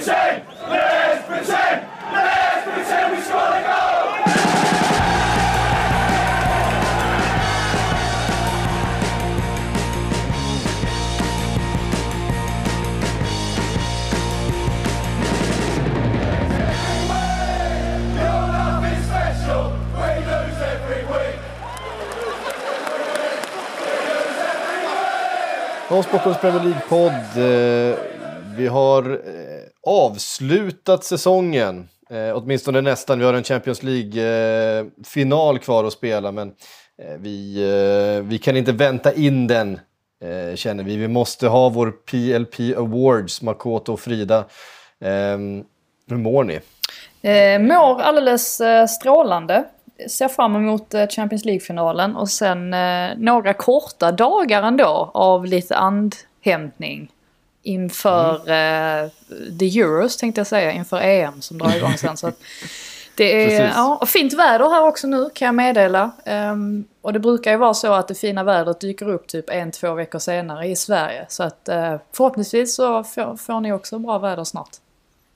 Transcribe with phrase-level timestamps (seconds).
[0.00, 0.42] pretend!
[25.90, 27.12] Ja, Stockholms Premier League-podd.
[27.36, 27.98] Eh,
[28.56, 29.18] vi har
[29.86, 31.88] avslutat säsongen.
[32.10, 33.18] Eh, åtminstone nästan.
[33.18, 36.32] Vi har en Champions League-final kvar att spela.
[36.32, 36.48] Men
[37.02, 37.62] eh, vi,
[38.16, 39.80] eh, vi kan inte vänta in den,
[40.24, 40.96] eh, känner vi.
[40.96, 44.38] Vi måste ha vår PLP Awards, Makoto och Frida.
[45.00, 45.38] Eh,
[46.08, 46.60] hur mår ni?
[47.22, 49.64] Eh, mår alldeles eh, strålande.
[50.08, 55.76] Ser fram emot eh, Champions League-finalen och sen eh, några korta dagar ändå av lite
[55.76, 57.10] andhämtning
[57.62, 59.04] inför Mm.
[59.04, 59.10] eh,
[59.58, 62.16] the Euros tänkte jag säga, inför EM som drar igång sen.
[62.16, 62.40] Så att
[63.14, 66.10] det är ja, och fint väder här också nu kan jag meddela.
[66.24, 69.70] Ehm, och det brukar ju vara så att det fina vädret dyker upp typ en,
[69.70, 71.26] två veckor senare i Sverige.
[71.28, 74.70] Så att eh, förhoppningsvis så får, får ni också bra väder snart.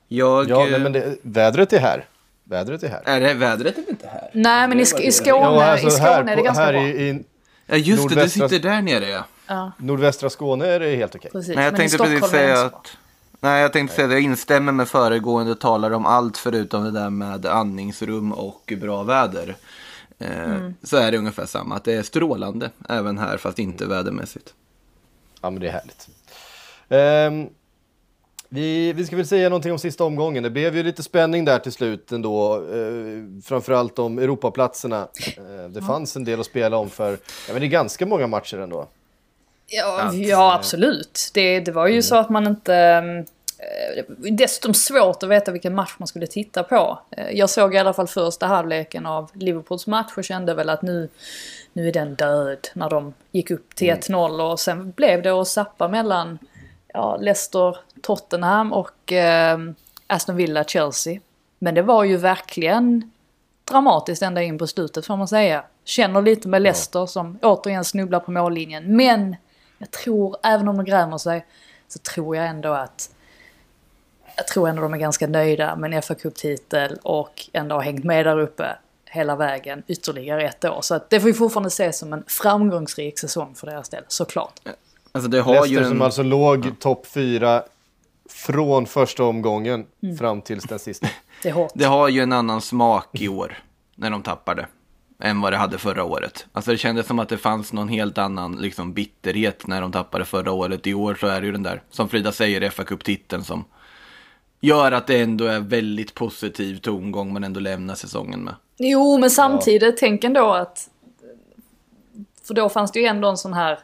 [0.08, 0.50] Jag...
[0.50, 2.04] Ja, eh, nej, men det, vädret är här.
[2.44, 3.02] Vädret är här.
[3.04, 4.30] Är det vädret är inte här?
[4.32, 6.72] Nej men i, i Skåne, Ja, alltså i Skåne här, är det på- ganska här
[6.72, 6.82] bra.
[6.82, 7.22] i, i
[7.66, 9.24] Ja just det, du sitter där nere ja.
[9.46, 11.30] Ja, nordvästra Skåne är det helt okej.
[11.30, 11.56] precis.
[11.56, 12.96] Nej, jag Men i tänkte precis det säga att...
[13.40, 17.10] Nej, jag tänkte säga att jag instämmer med föregående talare om allt förutom det där
[17.10, 19.56] med andningsrum och bra väder.
[20.18, 20.74] Eh, Mm.
[20.82, 24.54] Så är det ungefär samma, att det är strålande även här fast inte vädermässigt.
[25.42, 26.08] Ja, men det är härligt.
[26.88, 27.48] Ehm,
[28.48, 30.42] vi, vi ska väl säga någonting om sista omgången.
[30.42, 32.60] Det blev ju lite spänning där till slut ändå.
[32.60, 35.08] Uh, framförallt om Europaplatserna.
[35.36, 37.10] Eh, det fanns en del att spela om för,
[37.46, 38.88] ja men det är ganska många matcher ändå.
[39.76, 41.30] Ja, ja absolut.
[41.34, 42.74] Det, det var ju så att man inte...
[43.58, 46.98] eh, dessutom svårt att veta vilken match man skulle titta på.
[47.10, 50.82] Eh, Jag såg i alla fall första halvleken av Liverpools match och kände väl att
[50.82, 51.08] nu,
[51.72, 55.48] nu är den död när de gick upp till 1-0 och sen blev det att
[55.48, 56.38] sappa mellan
[56.94, 59.58] ja, Leicester, Tottenham och eh,
[60.06, 61.20] Aston Villa, Chelsea.
[61.58, 63.10] Men det var ju verkligen
[63.64, 65.64] dramatiskt ända in på slutet får man säga.
[65.84, 68.96] Känner lite med Leicester som återigen snubblar på mållinjen.
[68.96, 69.36] Men
[69.78, 71.46] jag tror, även om de grämer sig,
[71.88, 73.10] så tror jag ändå att
[74.36, 78.04] jag tror ändå de är ganska nöjda med en fa Cup-titel och ändå har hängt
[78.04, 80.80] med där uppe hela vägen ytterligare ett år.
[80.82, 84.60] Så att det får vi fortfarande se som en framgångsrik säsong för deras del, såklart.
[85.12, 85.88] Alltså det har Leicester ju en...
[85.88, 87.62] som alltså låg topp fyra
[88.28, 90.16] från första omgången Mm.
[90.16, 91.08] fram tills den sista.
[91.42, 91.68] Det.
[91.74, 93.58] Det har ju en annan smak i år
[93.94, 94.66] när de tappade
[95.20, 96.46] än vad det hade förra året.
[96.52, 100.24] Alltså det kändes som att det fanns någon helt annan liksom, bitterhet när de tappade
[100.24, 100.86] förra året.
[100.86, 103.64] I år så är det ju den där, som Frida säger, fa Cup-titeln som
[104.60, 108.54] gör att det ändå är väldigt positiv tongång man ändå lämnar säsongen med.
[108.78, 110.90] Jo, men samtidigt, tänk ändå att...
[112.46, 113.78] För då fanns det ju ändå en sån här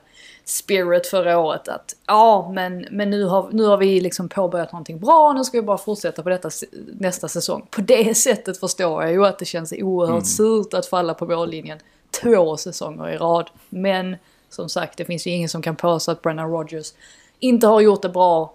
[0.45, 4.99] spirit förra året att ja, men, men nu, har, nu har vi liksom påbörjat någonting
[4.99, 6.51] bra, nu ska vi bara fortsätta på detta
[6.99, 7.67] nästa säsong.
[7.71, 11.79] På det sättet förstår jag ju att det känns oerhört surt att falla på mållinjen
[12.23, 13.51] två säsonger i rad.
[13.69, 14.17] Men
[14.49, 16.93] som sagt, det finns ju ingen som kan påstå att Brennan Rodgers
[17.39, 18.55] inte har gjort det bra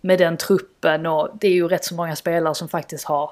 [0.00, 3.30] med den truppen och det är ju rätt så många spelare som faktiskt har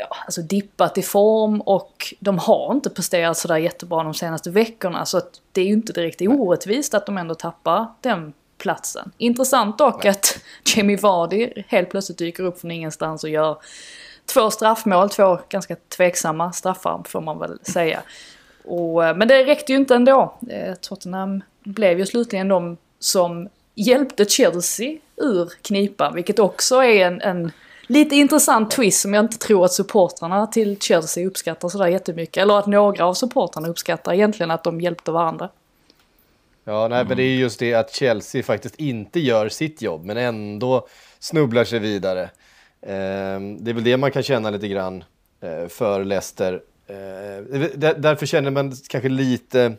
[0.00, 5.06] ja, alltså dippat i form och de har inte presterat sådär jättebra de senaste veckorna
[5.06, 9.10] så att det är ju inte direkt orättvist att de ändå tappar den platsen.
[9.18, 10.38] Intressant dock att
[10.76, 13.58] Jamie Vardy helt plötsligt dyker upp från ingenstans och gör
[14.26, 18.02] två straffmål, två ganska tveksamma straffar får man väl säga.
[18.64, 20.34] Och, eh, men det räckte ju inte ändå.
[20.50, 27.20] Eh, Tottenham blev ju slutligen de som hjälpte Chelsea ur knipan, vilket också är en,
[27.20, 27.52] en
[27.90, 32.36] lite intressant twist som jag inte tror att supportrarna till Chelsea uppskattar sådär jättemycket.
[32.42, 35.48] Eller att några av supportrarna uppskattar egentligen att de hjälpte varandra.
[36.64, 40.16] Ja, nej, men det är just det att Chelsea faktiskt inte gör sitt jobb, men
[40.16, 40.86] ändå
[41.18, 42.22] snubblar sig vidare.
[42.82, 45.04] Eh, det är väl det man kan känna lite grann
[45.40, 46.52] eh, för Leicester.
[46.86, 46.94] Eh,
[47.74, 49.72] där- därför känner man kanske lite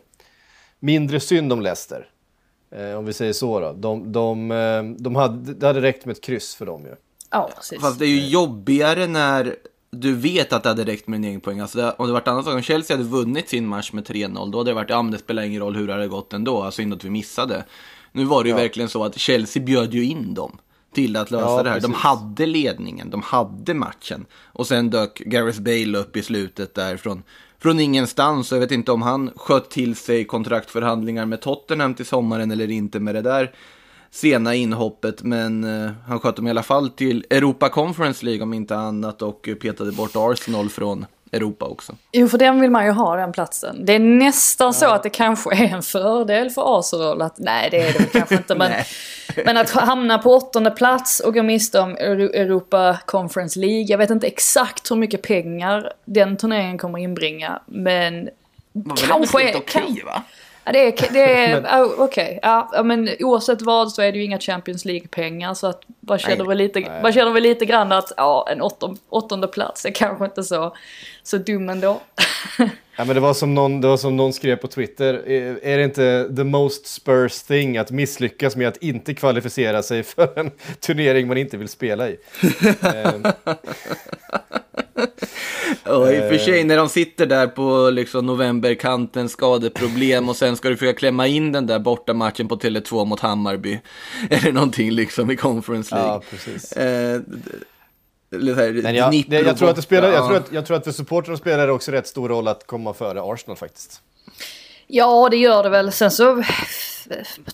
[0.78, 2.08] mindre synd om Leicester.
[2.76, 3.72] Eh, om vi säger så då.
[3.72, 6.94] De, de, eh, de hade, det hade räckt med ett kryss för dem ju.
[7.32, 7.80] Ja, precis.
[7.80, 9.56] Fast det är ju jobbigare när
[9.90, 11.60] du vet att det hade räckt med en egen poäng.
[11.60, 14.50] Alltså det, om det varit annat sak, om Chelsea hade vunnit sin match med 3-0,
[14.50, 16.62] då hade det varit, ja men det spelar ingen roll hur det hade gått ändå,
[16.62, 17.64] alltså synd att vi missade.
[18.12, 20.58] Nu var det ju verkligen så att Chelsea bjöd ju in dem
[20.94, 21.80] till att lösa Ja, det här.
[21.80, 22.02] De precis.
[22.02, 24.26] hade ledningen, de hade matchen.
[24.44, 27.22] Och sen dök Gareth Bale upp i slutet där från,
[27.58, 28.52] från ingenstans.
[28.52, 32.70] Och jag vet inte om han sköt till sig kontraktförhandlingar med Tottenham till sommaren eller
[32.70, 33.52] inte med det där
[34.12, 35.22] sena inhoppet.
[35.22, 39.22] Men eh, han sköt dem i alla fall till Europa Conference League om inte annat
[39.22, 41.92] och petade bort Arsenal från Europa också.
[42.12, 43.84] Jo, för den vill man ju ha, den platsen.
[43.84, 47.80] Det är nästan så att det kanske är en fördel för Arsenal att, nej det
[47.88, 48.72] är det kanske inte, men,
[49.44, 53.86] men att hamna på åttonde plats och gå miste om Euro- Europa Conference League.
[53.88, 58.28] Jag vet inte exakt hur mycket pengar den turneringen kommer inbringa, men
[58.72, 59.56] väl kanske är...
[59.56, 60.22] okej kan- va?
[60.64, 62.38] Ja, det är, det är oh, okej.
[62.42, 66.18] Ja, ja, men oavsett vad så är det ju inga Champions League-pengar så att man
[66.18, 67.02] känner, väl lite, Nej.
[67.02, 70.76] man känner väl lite grann att ja, en åttonde, åttonde plats är kanske inte så,
[71.22, 72.00] så dum ändå.
[72.96, 75.14] Ja, men det, var som någon, det var som någon skrev på Twitter.
[75.14, 80.02] Är, är det inte the most Spurs thing att misslyckas med att inte kvalificera sig
[80.02, 80.50] för en
[80.80, 82.16] turnering man inte vill spela i?
[85.84, 86.38] Ja, i och för Eh.
[86.44, 91.26] sig när de sitter där på liksom novemberkanten, skadeproblem och sen ska du försöka klämma
[91.26, 93.80] in den där borta matchen på Tele2 mot Hammarby.
[94.30, 96.10] Eller någonting liksom i Conference League.
[96.10, 96.72] ja, precis.
[96.72, 97.20] Eh,
[98.32, 100.52] eller så här, Men jag, Dnipro det, jag, tror att det spelar, jag, tror att,
[100.52, 103.56] jag tror att för supportrar spelar det också rätt stor roll att komma före Arsenal
[103.56, 104.00] faktiskt.
[104.86, 105.92] Ja, det gör det väl.
[105.92, 106.42] Sen så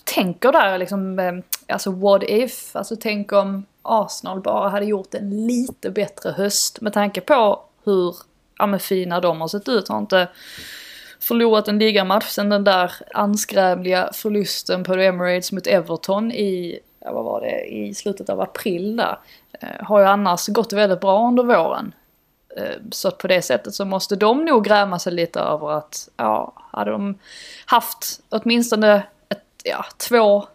[0.05, 1.33] tänker där liksom, eh,
[1.69, 2.77] alltså what if?
[2.77, 8.17] Alltså tänk om Arsenal bara hade gjort en lite bättre höst med tanke på hur
[8.59, 9.89] ja, men fina de har sett ut.
[9.89, 10.29] Har inte
[11.21, 16.79] förlorat en ligamatch sen den där anskrämliga förlusten på The Emirates mot Everton i,
[17.09, 19.19] Eh, vad var det, i slutet av april där.
[19.53, 21.95] Eh, har ju annars gått väldigt bra under våren.
[22.57, 26.09] Eh, så att på det sättet så måste de nog gräma sig lite över att,
[26.17, 27.19] ja, hade de
[27.67, 30.47] haft åtminstone ett, ja, två,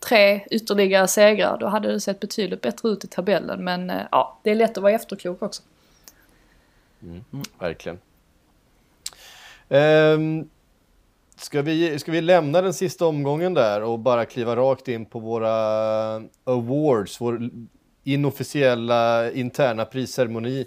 [0.00, 3.64] tre ytterligare segrar, då hade det sett betydligt bättre ut i tabellen.
[3.64, 5.62] Men ja, det är lätt att vara efterklok också.
[7.02, 7.24] Mm,
[7.58, 7.98] verkligen.
[9.68, 10.50] Um
[11.38, 15.18] ska, vi, ska vi lämna den sista omgången där och bara kliva rakt in på
[15.18, 15.50] våra
[16.44, 17.50] awards, vår
[18.04, 20.66] inofficiella interna prisceremoni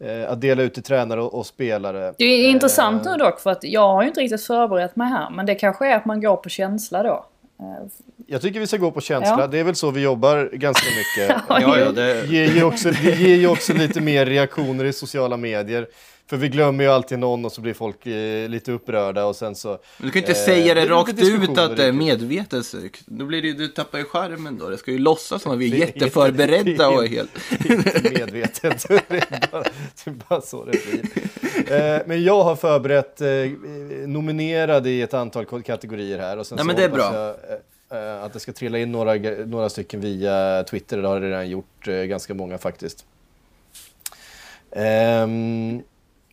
[0.00, 2.14] eh, att dela ut till tränare och, och spelare.
[2.18, 5.08] Det är intressant Eh, nu dock för att jag har ju inte riktigt förberett mig
[5.08, 7.26] här, men det kanske är att man går på känsla då.
[7.60, 7.86] Eh,
[8.26, 9.36] Jag tycker vi ska gå på känsla.
[9.40, 9.46] Ja.
[9.46, 11.36] Det är väl så vi jobbar ganska mycket.
[11.48, 14.92] Ja, Ja, ja, det, ger ju också, det ger ju också lite mer reaktioner i
[14.92, 15.86] sociala medier.
[16.28, 19.54] För vi glömmer ju alltid någon och så blir folk eh, lite upprörda och sen
[19.54, 19.78] så...
[19.98, 21.92] du kan inte Eh, säga det det är rakt ut att det är det.
[21.92, 23.02] medvetet sökt.
[23.06, 24.68] Då blir det, du tappar ju skärmen då.
[24.68, 27.30] Det ska ju låtsas som att vi är Det jätteförberedda och är helt...
[27.58, 28.86] Det medvetet.
[29.08, 29.62] det, är bara,
[30.04, 31.04] det är bara så det blir.
[31.72, 33.28] Eh, men jag har förberett eh,
[34.06, 36.36] nominerade i ett antal kategorier här.
[36.36, 37.14] Och sen så men det är bra.
[37.14, 37.28] Jag,
[37.98, 39.14] eh, eh, att det ska trilla in några,
[39.46, 41.02] några stycken via Twitter.
[41.02, 43.04] Det har det redan gjort, eh, ganska många faktiskt.
[44.70, 45.82] Ehm,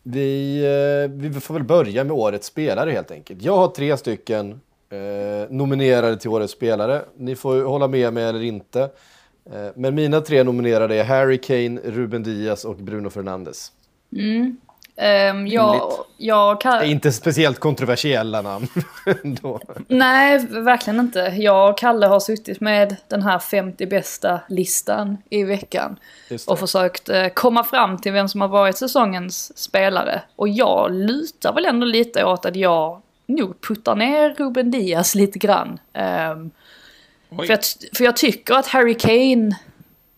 [0.06, 3.42] vi, eh, vi får väl börja med årets spelare helt enkelt.
[3.42, 4.60] Jag har tre stycken
[4.90, 7.02] eh, nominerade till årets spelare.
[7.16, 8.90] Ni får hålla med mig eller inte.
[9.52, 13.72] Eh, men mina tre nominerade är Harry Kane, Ruben Diaz och Bruno Fernandes.
[14.16, 14.56] Mm
[14.96, 16.78] ehm, jag, jag kan...
[16.78, 18.66] Det är inte speciellt kontroversiella namn.
[19.88, 21.20] Nej, verkligen inte.
[21.20, 25.96] Jag och Kalle har suttit med den här 50 bästa listan i veckan.
[26.46, 30.22] Och försökt eh, komma fram till vem som har varit säsongens spelare.
[30.36, 35.38] Och jag lutar väl ändå lite åt att jag nog puttar ner Ruben Diaz lite
[35.38, 35.78] grann.
[37.30, 37.46] Oj.
[37.46, 37.60] för, jag,
[37.96, 39.56] för jag tycker att Harry Kane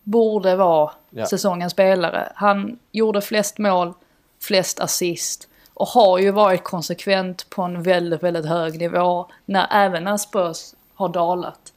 [0.03, 1.27] borde vara Ja.
[1.27, 2.33] säsongens spelare.
[2.35, 3.93] Han gjorde flest mål,
[4.41, 10.05] flest assist och har ju varit konsekvent på en väldigt, väldigt hög nivå när även
[10.05, 11.73] när Spurs har dalat.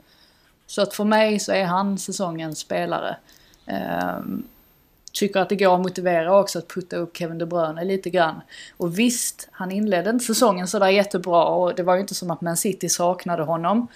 [0.68, 3.18] Så att för mig så är han säsongens spelare.
[3.66, 4.44] Ehm,
[5.14, 8.42] tycker att det går att motivera också att putta upp Kevin De Bruyne lite grann.
[8.78, 12.42] Och visst, han inledde inte säsongen sådär jättebra och det var ju inte som att
[12.42, 13.88] Man City saknade honom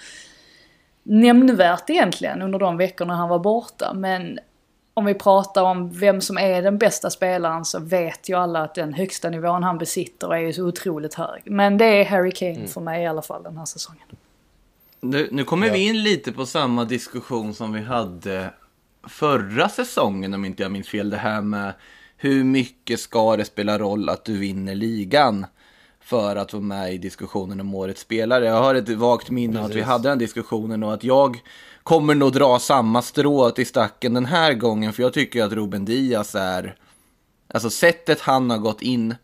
[1.04, 3.94] nämnvärt egentligen under de veckorna han var borta.
[3.94, 4.40] Men
[4.94, 8.76] om vi pratar om vem som är den bästa spelaren så vet ju alla att
[8.76, 11.42] den högsta nivån han besitter är ju så otroligt hög.
[11.46, 14.08] Men det är Harry Kane för mig i alla fall den här säsongen.
[15.02, 18.50] Nu, nu kommer vi in lite på samma diskussion som vi hade
[19.08, 21.10] förra säsongen om inte jag minns fel.
[21.10, 21.74] Det här med
[22.18, 25.46] hur mycket ska det spela roll att du vinner ligan
[26.02, 28.46] för att vara med i diskussionen om årets spelare.
[28.46, 29.88] Jag har ett vagt minne av att vi Precis.
[29.88, 31.40] hade den diskussionen och att jag
[31.84, 34.94] kommer nog dra samma strå till stacken den här gången.
[34.94, 36.76] För jag tycker att Ruben Diaz är,
[37.54, 39.16] alltså sättet han har gått in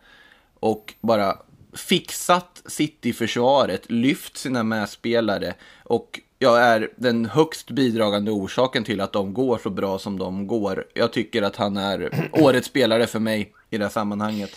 [0.59, 1.37] och bara
[1.73, 9.33] fixat City-försvaret, lyft sina medspelare och jag är den högst bidragande orsaken till att de
[9.33, 10.85] går så bra som de går.
[10.93, 14.51] Jag tycker att han är årets spelare för mig i det här sammanhanget.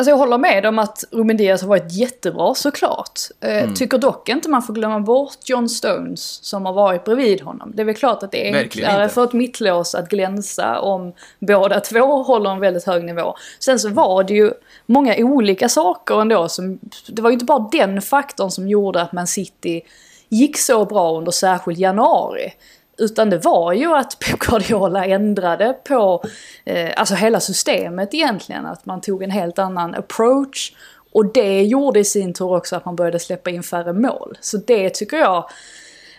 [0.00, 3.20] Alltså jag håller med om att Ruben Diaz har varit jättebra såklart.
[3.40, 7.72] Eh, Tycker dock inte man får glömma bort John Stones som har varit bredvid honom.
[7.74, 11.80] Det är väl klart att det är enklare för ett mittlås att glänsa om båda
[11.90, 13.34] två håller en väldigt hög nivå.
[13.58, 14.52] Sen så var det ju
[14.86, 16.78] många olika saker ändå som,
[17.08, 19.82] det var ju inte bara den faktorn som gjorde att Man City
[20.28, 22.52] gick så bra under särskilt januari.
[23.00, 26.24] Utan det var ju att Pep Guardiola ändrade på
[26.64, 28.66] eh, alltså hela systemet egentligen.
[28.66, 30.72] Att man tog en helt annan approach.
[31.12, 34.38] Och det gjorde i sin tur också att man började släppa in färre mål.
[34.40, 35.50] Så det tycker jag...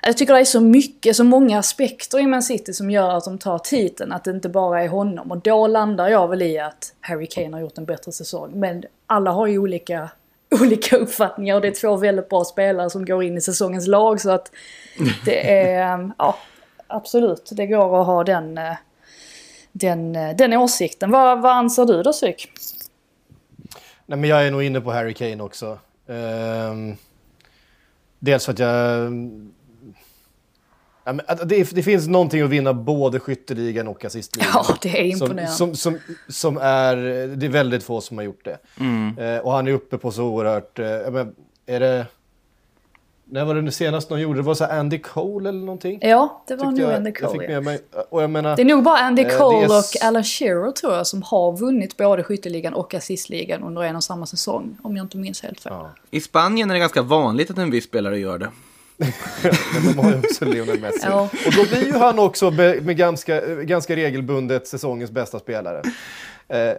[0.04, 3.26] Jag tycker det är så mycket, så många aspekter i Man City som gör att
[3.26, 4.12] de tar titeln.
[4.12, 5.32] Att det inte bara är honom.
[5.32, 8.60] Och då landar jag väl i att Harry Kane har gjort en bättre säsong.
[8.60, 10.10] Men alla har ju olika,
[10.62, 14.22] olika uppfattningar och det är två väldigt bra spelare som går in i säsongens lag.
[14.22, 14.52] Så att
[15.26, 16.38] det är, ja,
[16.92, 17.50] absolut.
[17.52, 18.74] Det går att ha den, eh,
[19.72, 21.12] den, eh, den åsikten.
[21.12, 22.52] Vad, vad anser du då Syk?
[24.06, 25.80] Nej, men jag är nog inne på Harry Kane också.
[26.08, 26.96] Ehm,
[28.20, 29.14] dels för att jag...
[31.04, 34.50] Ja, men det, det finns någonting att vinna både skytteligan och assistligan.
[34.54, 35.48] Ja, det är imponerande.
[35.48, 36.96] Som, som, som, som är...
[37.36, 38.58] Det är väldigt få som har gjort det.
[39.24, 40.78] Eh, och han är uppe på så oerhört...
[41.12, 42.06] Men, är det...
[43.34, 44.44] När var det nu senast någon gjorde det?
[44.44, 46.00] var så Andy Cole eller någonting?
[46.02, 47.40] Ja, det var Tyckte nog jag, Andy jag Cole.
[47.42, 47.54] fick ja.
[47.54, 47.80] med mig.
[48.10, 48.56] Och jag menar...
[48.56, 51.22] Det är nog bara Andy Eh, är Cole s- och Alan Shearer tror jag som
[51.22, 54.78] har vunnit både skytteligan och assistligan under en och samma säsong.
[54.84, 55.72] Om jag inte minns helt fel.
[55.76, 55.92] Ja.
[56.12, 58.50] I Spanien är det ganska vanligt att en viss spelare gör det.
[59.74, 61.00] Men de har ju också Lionel Messi.
[61.04, 61.22] Ja.
[61.46, 65.82] Och då blir ju han också med, med ganska, ganska regelbundet säsongens bästa spelare.
[66.48, 66.74] Eh,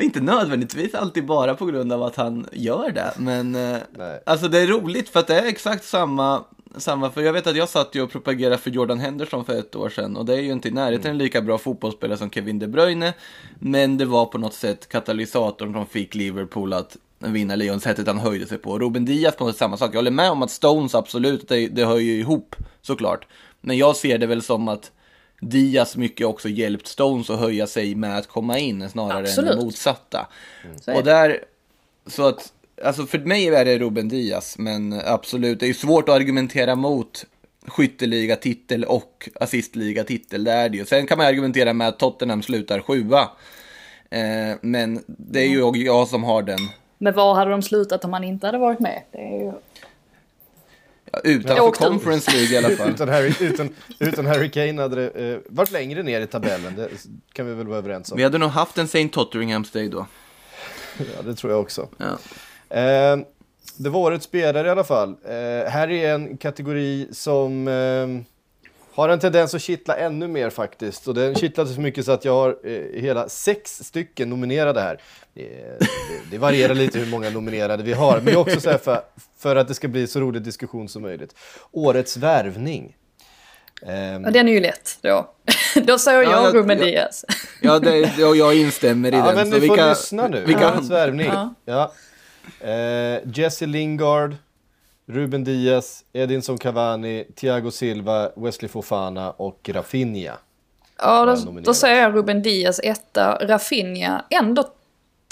[0.00, 4.22] Inte nödvändigtvis alltid bara på grund av att han gör det, men eh, Nej.
[4.26, 6.44] alltså det är roligt för att det är exakt samma,
[6.76, 9.76] samma, för jag vet att jag satt ju och propagerade för Jordan Henderson för ett
[9.76, 12.58] år sedan och det är ju inte i närheten en lika bra fotbollsspelare som Kevin
[12.58, 13.14] De Bruyne,
[13.58, 18.18] men det var på något sätt katalysatorn som fick Liverpool att vinna ligan, sättet han
[18.18, 18.78] höjde sig på.
[18.78, 21.68] Ruben Diaz på något sätt samma sak, jag håller med om att Stones absolut, det,
[21.68, 23.26] det hör ju ihop såklart,
[23.60, 24.90] men jag ser det väl som att
[25.42, 29.50] Diaz mycket också hjälpt Stones att höja sig med att komma in snarare Absolut.
[29.50, 30.28] än det motsatta.
[30.86, 31.44] Är Och där,
[32.06, 32.52] så att,
[32.84, 36.74] alltså för mig är det Ruben Diaz, men absolut, det är ju svårt att argumentera
[36.74, 37.26] mot
[37.66, 40.84] skytteliga titel och assistliga titel, det är det ju.
[40.84, 43.20] Sen kan man argumentera med att Tottenham slutar sjua.
[44.10, 46.58] Eh, men det är ju jag, jag som har den,
[46.98, 49.02] Men var hade de slutat om han inte hade varit med?
[49.12, 49.52] Det är ju...
[51.24, 51.70] utanför.
[51.70, 52.90] Conference League i alla fall.
[52.94, 56.76] utan, Harry, utan, utan Harry Kane hade det eh, varit längre ner i tabellen.
[56.76, 56.88] Det
[57.32, 58.16] kan vi väl vara överens om.
[58.16, 59.08] Vi hade nog haft en St.
[59.08, 60.06] Totteringham's Day då.
[60.98, 61.88] Ja, det tror jag också.
[61.96, 62.18] Ja.
[62.78, 63.18] Eh,
[63.76, 65.08] det var årets spelare i alla fall.
[65.24, 67.68] Eh, här är en kategori som
[68.94, 71.08] har en tendens att kittla ännu mer faktiskt.
[71.08, 75.00] Och den kittlade så mycket så att jag har eh, hela sex stycken nominerade här.
[75.34, 75.42] Det,
[75.78, 75.86] det,
[76.30, 78.20] det varierar lite hur många nominerade vi har.
[78.20, 79.00] Men också så här för,
[79.38, 81.34] för att det ska bli så rolig diskussion som möjligt.
[81.72, 82.96] Årets värvning.
[83.86, 85.30] Ehm, Ja, den är ju lätt då.
[85.84, 87.24] då säger Ja, jag jag- Ruben jag- Diaz.
[87.60, 89.34] Ja, det, och jag instämmer i Ja, den.
[89.34, 90.44] men så ni vi får kan- lyssna nu.
[90.46, 91.26] Vi kan, Årets värvning.
[91.26, 91.54] Ja.
[91.64, 91.92] Ja.
[92.68, 94.34] Eh, Jesse Lingard,
[95.06, 100.38] Ruben Diaz, Edinson Cavani, Thiago Silva, Wesley Fofana och Rafinha.
[100.98, 104.64] Ja, då, då säger jag Ruben Diaz etta, Rafinha ändå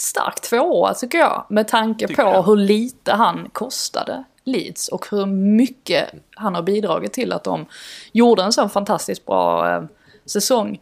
[0.00, 1.46] starkt tvåa tycker jag.
[1.48, 2.42] Med tanke Tycker på jag.
[2.42, 7.66] hur lite han kostade Leeds och hur mycket han har bidragit till att de
[8.12, 9.82] gjorde en så fantastiskt bra eh,
[10.26, 10.80] säsong.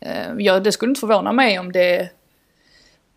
[0.00, 2.10] Eh, ja, det skulle inte förvåna mig om det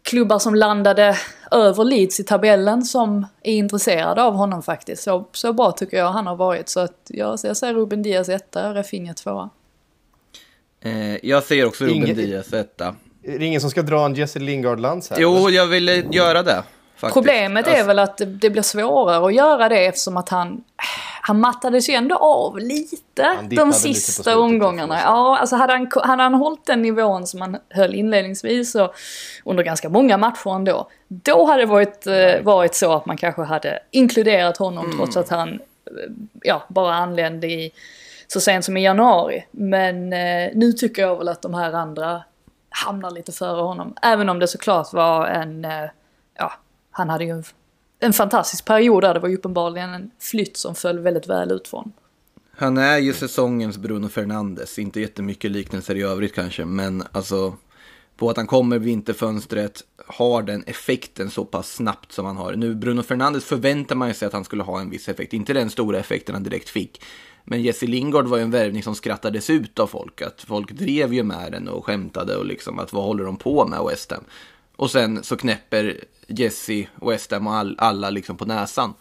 [0.04, 1.18] klubbar som landade
[1.52, 5.04] över Leeds i tabellen som är intresserade av honom faktiskt.
[5.04, 6.70] Så, så bra tycker jag han har varit.
[6.70, 9.50] Så att jag, jag säger Ruben Diaz etta, Rafinha tvåa.
[10.84, 12.96] eh, jag säger också Ruben Ingen- Diaz etta.
[13.24, 15.18] Är det ingen som ska dra en Jesse Lingard-lans här?
[15.20, 16.64] Jo, jag ville göra det.
[16.96, 17.14] Faktiskt.
[17.14, 20.64] Problemet är Alltså, väl att det, det blir svårare att göra det eftersom att han,
[21.22, 25.00] han mattades ju ändå av lite de lite sista slutet, omgångarna.
[25.02, 28.94] Ja, alltså hade han, hade han hållit den nivån som han höll inledningsvis och
[29.46, 33.42] under ganska många matcher ändå, då hade det varit, eh, varit så att man kanske
[33.42, 34.98] hade inkluderat honom Mm.
[34.98, 35.60] trots att han eh,
[36.42, 37.72] ja, bara anlände i,
[38.28, 39.46] så sent som i januari.
[39.52, 42.24] Men eh, nu tycker jag väl att de här andra
[42.70, 43.94] hamnar lite före honom.
[44.02, 45.90] Även om det såklart var en, eh,
[46.38, 46.54] ja,
[46.92, 47.44] han hade ju en,
[48.00, 49.14] en fantastisk period där.
[49.14, 51.92] Det var ju uppenbarligen en flytt som föll väldigt väl ut från.
[52.52, 54.80] Han är ju säsongens Bruno Fernandes.
[54.80, 57.54] Inte jättemycket liknelser i övrigt kanske, men alltså
[58.18, 62.56] på att han kommer vinterfönstret, har den effekten så pass snabbt som han har.
[62.56, 65.70] Nu, Bruno Fernandes förväntar man sig att han skulle ha en viss effekt, inte den
[65.70, 67.02] stora effekten han direkt fick.
[67.44, 70.22] Men Jesse Lingard var ju en värvning som skrattades ut av folk.
[70.22, 73.68] Att folk drev ju med den och skämtade och liksom att vad håller de på
[73.68, 74.24] med West Ham?
[74.80, 78.94] Och sen så knäpper Jesse, Westham och all, alla liksom på näsan.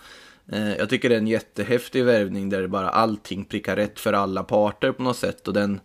[0.52, 4.42] Eh, jag tycker det är en jättehäftig värvning där bara allting prickar rätt för alla
[4.42, 5.48] parter på något sätt.
[5.48, 5.80] Och den,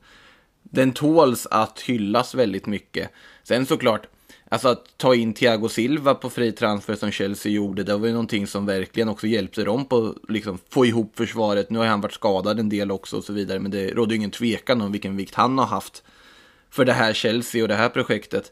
[0.63, 3.09] den tåls att hyllas väldigt mycket.
[3.43, 4.07] Sen såklart,
[4.49, 8.13] alltså att ta in Thiago Silva på fri transfer som Chelsea gjorde, det var ju
[8.13, 11.69] någonting som verkligen också hjälpte dem på att liksom, få ihop försvaret.
[11.69, 14.17] Nu har han varit skadad en del också och så vidare, men det råder ju
[14.17, 16.03] ingen tvekan om vilken vikt han har haft
[16.69, 18.51] för det här Chelsea och det här projektet.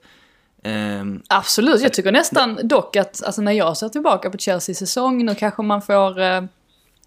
[0.64, 5.26] Ehm, Absolut, jag tycker nästan dock att alltså när jag ser tillbaka på Chelseas säsong,
[5.26, 6.42] nu kanske man får eh,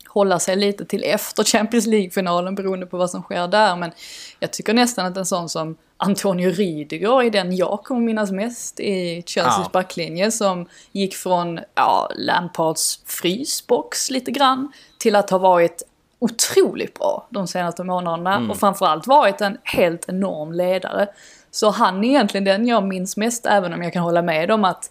[0.09, 3.77] hålla sig lite till efter Champions League-finalen beroende på vad som sker där.
[3.77, 3.93] Men
[4.41, 8.81] jag tycker nästan att en sån som Antonio Rydiger är den jag kommer minnas mest
[8.81, 9.71] i Chelseas Ja.
[9.73, 15.83] backlinje som gick från ja, Lampards frysbox lite grann till att ha varit
[16.19, 21.09] otroligt bra de senaste månaderna och framförallt varit en helt enorm ledare.
[21.55, 24.65] Så han är egentligen den jag minns mest även om jag kan hålla med om
[24.65, 24.91] att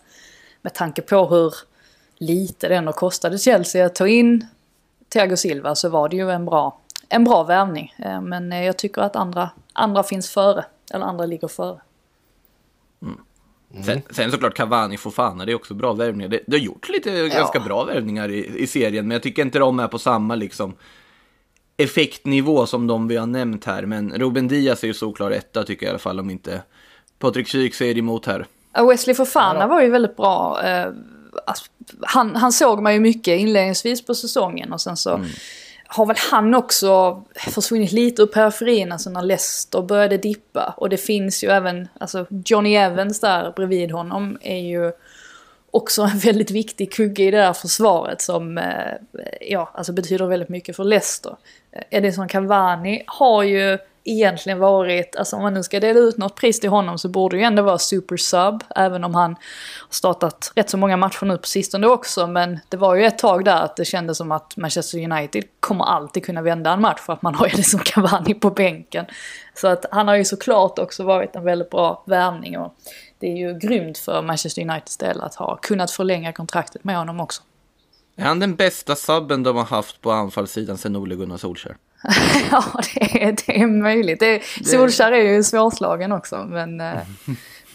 [0.61, 1.53] med tanke på hur
[2.17, 4.47] lite det ändå kostade Chelsea att ta in
[5.09, 6.79] Thiago Silva så var det ju en bra,
[7.09, 7.95] en bra värvning.
[7.97, 11.79] Eh, Men eh, jag tycker att andra, andra finns före, eller andra ligger före.
[13.85, 16.29] Sen, sen såklart Cavani Fofana, det är också bra värvningar.
[16.29, 19.59] Det, det har gjort lite ganska bra värvningar i, i serien, men jag tycker inte
[19.59, 20.75] de är på samma liksom
[21.77, 23.85] effektnivå som de vi har nämnt här.
[23.85, 26.61] Men Ruben Diaz är ju såklart etta tycker jag i alla fall, om inte
[27.19, 28.45] Patrik Syk säger emot här.
[28.89, 30.61] Wesley Fofana var ju väldigt bra.
[30.63, 30.87] eh,
[31.45, 31.65] alltså,
[32.01, 35.25] Han, han såg man ju mycket inledningsvis på säsongen och sen så
[35.87, 40.73] har väl han också försvunnit lite ur periferin, alltså när Leicester började dippa.
[40.77, 44.91] Och det finns ju även, alltså Johnny Evans där bredvid honom är ju
[45.73, 48.93] också en väldigt viktig kugge i det där försvaret som eh,
[49.41, 51.35] ja, alltså betyder väldigt mycket för Leicester.
[51.71, 56.35] Eh, Edison Cavani har ju egentligen varit, alltså om man nu ska dela ut något
[56.35, 59.37] pris till honom så borde det ju ändå vara super sub, även om han har
[59.89, 63.45] startat rätt så många matcher nu på sistone också, men det var ju ett tag
[63.45, 67.13] där att det kändes som att Manchester United kommer alltid kunna vända en match för
[67.13, 69.05] att man har Edison Cavani på bänken.
[69.55, 72.75] Så att han har ju såklart också varit en väldigt bra värvning och
[73.23, 77.19] det är ju grymt för Manchester Uniteds del att ha kunnat förlänga kontraktet med honom
[77.19, 77.41] också.
[78.15, 81.77] Är han den bästa subben de har haft på anfallssidan sen Ole Gunnar Solskjaer?
[82.51, 84.19] ja, det är, det är möjligt.
[84.19, 86.99] Det, Solskjaer är ju svårslagen också, men eh,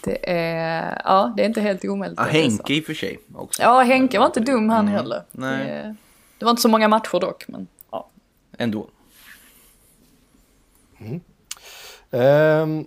[0.05, 2.18] det är, ja, det är inte helt omöjligt.
[2.18, 2.31] Ja, det.
[2.31, 3.62] Henke i och för sig också.
[3.62, 5.23] Ja, Henke var inte dum han heller.
[5.31, 5.66] nej.
[5.66, 5.94] Det,
[6.38, 8.09] det var inte så många matcher dock, men ja.
[8.59, 8.88] Ändå.
[12.11, 12.87] Ehm,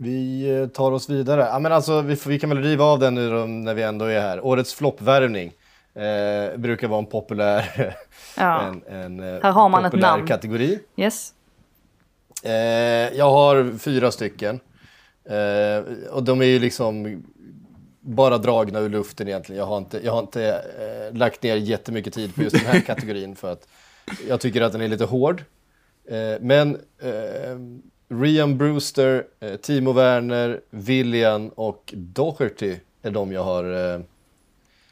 [0.00, 1.40] vi eh, tar oss vidare.
[1.52, 4.20] Ja, men alltså, vi, vi kan väl riva av den nu när vi ändå är
[4.20, 4.44] här.
[4.46, 5.52] Årets floppvärvning
[5.94, 7.96] eh, brukar vara en populär,
[8.36, 8.62] Ja.
[8.62, 10.26] en, en, eh, Här har man ett populär namn.
[10.26, 10.78] kategori.
[10.96, 11.34] Yes.
[12.42, 12.52] Eh,
[13.18, 14.60] jag har fyra stycken.
[15.24, 17.22] Eh, och de är ju liksom
[18.00, 19.58] bara dragna ur luften egentligen.
[19.58, 20.44] Jag har inte, jag har inte
[20.78, 23.68] eh, lagt ner jättemycket tid på just den här kategorin för att
[24.28, 25.44] jag tycker att den är lite hård.
[26.08, 26.78] Eh, men
[28.10, 33.94] Rian Brewster, eh, Timo Werner, William och Doherty är de jag har...
[33.94, 34.00] Eh,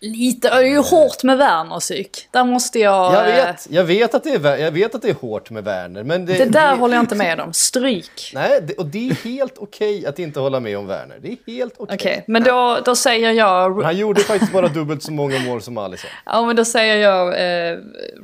[0.00, 2.28] Lite, det är ju hårt med Werner psyk.
[2.31, 3.14] Där måste jag...
[3.14, 5.64] jag, eh, vet, jag, vet att det är, jag vet att det är hårt med
[5.64, 6.38] Werner, men det...
[6.38, 7.52] Det där det, håller jag inte med om.
[7.52, 8.31] Stryk.
[8.35, 11.18] Nej, det, och det är helt okej att inte hålla med om Werner.
[11.22, 11.94] Det är helt okej.
[11.94, 13.76] Okej, men då, då säger jag...
[13.76, 16.11] Men han gjorde faktiskt bara dubbelt så många mål som Alisson.
[16.26, 17.28] Ja, men då säger jag...
[17.28, 17.78] Eh,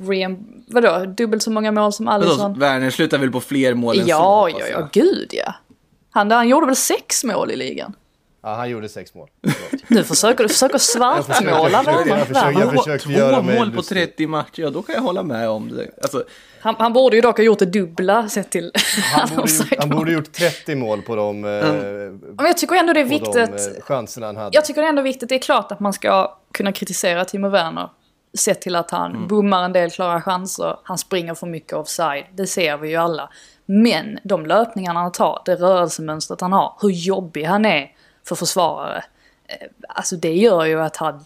[0.08, 1.04] Rian, vadå?
[1.06, 2.58] Dubbelt så många mål som Vadå, Alisson?
[2.58, 4.58] Werner slutar väl på fler mål än Ja, så?
[4.58, 4.88] ja, ja, jag.
[4.92, 5.54] gud ja.
[6.10, 7.92] Han, han gjorde väl sex mål i ligan?
[8.42, 9.28] Ja, han gjorde sex mål.
[9.88, 12.18] Nu försöker du försöker svartmåla Jag försöker- Werner.
[12.18, 12.76] jag försöker- jag Werner.
[12.78, 13.96] försökte Två mål på lustig.
[13.96, 15.90] 30 matcher, ja då kan jag hålla med om det.
[16.02, 16.24] Alltså,
[16.60, 18.72] Han, han borde ju dock ha gjort det dubbla sett till
[19.12, 21.50] Han borde, gjort, han borde gjort 30 mål på de, eh,
[22.34, 23.76] Men jag tycker ändå det är på de viktigt.
[23.76, 24.50] eh, chanserna han hade.
[24.56, 27.88] Jag tycker ändå viktigt, det är klart att man ska kunna kritisera Timo Werner.
[28.38, 29.28] Sett till att han Mm.
[29.28, 32.24] bommar en del klara chanser, han springer för mycket offside.
[32.32, 33.28] Det ser vi ju alla.
[33.66, 37.90] Men de löpningarna han tar, det rörelsemönstret han har, hur jobbig han är
[38.28, 39.04] för försvarare.
[39.48, 41.24] eh, Alltså det gör ju att han,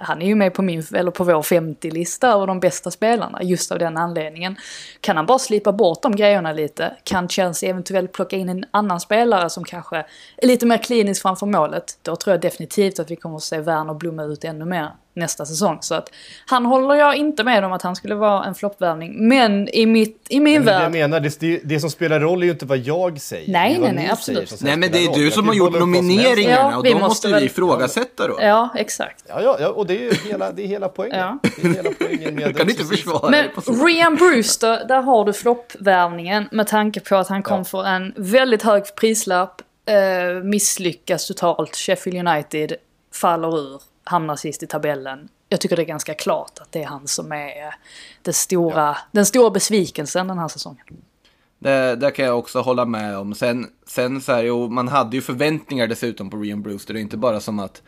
[0.00, 3.72] han är ju med på, min, eller på vår 50-lista över de bästa spelarna just
[3.72, 4.56] av den anledningen.
[5.00, 9.00] Kan han bara slipa bort de grejerna lite, kan Chelsea eventuellt plocka in en annan
[9.00, 9.96] spelare som kanske
[10.36, 13.60] är lite mer klinisk framför målet, då tror jag definitivt att vi kommer att se
[13.60, 15.78] Werner blomma ut ännu mer nästa säsong.
[15.80, 16.08] Så att
[16.46, 20.26] han håller jag inte med om att han skulle vara en floppvärvning, men i, mitt,
[20.28, 20.92] i min Men det jag värld...
[20.92, 23.52] menar, det, det, det som spelar roll är ju inte vad jag säger.
[23.52, 24.48] Nej, nej, nej, absolut.
[24.48, 25.32] säger som nej men det är du roll.
[25.32, 28.36] som Jag har gjort som nomineringarna Ja, och då måste måste vi väl- ifrågasätta då.
[28.40, 29.24] Ja, exakt.
[29.28, 31.18] Ja, ja, och det är ju hela, det är hela poängen.
[31.18, 31.38] Ja.
[31.62, 33.44] Det är hela poängen med Jag kan inte försvara Men.
[33.86, 37.64] Rian Brewster, där har du floppvärvningen med tanke på att han kom Ja.
[37.64, 42.72] för en väldigt hög prislapp, eh, misslyckas totalt, Sheffield United.
[43.14, 45.28] faller ur, hamnar sist i tabellen.
[45.48, 47.74] Jag tycker det är ganska klart att det är han som är
[48.22, 50.86] det stora, den stora besvikelsen den här säsongen.
[51.58, 53.34] Det, det kan jag också hålla med om.
[53.34, 56.94] Sen, sen så här, jo, man hade ju förväntningar dessutom på Rian Brewster.
[56.94, 57.82] Det är inte bara som att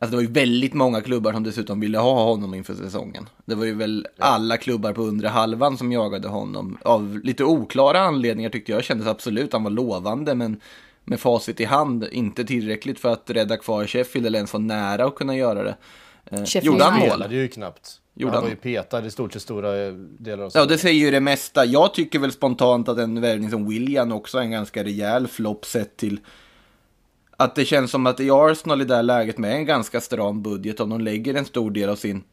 [0.00, 3.28] Alltså det var ju väldigt många klubbar som dessutom ville ha honom inför säsongen.
[3.44, 6.78] Det var ju väl alla klubbar på undre halvan som jagade honom.
[6.82, 10.60] Av lite oklara anledningar tyckte jag kändes absolut han var lovande, men
[11.04, 15.04] med facit i hand inte tillräckligt för att rädda kvar Sheffield eller ens vara nära
[15.04, 15.76] att kunna göra det.
[16.24, 17.32] Eh, Sheffield gjorde han mål?
[17.32, 18.00] ju knappt.
[18.14, 21.00] Gjorde han var ju petad i stort sett stora eh, delar av Ja, det säger
[21.00, 21.64] ju det mesta.
[21.64, 25.64] Jag tycker väl spontant att en värvning som William också är en ganska rejäl flopp
[25.64, 26.20] sett till
[27.36, 30.42] att det känns som att i Arsenal i det här läget med en ganska stram
[30.42, 32.24] budget, om de lägger en stor del av sin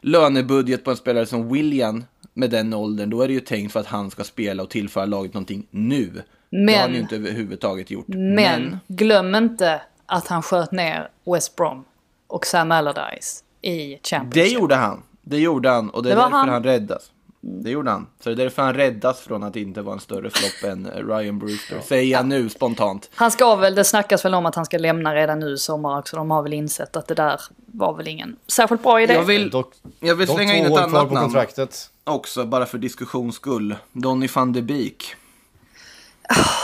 [0.00, 2.04] lönebudget på en spelare som William
[2.34, 5.06] med den åldern, då är det ju tänkt för att han ska spela och tillföra
[5.06, 6.22] laget någonting nu.
[6.50, 8.04] Det har Men- han ju inte överhuvudtaget gjort.
[8.08, 11.84] Men, glöm inte att han sköt ner West Brom
[12.26, 14.34] och Sam Allardyce i Championship.
[14.34, 15.02] det gjorde han.
[15.22, 16.48] Det gjorde han och det är Det var därför han.
[16.48, 16.64] han.
[16.64, 17.10] räddas.
[17.42, 18.06] Det gjorde han.
[18.20, 21.06] Så det är därför han räddas från att inte vara en större flopp än eh,
[21.06, 21.80] Ryan Brewster.
[21.80, 23.10] Säger jag nu spontant.
[23.14, 25.98] Han ska väl, det snackas väl om att han ska lämna redan nu i sommar
[25.98, 26.16] också.
[26.16, 29.14] De har väl insett att det där var väl ingen särskilt bra idé.
[29.14, 31.90] Jag vill, Dock, jag vill slänga in ett annat på namn kontraktet.
[32.04, 33.74] också, bara för diskussions skull.
[33.92, 35.14] Donny van de Beek.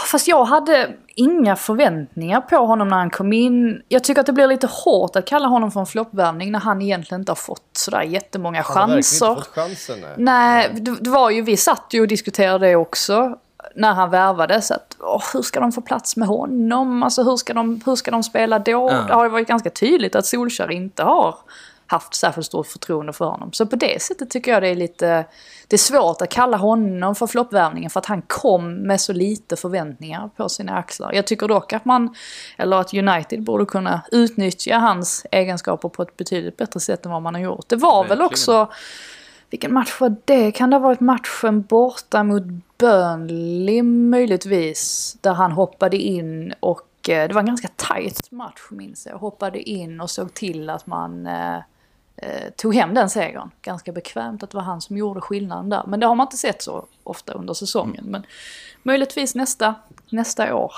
[0.06, 3.82] Fast jag hade inga förväntningar på honom när han kom in.
[3.88, 6.82] Jag tycker att det blir lite hårt att kalla honom för en floppvärvning när han
[6.82, 9.28] egentligen inte har fått sådär jättemånga Han har chanser.
[9.30, 10.00] inte fått chansen.
[10.00, 10.14] Nej.
[10.16, 13.38] Nej, det, det var ju, vi satt ju och diskuterade det också
[13.74, 14.70] när han värvades.
[14.70, 17.02] Att, åh, hur ska de få plats med honom?
[17.02, 18.90] Alltså hur ska de, hur ska de spela då?
[18.92, 19.04] Ja.
[19.08, 21.34] Det har ju varit ganska tydligt att Solskjaer inte har
[21.86, 23.52] haft särskilt stort förtroende för honom.
[23.52, 25.24] Så på det sättet tycker jag det är lite...
[25.68, 29.56] Det är svårt att kalla honom för floppvärvningen för att han kom med så lite
[29.56, 31.12] förväntningar på sina axlar.
[31.12, 32.14] Jag tycker dock att man,
[32.56, 37.22] eller att United borde kunna utnyttja hans egenskaper på ett betydligt bättre sätt än vad
[37.22, 37.68] man har gjort.
[37.68, 38.68] Det var väl också
[39.50, 40.52] vilken match var det?
[40.52, 42.42] Kan det ha varit matchen borta mot
[42.78, 45.16] Burnley möjligtvis?
[45.20, 49.18] Där han hoppade in och eh, det var en ganska tight match minns jag.
[49.18, 51.26] Hoppade in och såg till att man
[52.16, 53.50] eh, eh, tog hem den segern.
[53.62, 55.84] Ganska bekvämt att det var han som gjorde skillnaden där.
[55.86, 58.04] Men det har man inte sett så ofta under säsongen.
[58.04, 58.26] Men
[58.82, 59.74] möjligtvis nästa,
[60.10, 60.72] nästa år.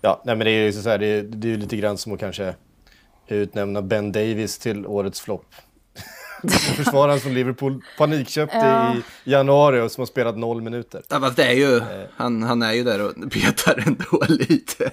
[0.00, 2.12] Ja, nej, men det är ju så här, det är, det är lite grann som
[2.12, 2.54] att kanske
[3.28, 5.54] utnämna Ben Davis till årets flopp.
[6.76, 8.94] Försvararen som Liverpool panikköpte Ja.
[8.94, 11.02] i januari och som har spelat noll minuter.
[11.08, 11.80] Ja, det är ju,
[12.16, 14.90] han, han är ju där och petar ändå lite.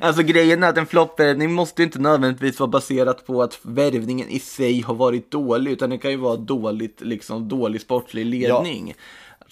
[0.00, 4.38] Alltså grejen är att en floppvärvning måste inte nödvändigtvis vara baserat på att värvningen i
[4.38, 8.94] sig har varit dålig, utan det kan ju vara dåligt, liksom dålig sportslig ledning.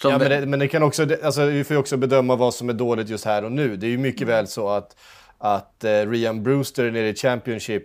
[0.01, 2.53] Som Ja, men, det, men det kan också, alltså, vi får ju också bedöma vad
[2.53, 3.75] som är dåligt just här och nu.
[3.75, 4.95] Det är ju mycket väl så att,
[5.37, 7.83] att eh, Ryan Brewster nere i Championship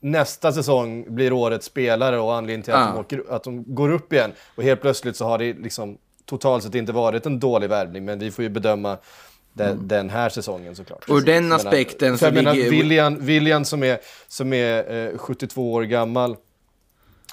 [0.00, 2.92] nästa säsong blir årets spelare och anledningen till att, Ja.
[2.92, 4.32] de åker, att de går upp igen.
[4.54, 8.18] Och helt plötsligt så har det liksom totalt sett inte varit en dålig värvning, men
[8.18, 8.96] vi får ju bedöma
[9.54, 11.04] den, den här säsongen såklart.
[11.08, 15.18] Ur den menar- aspekten så jag menar, ligger- William, William som är, som är eh,
[15.18, 16.36] 72 år gammal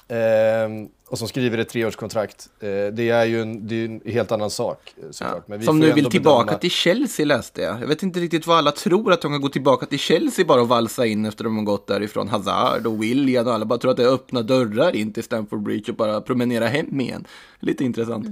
[0.08, 2.48] ehm, och som skriver ett treårskontrakt.
[2.60, 5.48] Eh, det är ju en, det är en helt annan sak eh, såklart.
[5.48, 7.80] Men vi Som nu vill tillbaka bedöma- till Chelsea läste jag.
[7.82, 10.60] Jag vet inte riktigt vad alla tror att de kan gå tillbaka till Chelsea bara
[10.60, 12.28] och valsa in efter de har gått därifrån.
[12.28, 15.62] Hazard och William och alla bara tror att det är öppna dörrar in till Stamford
[15.62, 17.24] Bridge och bara promenera hem igen.
[17.60, 18.26] Lite intressant.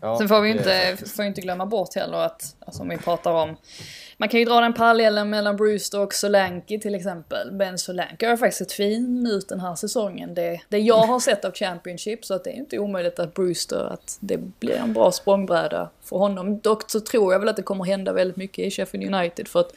[0.00, 2.96] Ja, Sen får vi ju inte, får inte glömma bort heller att, alltså om vi
[2.96, 3.56] pratar om,
[4.16, 7.52] man kan ju dra den parallellen mellan Brewster och Solanke till exempel.
[7.52, 10.34] Ben Solanke har faktiskt sett fin ut den här säsongen.
[10.34, 13.92] Det, det jag har sett av Championship så att det är inte omöjligt att Brewster,
[13.92, 16.60] att det blir en bra språngbräda för honom.
[16.60, 19.60] Dock så tror jag väl att det kommer hända väldigt mycket i Sheffield United för
[19.60, 19.72] att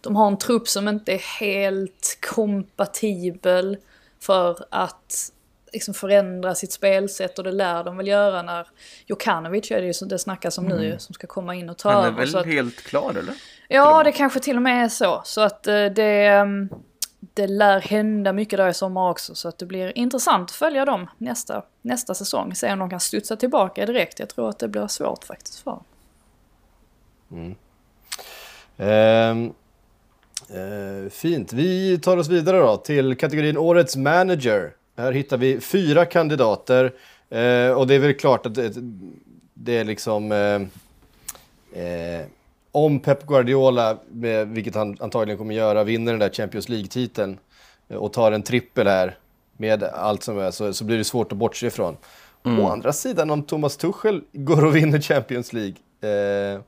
[0.00, 3.76] de har en trupp som inte är helt kompatibel
[4.20, 5.32] för att
[5.72, 8.66] liksom förändra sitt spelsätt och det lär de väl göra när
[9.06, 11.78] Jokanovic är det ju som det snackas om nu ju, som ska komma in och
[11.78, 12.18] ta Han är över.
[12.18, 13.34] väl så att, helt klar eller?
[13.68, 15.22] ja, det kanske till och med är så.
[15.24, 16.68] Så att eh, det, ehm,
[17.34, 19.34] det lär hända mycket där i sommar också.
[19.34, 22.54] Så att det blir intressant att följa dem nästa, nästa säsong.
[22.54, 24.18] Se om de kan studsa tillbaka direkt.
[24.18, 25.84] Jag tror att det blir svårt faktiskt för dem.
[28.78, 29.52] Ehm,
[30.48, 31.52] eh, fint.
[31.52, 34.72] Vi tar oss vidare då till kategorin Årets manager.
[34.96, 36.84] Här hittar vi fyra kandidater.
[37.30, 38.72] Eh, och det är väl klart att det,
[39.54, 40.32] det är liksom...
[40.32, 42.26] Eh, eh,
[42.72, 43.98] om Pep Guardiola,
[44.46, 47.38] vilket han antagligen kommer göra, vinner den där Champions League-titeln
[47.88, 49.18] eh, och tar en trippel här
[49.56, 51.96] med allt som är så, så blir det svårt att bortse ifrån.
[52.44, 56.60] Å andra sidan, om Thomas Tuchel går och vinner Champions League eh,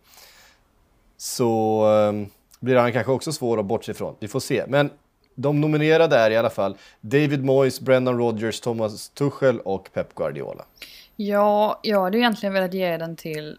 [1.16, 2.26] så eh,
[2.60, 4.14] blir han kanske också svår att bortse ifrån.
[4.20, 4.64] Vi får se.
[4.68, 4.90] Men
[5.34, 10.64] de nominerade är i alla fall David Moyes, Brendan Rodgers, Thomas Tuchel och Pep Guardiola.
[11.16, 13.58] Ja, jag hade egentligen velat ge den till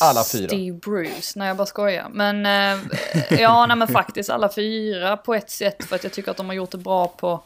[0.00, 0.48] Alla fyra.
[0.48, 1.32] Steve Bruce.
[1.38, 2.08] Nej, jag bara skojar.
[2.12, 2.80] Men eh,
[3.40, 5.84] ja, nej men faktiskt alla fyra på ett sätt.
[5.84, 7.42] För att jag tycker att de har gjort det bra på...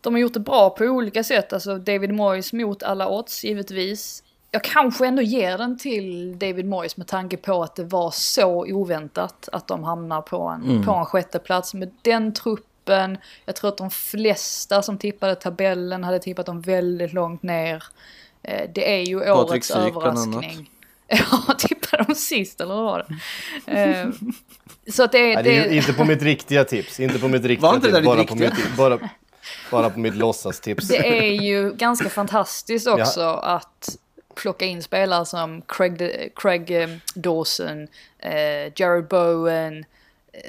[0.00, 1.52] De har gjort det bra på olika sätt.
[1.52, 4.22] Alltså David Moyes mot alla odds, givetvis.
[4.50, 8.66] Jag kanske ändå ger den till David Moyes med tanke på att det var så
[8.72, 13.18] oväntat att de hamnar på en, på en sjätte plats med den truppen.
[13.44, 17.84] Jag tror att de flesta som tippade tabellen hade tippat dem väldigt långt ner.
[18.42, 19.88] Eh, Det är ju Patrik årets annat.
[19.96, 20.70] överraskning.
[21.10, 23.06] Ja, tippade de sist eller vad var
[23.66, 23.72] det?
[23.80, 24.08] Eh,
[24.92, 27.00] Så att det, Nej, det är ju det, inte på mitt riktiga tips.
[27.00, 28.06] Inte på mitt riktiga Var inte det tips.
[28.06, 28.50] där Bara ditt på, riktiga?
[28.68, 28.98] mitt, bara,
[29.70, 30.88] bara på mitt låtsastips.
[30.88, 33.96] det är ju ganska fantastiskt också att
[34.42, 39.84] plocka in spelare som Craig, Craig eh, Dawson, eh, Jared Bowen,
[40.32, 40.40] eh,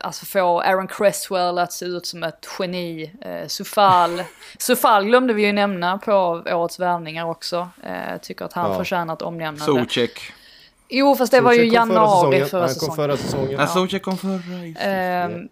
[0.00, 3.12] alltså få Aaron Cresswell att se ut som ett geni.
[3.20, 4.22] Eh, Sufal.
[4.58, 6.12] Sufal glömde vi ju nämna på
[6.46, 7.68] årets värvningar också.
[7.84, 8.78] Eh, jag tycker att han Ja.
[8.78, 9.64] förtjänar ett omnämnande.
[9.84, 10.20] Socek.
[10.88, 12.46] Jo, fast det var ju januari säsongen.
[12.48, 12.96] förra Han kom säsongen.
[12.96, 13.50] förra säsongen.
[13.60, 14.80] Ja, Zocek kom förra.
[14.80, 15.48] Ehm,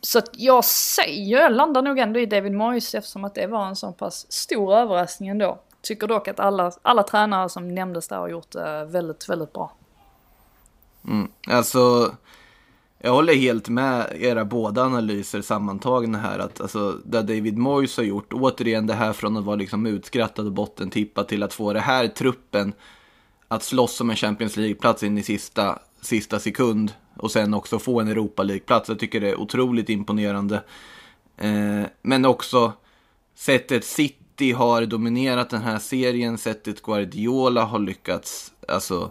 [0.00, 3.66] Så att jag säger, jag landar nog ändå i David Moyes eftersom att det var
[3.66, 5.58] en så pass stor överraskning ändå.
[5.86, 9.72] Tycker dock att alla, alla tränare som nämndes där har gjort det väldigt, väldigt bra.
[11.08, 11.28] Mm.
[11.46, 12.14] Alltså,
[12.98, 16.38] jag håller helt med era båda analyser sammantagna här.
[16.38, 20.46] Att alltså, det David Moyes har gjort, återigen det här från att vara liksom utskrattad
[20.46, 22.72] och bottentippad till att få det här truppen
[23.48, 28.00] att slåss om en Champions League-plats in i sista, sista sekund och sen också få
[28.00, 28.88] en Europa League-plats.
[28.88, 30.62] Jag tycker det är otroligt imponerande.
[31.36, 32.72] Eh, men också
[33.34, 39.10] sättet City har dominerat den här serien, sättet Guardiola har lyckats alltså,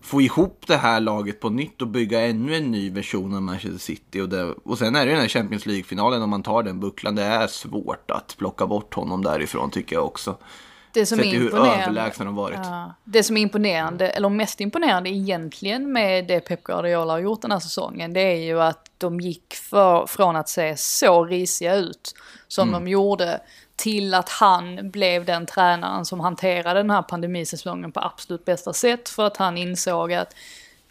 [0.00, 3.78] få ihop det här laget på nytt och bygga ännu en ny version av Manchester
[3.78, 4.20] City.
[4.20, 7.14] Och, det, och sen är det den här Champions League-finalen, om man tar den bucklan,
[7.14, 10.36] det är svårt att plocka bort honom därifrån tycker jag också.
[10.92, 12.58] Det som Sett är hur överlägsen de varit.
[12.62, 17.42] Ja, det som är imponerande, eller mest imponerande egentligen med det Pep Guardiola har gjort
[17.42, 21.74] den här säsongen, det är ju att de gick för, från att se så risiga
[21.74, 22.14] ut
[22.48, 22.84] som Mm.
[22.84, 23.40] de gjorde
[23.78, 29.08] till att han blev den tränaren som hanterade den här pandemisäsongen på absolut bästa sätt
[29.08, 30.34] för att han insåg att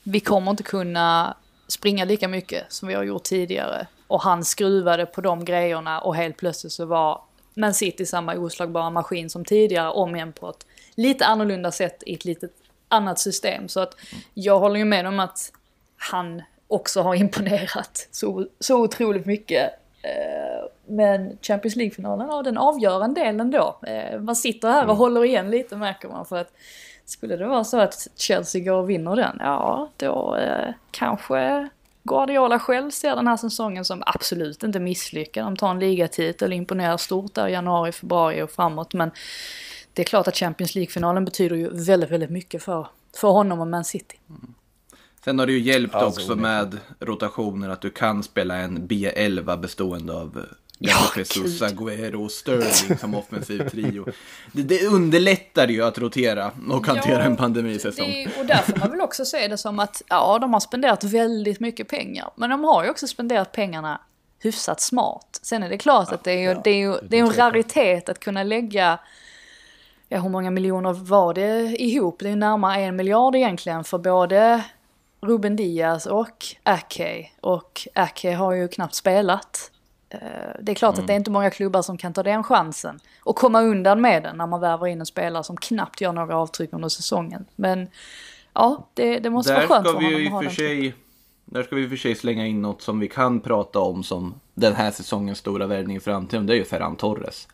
[0.03, 3.87] vi kommer inte kunna springa lika mycket som vi har gjort tidigare.
[4.07, 7.21] Och han skruvade på de grejerna och helt plötsligt så var
[7.53, 12.13] Man City samma oslagbara maskin som tidigare, om igen på ett lite annorlunda sätt i
[12.13, 12.49] ett lite
[12.87, 13.67] annat system.
[13.67, 13.95] Så att
[14.33, 15.51] jag håller ju med om att
[15.97, 19.73] han också har imponerat så, så otroligt mycket.
[20.01, 23.79] Eh, men Champions League-finalen, ja den avgör en del ändå.
[23.87, 26.51] Eh, Man sitter här och håller igen lite märker man för att
[27.05, 31.69] skulle det vara så att Chelsea går och vinner den, ja då eh, kanske
[32.07, 35.45] Guardiola själv ser den här säsongen som absolut inte misslyckad.
[35.45, 38.93] De tar en ligatitel, imponerar stort där i januari, februari och framåt.
[38.93, 39.11] Men
[39.93, 43.67] det är klart att Champions League-finalen betyder ju väldigt, väldigt mycket för, för honom och
[43.67, 44.19] Man City.
[45.23, 49.57] Sen har det ju hjälpt Alltså, också med rotationer att du kan spela en B11
[49.57, 50.45] bestående av
[50.79, 51.61] Ja, Jesus.
[51.61, 54.05] Agüero och Sterling som offensiv trio.
[54.51, 58.05] Det, det underlättar ju att rotera och hantera en pandemisäsong.
[58.05, 61.03] Det, och där får man väl också se det som att, ja, de har spenderat
[61.03, 62.29] väldigt mycket pengar.
[62.35, 64.01] Men de har ju också spenderat pengarna
[64.39, 65.39] hyfsat smart.
[65.41, 68.09] Sen är det klart att det är ju, det är ju det är en raritet
[68.09, 68.99] att kunna lägga,
[70.09, 72.19] ja hur många miljoner var det ihop?
[72.19, 74.63] Det är ju närmare en miljard egentligen för både
[75.21, 77.29] Ruben Diaz och Ake.
[77.41, 79.71] Och Ake har ju knappt spelat.
[80.09, 80.19] Eh,
[80.61, 83.35] Det är klart att det är inte många klubbar som kan ta den chansen och
[83.35, 86.73] komma undan med den när man värvar in en spelare som knappt gör några avtryck
[86.73, 87.45] under säsongen.
[87.55, 87.87] Men
[88.53, 90.93] ja, det, det måste Där vara skönt för honom att ha för sig
[91.45, 94.03] där ska vi i och för sig slänga in något som vi kan prata om
[94.03, 96.45] som den här säsongens stora värvning i framtiden.
[96.45, 97.47] Det är ju Ferran Torres.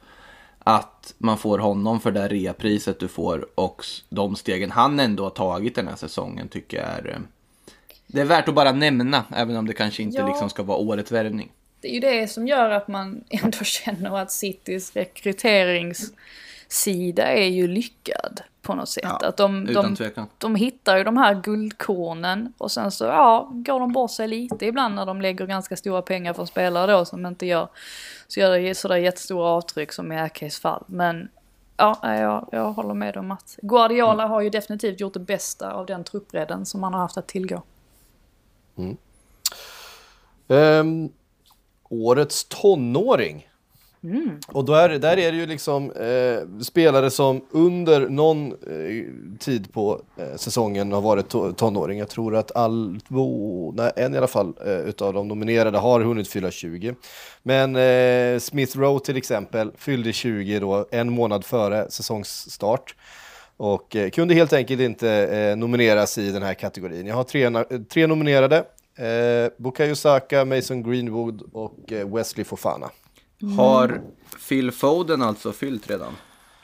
[0.59, 5.29] Att man får honom för det reapriset du får och de stegen han ändå har
[5.29, 7.09] tagit den här säsongen tycker jag är...
[7.09, 7.19] eh,
[8.07, 10.27] Det är värt att bara nämna, även om det kanske inte Ja.
[10.27, 11.51] liksom ska vara årets värvning.
[11.83, 17.67] Det är ju det som gör att man ändå känner att Citys rekryteringssida är ju
[17.67, 19.03] lyckad på något sätt.
[19.03, 20.27] Ja, att de, de, tvekan.
[20.37, 24.65] de hittar ju de här guldkornen och sen så ja, går de bort sig lite
[24.65, 27.67] ibland när de lägger ganska stora pengar för spelare då som inte gör
[28.27, 30.83] så gör det sådär jättestora avtryck som i Akes fall.
[30.87, 31.29] Men
[31.77, 35.85] ja, jag, jag håller med om att Guardiola har ju definitivt gjort det bästa av
[35.85, 37.61] den truppbredden som han har haft att tillgå.
[40.47, 41.09] Ehm,
[41.89, 43.47] årets tonåring.
[44.47, 49.73] Och då är, där är det ju liksom eh, spelare som under någon eh, tid
[49.73, 51.99] på eh, säsongen har varit to- tonåring.
[51.99, 56.01] Jag tror att all, två, nej, en i alla fall eh, utav de nominerade har
[56.01, 56.95] hunnit fylla 20.
[57.43, 62.95] Men eh, Smith Rowe till exempel fyllde 20 då en månad före säsongsstart.
[63.57, 67.07] Och eh, kunde helt enkelt inte eh, nomineras i den här kategorin.
[67.07, 67.49] Jag har tre,
[67.89, 68.63] tre nominerade.
[68.95, 72.89] Eh, Bukayo Saka, Mason Greenwood och eh, Wesley Fofana.
[73.57, 74.01] Har
[74.49, 76.13] Phil Foden alltså fyllt redan?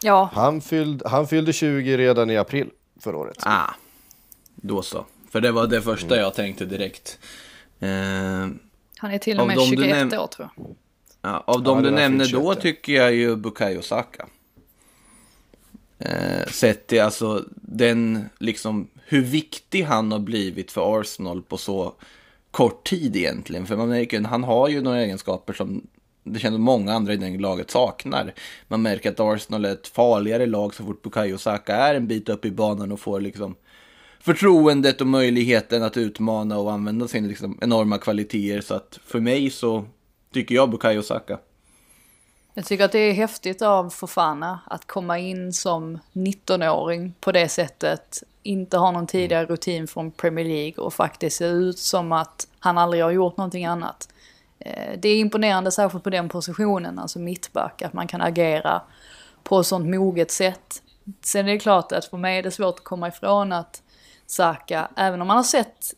[0.01, 3.37] Ja, Han, fylld, han fyllde 20 redan i april förra året.
[3.39, 3.69] Ah,
[4.55, 5.05] då så.
[5.31, 6.19] För det var det första Mm.
[6.19, 7.19] jag tänkte direkt.
[7.79, 7.89] Eh,
[8.97, 10.75] han är till och med dem du 21 näm- år tror jag.
[11.21, 12.61] ja, av de Ja, du nämner då 21.
[12.61, 14.27] tycker jag ju Bukayo Saka.
[15.99, 21.93] Eh, sett till alltså den, liksom, hur viktig han har blivit för Arsenal på så
[22.51, 23.65] kort tid egentligen.
[23.65, 25.87] För man märker han har ju några egenskaper som
[26.23, 28.33] det känns många andra i det laget saknar.
[28.67, 32.29] Man märker att Arsenal är ett farligare lag så fort Bukayo Saka är en bit
[32.29, 33.55] upp i banan och får liksom
[34.19, 38.61] förtroendet och möjligheten att utmana och använda sina liksom enorma kvaliteter.
[38.61, 39.85] Så att för mig så
[40.33, 41.39] tycker jag Bukayo Saka.
[42.53, 47.49] Jag tycker att det är häftigt av Fofana att komma in som 19-åring på det
[47.49, 48.23] sättet.
[48.43, 52.77] Inte ha någon tidigare rutin från Premier League och faktiskt se ut som att han
[52.77, 54.09] aldrig har gjort någonting annat.
[54.59, 58.81] Eh, Det är imponerande särskilt på den positionen, alltså mittback, att man kan agera
[59.43, 60.81] på ett sånt moget sätt.
[61.21, 63.81] Sen är det klart att för mig är det svårt att komma ifrån att
[64.25, 65.93] Saka, även om han har sett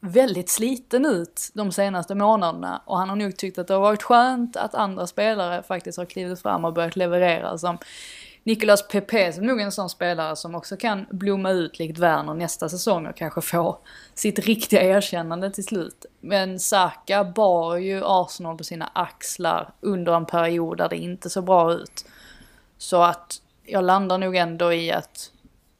[0.00, 4.02] väldigt sliten ut de senaste månaderna och han har nog tyckt att det har varit
[4.02, 7.78] skönt att andra spelare faktiskt har klivit fram och börjat leverera som
[8.46, 12.34] Nicolas Pepe som nog är en sån spelare som också kan blomma ut likt Werner
[12.34, 13.78] nästa säsong och kanske få
[14.14, 16.06] sitt riktiga erkännande till slut.
[16.20, 21.44] Men Saka bar ju Arsenal på sina axlar under en period där det inte såg
[21.44, 22.04] bra ut.
[22.78, 25.30] Så att jag landar nog ändå i att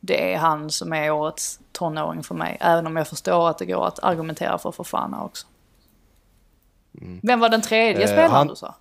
[0.01, 2.57] det är han som är årets tonåring för mig.
[2.61, 5.47] Även om jag förstår att det går att argumentera för Fofana också.
[7.23, 8.75] Vem var den tredje Eh, spelaren han- du sa?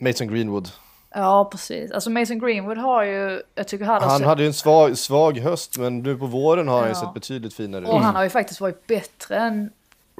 [0.00, 0.68] Mason Greenwood.
[1.14, 1.90] Ja, precis.
[1.92, 5.78] Alltså Mason Greenwood har ju, jag tycker han Han hade ju en svag, svag höst,
[5.78, 7.00] men nu på våren har han ju Ja.
[7.00, 7.88] sett betydligt finare ut.
[7.88, 9.70] och han har ju faktiskt varit bättre än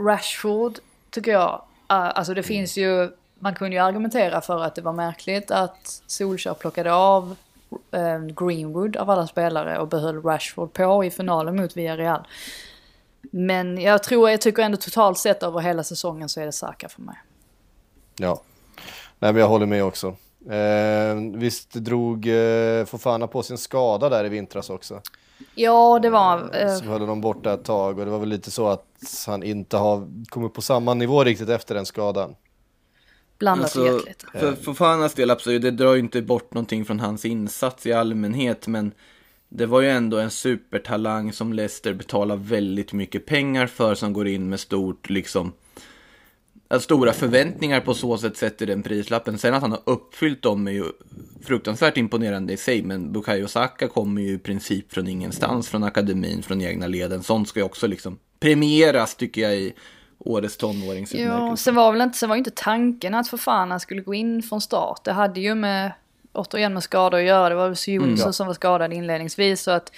[0.01, 0.79] Rashford,
[1.11, 1.63] tycker jag.
[1.93, 6.03] Uh, alltså det finns ju, man kunde ju argumentera för att det var märkligt att
[6.07, 7.37] Solskjaer plockade av
[7.93, 12.27] eh, Greenwood av alla spelare och behöll Rashford på i finalen mot Villarreal.
[13.31, 16.89] Men jag tror, jag tycker ändå totalt sett över hela säsongen så är det Saka
[16.89, 17.17] för mig.
[18.17, 18.41] Ja,
[19.19, 20.17] nej men jag håller med också.
[20.51, 25.03] Eh, visst drog eh, Fofana på sin skada där i vintras också.
[25.55, 26.51] Ja, det var...
[26.63, 29.43] Eh, Så höll de borta ett tag och det var väl lite så att han
[29.43, 32.35] inte har kommit på samma nivå riktigt efter den skadan.
[33.39, 34.27] blandat gett lite.
[34.33, 37.87] Alltså, för, för Fanas del, absolut, det drar ju inte bort någonting från hans insats
[37.87, 38.93] i allmänhet, men
[39.49, 44.29] det var ju ändå en supertalang som Leicester betalar väldigt mycket pengar för, som går
[44.29, 45.59] in med stort, liksom, alltså,
[46.81, 49.39] stora förväntningar på så sätt sätter den prislappen.
[49.39, 50.85] Sen att han har uppfyllt dem är ju
[51.45, 56.43] fruktansvärt imponerande i sig, men Bukayo Saka kommer ju i princip från ingenstans, från akademin,
[56.43, 57.23] från egna leden.
[57.23, 59.73] Sånt ska ju också liksom premieras, tycker jag, i
[60.19, 61.47] årets tonåringsutmärkelse.
[61.51, 64.43] Ja, sen var väl inte, sen var ju inte tanken att Fofana skulle gå in
[64.43, 65.05] från start.
[65.05, 65.93] Det hade ju med,
[66.39, 67.49] återigen med skador att göra.
[67.49, 68.33] Det var väl Jonsson Mm.
[68.33, 69.63] som var skadad inledningsvis.
[69.63, 69.93] Så att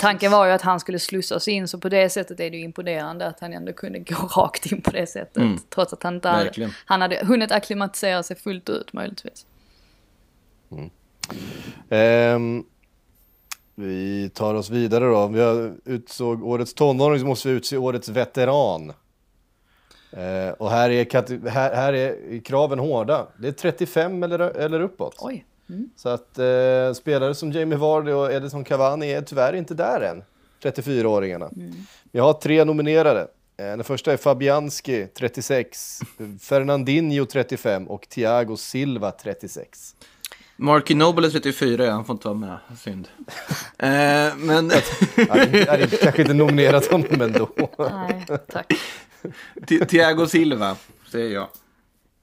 [0.00, 1.68] tanken var ju att han skulle slussas in.
[1.68, 4.82] Så på det sättet är det ju imponerande att han ändå kunde gå rakt in
[4.82, 5.36] på det sättet.
[5.36, 5.58] Mm.
[5.74, 9.46] Trots att han inte hade, han hade hunnit acklimatisera sig fullt ut möjligtvis.
[11.90, 12.64] Ehm,
[13.74, 15.16] vi tar oss vidare då.
[15.16, 18.92] Om vi har utsåg årets tonåring så måste vi utse årets veteran.
[20.12, 23.26] Eh, och här är, här, här är kraven hårda.
[23.38, 25.14] Det är 35 eller, eller uppåt.
[25.18, 25.44] Oj.
[25.96, 30.22] Så att eh, spelare som Jamie Vardy och Edison Cavani är tyvärr inte där än.
[30.62, 31.50] 34-åringarna.
[32.12, 33.20] Vi har tre nominerade.
[33.56, 36.00] Eh, den första är Fabianski, 36.
[36.40, 37.88] Fernandinho, 35.
[37.88, 39.94] Och Thiago Silva, 36.
[40.56, 42.58] Marky Noble är 34, ja, han får inte vara med.
[42.78, 43.08] Synd.
[43.78, 44.70] eh, men
[45.16, 47.48] Ja, det är kanske inte nominerat honom ändå.
[47.78, 48.72] Nej, tack.
[49.88, 50.76] Thiago Silva,
[51.10, 51.48] säger jag.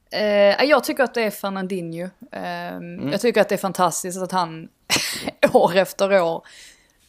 [0.09, 2.09] Eh, jag tycker att det är Fernandinho.
[2.31, 4.69] Eh, Jag tycker att det är fantastiskt att han
[5.53, 6.43] år efter år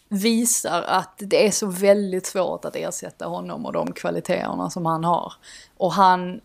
[0.08, 5.04] visar att det är så väldigt svårt att ersätta honom och de kvaliteterna som han
[5.04, 5.32] har.
[5.76, 6.40] Och han,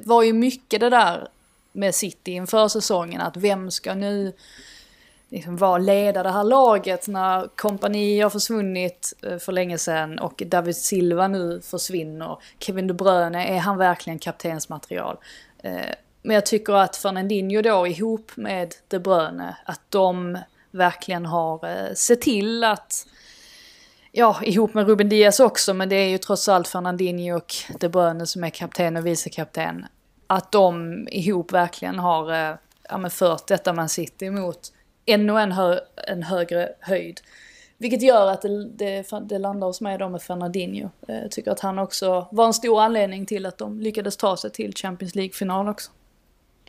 [0.00, 1.28] var ju mycket det där
[1.72, 4.32] med City inför säsongen, att vem ska nu
[5.28, 10.42] liksom vara leda det här laget när kompani har försvunnit eh, för länge sedan och
[10.46, 12.38] David Silva nu försvinner.
[12.58, 15.16] Kevin De Bruyne, är han verkligen kaptensmaterial?
[15.62, 20.38] Eh, men jag tycker att Fernandinho då ihop med De Bruyne, att de
[20.70, 23.06] verkligen har eh, sett till att
[24.14, 27.88] Ja, ihop med Ruben Diaz också, men det är ju trots allt Fernandinho och De
[27.88, 29.86] Bruyne som är kapten och vicekapten.
[30.26, 32.56] Att de ihop verkligen har eh,
[32.88, 34.72] ja, men fört detta Man City mot
[35.06, 37.20] ännu en, hö en högre höjd.
[37.82, 40.90] Vilket gör att det, det, det landar hos mig då med Fernandinho.
[41.08, 44.36] Eh, jag tycker att han också var en stor anledning till att de lyckades ta
[44.36, 45.90] sig till Champions League-final också.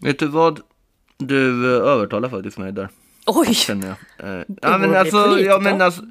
[0.01, 0.59] Vet du vad?
[1.17, 2.89] Du eh, övertalar faktiskt mig där.
[3.25, 3.53] Oj!
[3.53, 4.29] Känner jag.
[4.29, 6.01] Eh, ja, men alltså, ja, men alltså,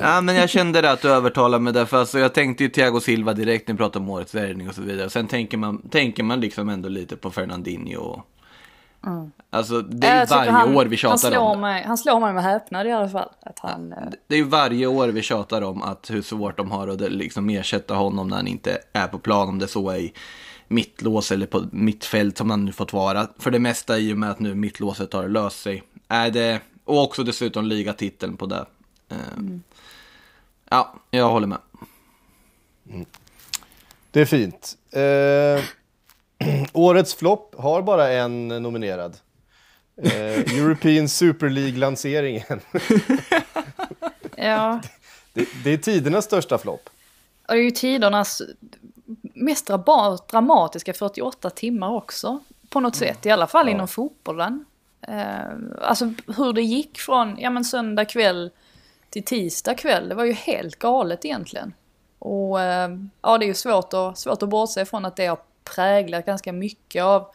[0.00, 3.00] ja men jag kände det att du övertalade mig därför alltså, jag tänkte ju Thiago
[3.00, 5.10] Silva direkt när vi pratade om årets värvning och så vidare.
[5.10, 8.00] Sen tänker man, tänker man liksom ändå lite på Fernandinho.
[8.00, 8.26] Och,
[9.06, 9.32] mm.
[9.50, 12.20] Alltså det är ju varje han, år vi tjatar han slår om mig, Han slår
[12.20, 13.28] mig med häpnad i alla fall.
[13.40, 16.70] Att han, ja, det är ju varje år vi tjatar om att hur svårt de
[16.70, 19.48] har att liksom ersätta honom när han inte är på plan.
[19.48, 20.12] Om det så är i
[20.68, 23.28] mittlås eller på mittfält som han nu fått vara.
[23.38, 27.02] För det mesta i och med att nu mittlåset har löst sig är det, och
[27.02, 28.66] också dessutom ligatiteln på det.
[29.10, 29.62] Mm.
[30.68, 31.58] Ja, jag håller med.
[32.90, 33.06] Mm.
[34.10, 34.78] Det är fint.
[34.90, 35.64] Eh,
[36.72, 39.16] årets flopp har bara en nominerad.
[39.96, 42.60] Eh, European Super League-lanseringen.
[44.36, 44.80] ja.
[45.32, 46.88] Det, det, är tidernas största flopp.
[47.48, 48.42] Och det är ju tidernas
[49.34, 49.70] mest
[50.30, 52.38] dramatiska 48 timmar också.
[52.68, 53.72] På något sätt, i alla fall ja.
[53.72, 54.64] inom fotbollen.
[55.08, 58.50] Eh, alltså hur det gick från ja, men söndag kväll
[59.10, 61.74] till tisdag kväll, det var ju helt galet egentligen.
[62.18, 62.90] Och eh,
[63.22, 66.52] ja, det är ju svårt att, svårt att bortse ifrån att det har präglat ganska
[66.52, 67.26] mycket av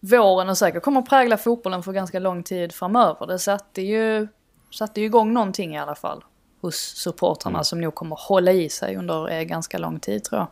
[0.00, 3.26] våren och säkert kommer att prägla fotbollen för ganska lång tid framöver.
[3.26, 4.28] Det satte ju,
[4.70, 6.24] satte ju igång någonting i alla fall
[6.60, 7.64] hos supportrarna mm.
[7.64, 10.48] som nog kommer att hålla i sig under eh, ganska lång tid tror jag.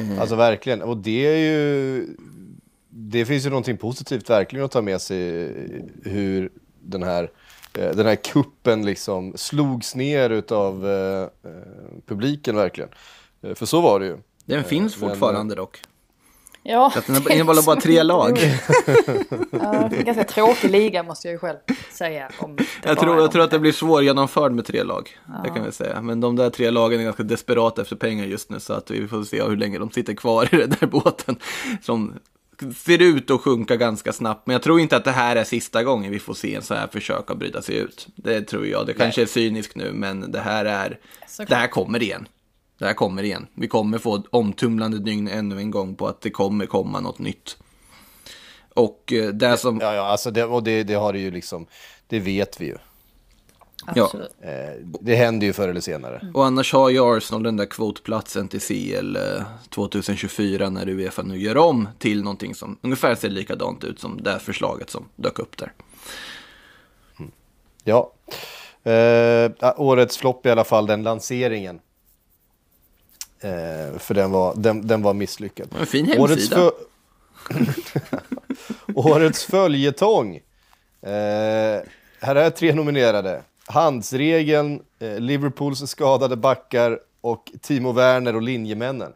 [0.00, 0.18] Mm.
[0.18, 2.06] Alltså verkligen, och det är ju
[2.98, 5.52] det finns ju någonting positivt verkligen att ta med sig
[6.04, 6.50] hur
[6.80, 7.30] den här,
[7.78, 11.28] eh, den här kuppen liksom slogs ner utav eh, eh
[12.06, 12.90] publiken verkligen.
[13.42, 14.18] Eh, för så var det ju.
[14.46, 15.80] Den finns Men, fortfarande dock.
[16.68, 16.92] Ja.
[17.06, 18.38] Det innehåller bara tre lag.
[19.50, 21.56] ja, en ganska tråkig liga måste jag ju själv
[21.92, 22.30] säga.
[22.38, 25.18] Om jag, tror, jag tror att det blir svårgenomförd med tre lag.
[25.28, 25.40] Ja.
[25.44, 26.02] Det kan vi säga.
[26.02, 28.60] Men de där tre lagen är ganska desperata efter pengar just nu.
[28.60, 31.36] Så att vi får se hur länge de sitter kvar i den där båten.
[31.82, 32.14] Som
[32.76, 34.46] ser ut att sjunka ganska snabbt.
[34.46, 36.74] Men jag tror inte att det här är sista gången vi får se en så
[36.74, 38.08] här försök att bryta sig ut.
[38.16, 38.86] Det tror jag.
[38.86, 40.98] Det kanske är cyniskt nu, men det här är...
[41.48, 42.28] Det här kommer igen.
[42.78, 43.46] Det här kommer igen.
[43.54, 47.56] Vi kommer få omtumlande dygn ännu en gång på att det kommer komma något nytt.
[48.74, 49.78] Och eh, det som...
[49.80, 51.66] Ja, ja, alltså det, och det, det har det ju liksom...
[52.08, 52.76] Det vet vi ju.
[53.86, 54.36] Absolut.
[54.40, 54.48] Ja.
[54.48, 56.18] Eh, det händer ju förr eller senare.
[56.18, 56.34] Mm.
[56.34, 59.16] Och annars har ju Arsenal den där kvotplatsen till CL
[59.70, 64.22] 2024 eh, när Uefa nu gör om till någonting som ungefär ser likadant ut som
[64.22, 65.72] det förslaget som dök upp där.
[67.18, 67.30] Mm.
[67.84, 68.12] Ja,
[68.92, 71.80] eh, årets flopp i alla fall, den lanseringen.
[73.40, 75.68] Eh, för den var, den, den var misslyckad.
[75.80, 76.62] En fin hemsida.
[76.62, 76.82] Årets,
[78.94, 80.34] årets följetong.
[81.02, 81.80] Eh,
[82.20, 89.12] här är tre nominerade handsregeln, eh, Liverpools skadade backar och Timo Werner och linjemännen.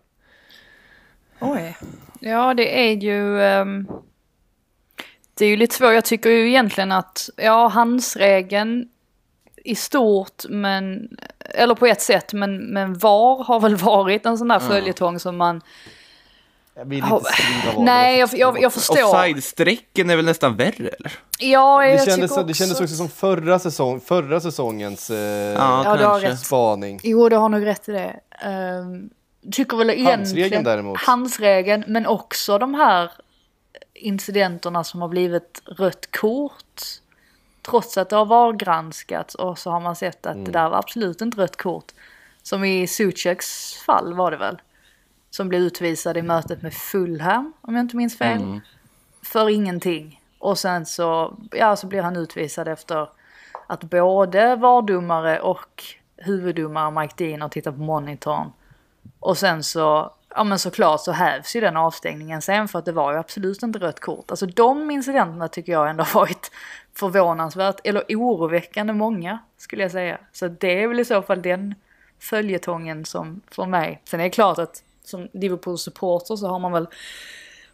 [1.41, 1.77] Oj.
[2.21, 3.39] Ja, det är ju...
[3.41, 3.89] Um,
[5.35, 5.93] det är ju lite svårt.
[5.93, 8.89] Jag tycker ju egentligen att, ja, handsregeln
[9.65, 11.09] i stort, men...
[11.39, 15.37] Eller på ett sätt, men, men VAR har väl varit en sån där följetong som
[15.37, 15.61] man
[16.75, 19.05] jag vill inte skriva vad Nej, jag, jag, jag förstår.
[19.05, 21.19] Offside-strecken är väl nästan värre, eller?
[21.39, 22.43] Ja, jag det kändes, också...
[22.43, 26.37] det kändes också som förra, säsong, förra säsongens eh, ja, kanske.
[26.37, 27.01] spaning.
[27.03, 28.21] Jo, du har nog rätt i det.
[28.49, 29.11] Um,
[29.53, 30.19] tycker väl egentligen...
[30.19, 30.99] Handsregeln däremot.
[30.99, 33.11] Handsregeln, men också de här
[33.95, 36.83] incidenterna som har blivit rött kort.
[37.63, 40.45] Trots att det har vargranskats och så har man sett att mm.
[40.45, 41.93] det där var absolut inte rött kort.
[42.43, 44.61] Som i Sucheks fall var det väl
[45.31, 48.43] som blev utvisad i mötet med Fulham, om jag inte minns fel.
[48.43, 48.61] Mm.
[49.23, 50.21] För ingenting.
[50.39, 53.09] Och sen så, ja, så blir han utvisad efter
[53.67, 55.85] att både vardomare och
[56.17, 58.53] huvuddomare Mike Dean har tittat på monitorn.
[59.21, 62.93] Och sen så, ja men såklart så hävs ju den avstängningen sen för att det
[62.93, 64.31] var ju absolut inte rött kort.
[64.31, 66.51] Alltså de incidenterna tycker jag ändå varit
[66.95, 70.19] förvånansvärt, eller oroväckande många skulle jag säga.
[70.33, 71.75] Så det är väl i så fall den
[72.19, 74.01] följetongen som för mig.
[74.05, 76.87] Sen är det klart att som Liverpool-supporter så har man väl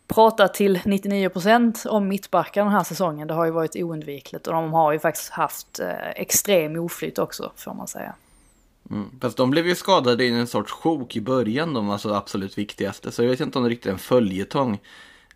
[0.07, 3.29] pratat till 99% om mittbackar den här säsongen.
[3.29, 7.53] Det har ju varit oundvikligt och de har ju faktiskt haft eh, extrem oflyt också
[7.57, 8.15] får man säga.
[8.91, 9.11] Mm.
[9.21, 12.59] Fast de blev ju skadade i en sorts sjok i början, de var så absolut
[12.59, 13.13] viktigaste.
[13.13, 14.79] Så jag vet inte om det riktigt är en följetong.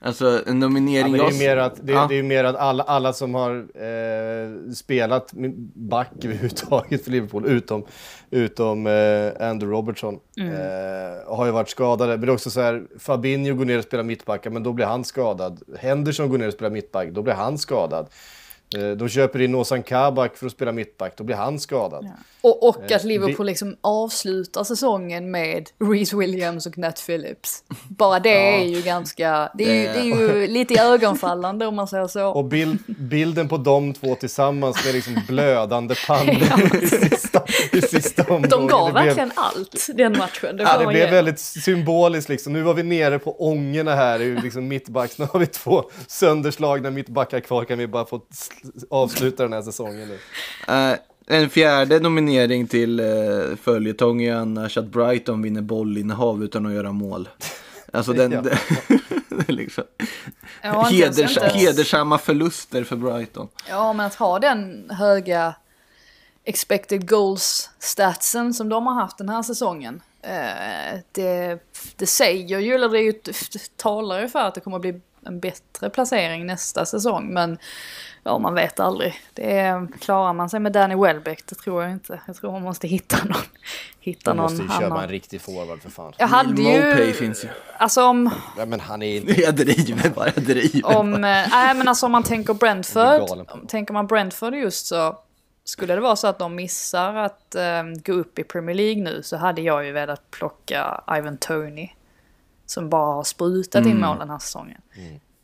[0.03, 1.13] Alltså en Ja, nominering...
[1.13, 2.07] men det är ju mer att, det, Ja.
[2.09, 5.33] det är mer att alla, alla som har eh, spelat
[5.75, 7.87] back överhuvudtaget för Liverpool, utom,
[8.31, 12.11] utom eh, Andrew Robertson, eh, har ju varit skadade.
[12.13, 14.87] Men det är också så här, Fabinho går ner och spelar mittbackar, men då blir
[14.87, 15.63] han skadad.
[15.79, 18.09] Henderson går ner och spelar mittback, då blir han skadad.
[18.79, 22.09] Eh, de köper in Ozan Kabak för att spela mittback, då blir han skadad.
[22.43, 27.65] Och, och att Eh, Liverpool det- liksom avslutar säsongen med Reece Williams och Nat Phillips.
[27.89, 30.05] Bara det är ju ganska, det är ju, det är
[30.41, 32.27] ju lite ögonfallande om man säger så.
[32.29, 37.43] Och bild, bilden på de två tillsammans med liksom blödande pannor i sista,
[37.73, 38.49] i sista omgången.
[38.51, 40.57] De gav blev- verkligen allt den matchen.
[40.57, 41.11] Det, Ja, det blev ge.
[41.11, 42.53] väldigt symboliskt liksom.
[42.53, 45.19] Nu var vi nere på ångorna här, i liksom mittbacks.
[45.19, 47.65] Nu har vi två sönderslagna mittbackar kvar.
[47.65, 48.21] Kan vi bara få
[48.91, 50.19] avsluta den här säsongen nu?
[50.75, 56.73] Eh, en fjärde nominering till uh, följetong är annars att Brighton vinner bollinnehav utan att
[56.73, 57.29] göra mål.
[57.93, 58.33] Alltså den...
[59.29, 59.45] Ja.
[59.49, 59.85] liksom,
[60.63, 63.49] Ja, heders, hedersamma förluster för Brighton.
[63.69, 65.55] Ja, men att ha den höga
[66.45, 70.03] expected goals-statsen som de har haft den här säsongen.
[70.23, 71.59] Eh, det,
[71.97, 73.13] det säger ju, eller det, är ju,
[73.53, 77.33] det talar ju för att det kommer att bli en bättre placering nästa säsong.
[77.33, 77.59] Men
[78.23, 79.15] ja, man vet aldrig.
[79.35, 82.21] Det är, klarar man sig med Danny Welbeck, det tror jag inte.
[82.27, 83.37] Jag tror man måste hitta någon.
[84.01, 85.05] Hitta Man någon måste ju köpa annan.
[85.05, 86.13] en riktig forward för fan.
[86.19, 87.13] Jag hade Mopay ju...
[87.13, 87.49] finns ju.
[87.79, 88.31] Alltså om...
[88.59, 89.41] Ja, men han är inte...
[89.41, 91.47] Jag driver bara, jag driver Om, eh, bara.
[91.47, 95.19] nej men alltså om man tänker Brentford, tänker man Brentford just så
[95.65, 99.23] skulle det vara så att de missar att eh, gå upp i Premier League nu
[99.23, 101.89] så hade jag ju velat plocka Ivan Tony.
[102.67, 104.81] Som bara har sprutat in mål den här säsongen.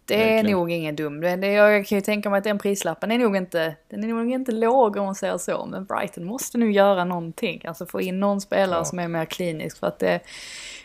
[0.09, 0.57] Det är verkligen.
[0.59, 1.23] nog ingen dum.
[1.23, 4.53] Jag kan ju tänka mig att den prislappen är nog inte, den är nog inte
[4.53, 5.67] låg om man säger så.
[5.71, 7.63] Men Brighton måste nu göra någonting.
[7.67, 8.85] Alltså få in någon spelare Ja.
[8.85, 9.79] som är mer klinisk.
[9.79, 10.21] För att det,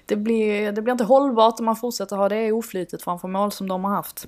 [0.05, 3.67] det, blir, det blir inte hållbart om man fortsätter ha det oflytet framför mål som
[3.67, 4.27] de har haft.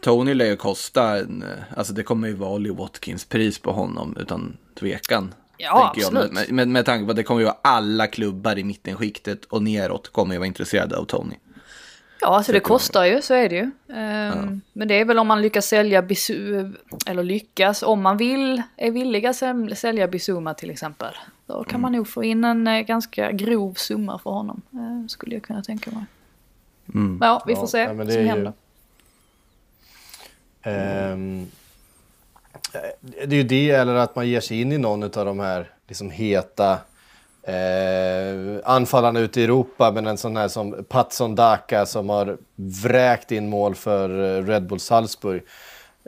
[0.00, 1.44] Tony lär ju kosta, en,
[1.76, 5.34] alltså det kommer ju vara Ollie Watkins pris på honom utan tvekan.
[5.58, 6.32] Ja, absolut.
[6.32, 9.62] Med, med, med tanke på att det kommer ju vara alla klubbar i mittenskiktet och
[9.62, 11.34] neråt kommer ju vara intresserade av Tony.
[12.20, 13.70] Ja, alltså det kostar ju, så är det ju.
[13.94, 16.72] Ehm, Men det är väl om man lyckas sälja Bisu,
[17.06, 21.14] eller lyckas, om man vill, är villiga att säl- sälja Bizuma till exempel.
[21.46, 25.34] Då kan man nog få in en eh, ganska grov summa för honom, eh, skulle
[25.34, 26.04] jag kunna tänka mig.
[26.94, 27.18] Mm.
[27.22, 28.52] Ja, vi får Ja, se ja, vad som ju- händer.
[30.62, 31.46] Ehm,
[33.02, 35.70] det är ju det, eller att man ger sig in i någon av de här
[35.88, 36.78] liksom heta
[37.46, 39.92] eh, anfallarna ute i Europa.
[39.92, 44.66] Men en sån här som Patson Daka som har vräkt in mål för eh, Red
[44.66, 45.42] Bull Salzburg.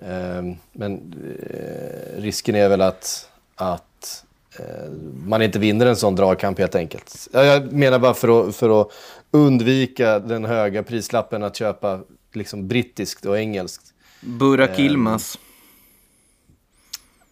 [0.03, 1.15] Ehm, men
[1.51, 4.25] eh, risken är väl att, att
[4.59, 4.91] eh,
[5.25, 7.29] man inte vinner en sån dragkamp helt enkelt.
[7.33, 8.89] Ja, Jag menar bara för att, för att
[9.31, 12.01] undvika den höga prislappen att köpa
[12.33, 13.85] liksom brittiskt och engelskt.
[14.21, 14.85] Burak Ehm.
[14.85, 15.39] Yilmaz.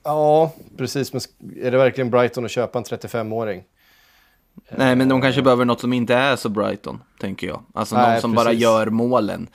[0.02, 1.12] Ja, precis.
[1.12, 1.20] Men
[1.62, 3.62] är det verkligen Brighton att köpa en 35-åring?
[4.70, 7.62] Nej, men de kanske behöver något som inte är så Brighton, tänker jag.
[7.74, 8.62] Alltså Nej, någon som bara precis.
[8.62, 9.48] gör målen.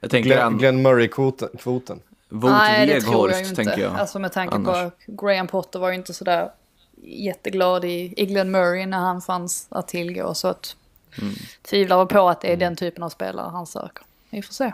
[0.00, 0.58] Jag tänker Glenn, an...
[0.58, 2.00] Glenn Murray-kvoten.
[2.28, 3.54] Nej, det tror jag inte.
[3.54, 3.94] tänker jag.
[3.94, 4.92] Alltså med tanke annars.
[5.06, 6.50] på Graham Potter var ju inte sådär
[7.02, 10.34] jätteglad i, i Glenn Murray när han fanns att tillgå.
[10.34, 10.76] Så att
[11.22, 11.34] Mm.
[11.62, 14.04] tvivlar på att det är den typen av spelare han söker.
[14.30, 14.72] Vi får se.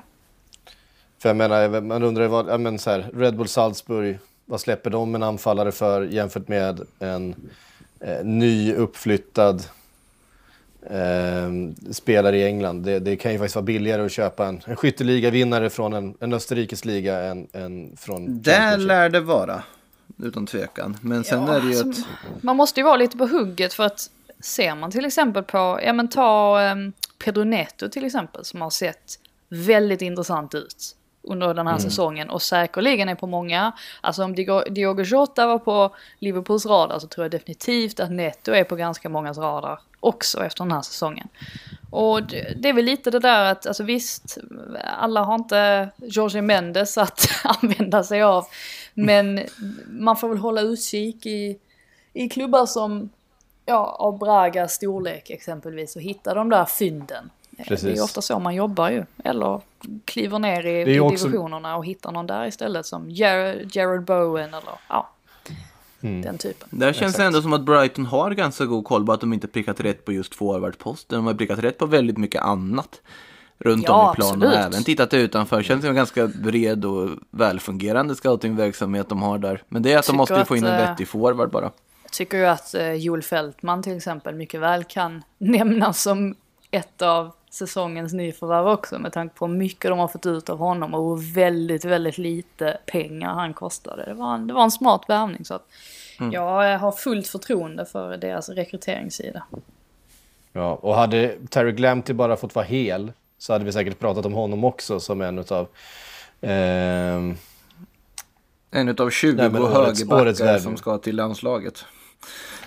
[1.18, 4.90] För jag menar, man undrar vad, ja men så här, Red Bull Salzburg, vad släpper
[4.90, 7.34] de en anfallare för jämfört med en
[8.04, 9.62] eh, ny uppflyttad
[10.82, 11.50] eh,
[11.92, 12.82] spelare i England?
[12.82, 16.32] Det, det kan ju faktiskt vara billigare att köpa en, en skytteligavinnare från en, en
[16.32, 18.88] österrikisk liga än, än från Där Championship.
[18.88, 19.62] lär det vara,
[20.22, 20.96] utan tvekan.
[21.00, 22.06] Men sen är det ju alltså, ett...
[22.40, 25.92] Man måste ju vara lite på hugget för att ser man till exempel på, ja
[25.92, 26.92] men ta um,
[27.24, 32.42] Pedro Neto till exempel som har sett väldigt intressant ut under den här säsongen och
[32.42, 34.34] säkerligen är på många, alltså om
[34.70, 39.08] Diogo Jota var på Liverpools radar så tror jag definitivt att Neto är på ganska
[39.08, 41.28] mångas radar också efter den här säsongen.
[41.90, 44.38] Och det, det är väl lite det där att, alltså visst,
[44.98, 48.46] alla har inte Jorge Mendes att använda sig av.
[48.94, 49.40] Men
[49.86, 51.58] man får väl hålla utkik i,
[52.12, 53.10] i klubbar som,
[53.66, 57.30] ja, av Bragas storlek exempelvis och hitta de där fynden.
[57.58, 57.84] Eh, Precis.
[57.84, 59.04] Det är ju ofta så man jobbar ju.
[59.24, 59.60] Eller
[60.04, 64.48] kliver ner i, i också- divisionerna och hittar någon där istället som Jared, Jared Bowen
[64.48, 65.10] eller ja,
[66.02, 66.22] Mm.
[66.22, 66.68] den typen.
[66.70, 69.48] Där känns det ändå som att Brighton har ganska god koll på att de inte
[69.48, 71.16] prickat rätt på just forwardposten.
[71.18, 73.00] De har prickat rätt på väldigt mycket annat
[73.58, 74.34] runt Ja, om i planen.
[74.34, 74.54] absolut.
[74.54, 75.62] Och även tittat utanför.
[75.62, 79.62] Känns som en ganska bred och välfungerande scoutingverksamhet de har där.
[79.68, 81.70] Men det är att de måste att, få in en eh, vettig forward bara.
[82.02, 86.34] Jag tycker ju att eh, Joel Fältman till exempel mycket väl kan nämnas som
[86.70, 90.58] ett av säsongens nyförvärv också med tanke på hur mycket de har fått ut av
[90.58, 94.04] honom och hur väldigt, väldigt lite pengar han kostade.
[94.04, 95.66] Det var en, det var en smart värvning så att
[96.32, 99.42] jag har fullt förtroende för deras rekryteringssida.
[100.52, 104.32] Ja, och hade Terry Glampty bara fått vara hel så hade vi säkert pratat om
[104.32, 105.68] honom också som en utav...
[106.40, 107.36] ehm,
[108.70, 111.84] En utav 20 Nej, men årets- årets högerbackar som ska till landslaget.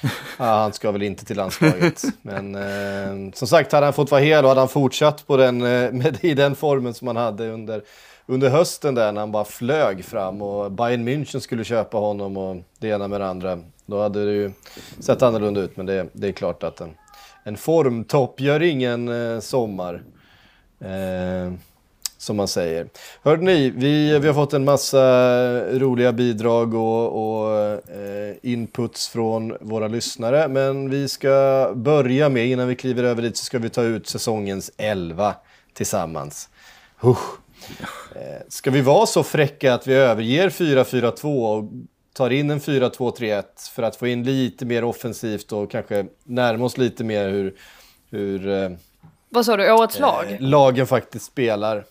[0.38, 2.04] Ja, han ska väl inte till landslaget.
[2.22, 5.62] Men eh, som sagt, hade han fått vara hel och hade han fortsatt på den,
[5.62, 7.82] eh, med, i den formen som han hade under,
[8.26, 12.58] under hösten där när han bara flög fram och Bayern München skulle köpa honom och
[12.80, 13.60] det ena med det andra.
[13.86, 14.52] Då hade det ju
[15.00, 16.89] sett annorlunda ut, men det, det är klart att en,
[17.43, 20.04] en formtopp gör ingen eh, sommar.
[20.80, 21.54] Eh,
[22.18, 22.88] som man säger.
[23.24, 24.99] Hörde ni, vi, vi har fått en massa
[25.80, 30.47] roliga bidrag och, och eh, inputs från våra lyssnare.
[30.47, 34.07] Men vi ska börja med, innan vi kliver över dit, så ska vi ta ut
[34.07, 35.36] säsongens 11
[35.74, 36.49] tillsammans.
[36.97, 37.20] Husch.
[38.15, 41.70] Eh, ska vi vara så fräcka att vi överger 4-4-2 och
[42.13, 43.43] tar in en 4-2-3-1
[43.76, 47.53] för att få in lite mer offensivt och kanske närma oss lite mer hur,
[48.09, 48.70] hur eh,
[49.30, 50.32] Vad sa du, årets lag?
[50.32, 51.84] eh, lagen faktiskt spelar.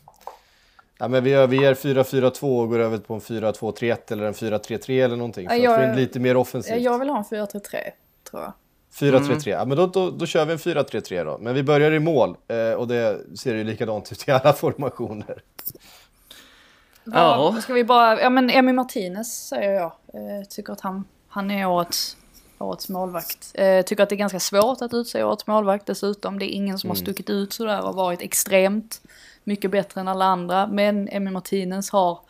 [0.99, 5.17] Ja, men vi överger 4-4-2 och går över på en 4-2-3-1 eller en 4-3-3 eller
[5.17, 5.49] någonting.
[5.49, 6.81] För Ja, att få jag- in lite mer offensivt.
[6.83, 7.91] Jag vill ha en 4-3-3
[8.31, 8.53] tror jag.
[8.95, 11.39] 4-3-3, ja men då, då, då kör vi en 4-3-3 då.
[11.41, 15.43] Men vi börjar i mål eh, och det ser ju likadant ut i alla formationer.
[17.05, 17.51] Ja.
[17.53, 19.85] Vad Ska vi bara, ja men Emi Martinez säger jag.
[20.15, 22.17] Eh, tycker att han, han är årets,
[22.59, 23.51] årets målvakt.
[23.55, 26.39] Eh, tycker att det är ganska svårt att utse årets målvakt dessutom.
[26.39, 29.01] Det är ingen som har stuckit ut sådär och varit extremt
[29.47, 30.67] mycket bättre än alla andra.
[30.67, 32.21] Men Emmy Martinez har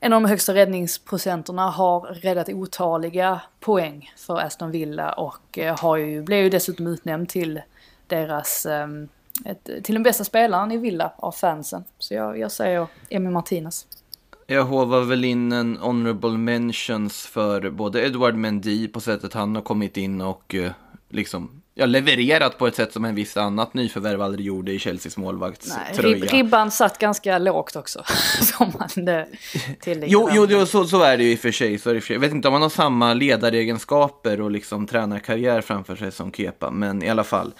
[0.00, 5.96] en av de högsta räddningsprocenterna, har räddat otaliga poäng för Aston Villa och eh, har
[5.96, 7.60] ju, blev ju dessutom utnämnd till
[8.06, 9.08] deras, ehm,
[9.44, 11.84] ett, till den bästa spelaren i Villa av fansen.
[11.98, 13.86] Så jag, jag säger Emmy Martinez.
[14.46, 19.62] Jag hovar väl in en honorable mentions för både Edward Mendy på sättet han har
[19.62, 20.72] kommit in och eh,
[21.08, 25.16] liksom ja, levererat på ett sätt som en viss annat nyförvärv aldrig gjorde i Chelseas
[25.16, 26.16] Nej, målvaktströja.
[26.16, 28.02] rib, ribban satt ganska lågt också.
[28.40, 29.24] som man eh.
[30.06, 31.78] Jo, jo, så, så är det ju i och för sig.
[31.78, 32.00] Så.
[32.12, 36.70] Jag vet inte om han har samma ledaregenskaper och liksom tränarkarriär framför sig som Kepa,
[36.70, 37.54] men i alla fall.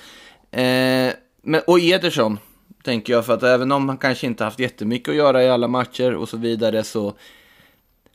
[0.50, 1.12] Eh,
[1.42, 2.38] men, och Ederson,
[2.84, 5.68] tänker jag, för att även om han kanske inte haft jättemycket att göra i alla
[5.68, 7.14] matcher och så vidare så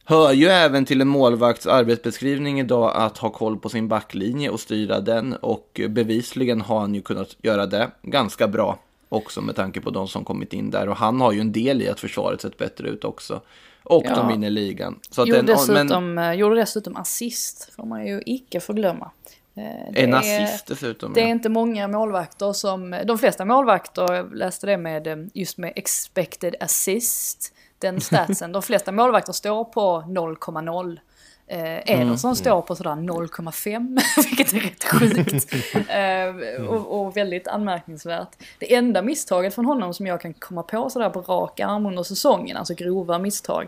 [0.06, 4.60] hör ju även till en målvakts arbetsbeskrivning idag att ha koll på sin backlinje och
[4.60, 8.80] styra den och bevisligen har han ju kunnat göra det ganska bra
[9.10, 11.82] också med tanke på de som kommit in där och han har ju en del
[11.82, 13.42] i att försvaret sett bättre ut också.
[13.84, 14.16] Och Ja.
[14.16, 15.00] de vinner ligan.
[15.10, 19.12] Så Gjorde, den, dessutom, eh, gjorde dessutom assist, får man ju icke förglömma.
[19.56, 21.14] Eh, det en assist dessutom.
[21.14, 21.32] Det är ja.
[21.32, 26.56] inte många målvakter som, de flesta målvakter, jag läste det med eh, just med expected
[26.60, 31.00] assist, den statsen, de flesta målvakter står på 0,0.
[31.48, 35.54] Eh, Ederson står på sådär 0,5 vilket är rätt sjukt.
[35.90, 38.30] eh, och, och väldigt anmärkningsvärt.
[38.60, 42.04] Det enda misstaget från honom som jag kan komma på sådär på rak arm under
[42.04, 43.68] säsongen, alltså grova misstag.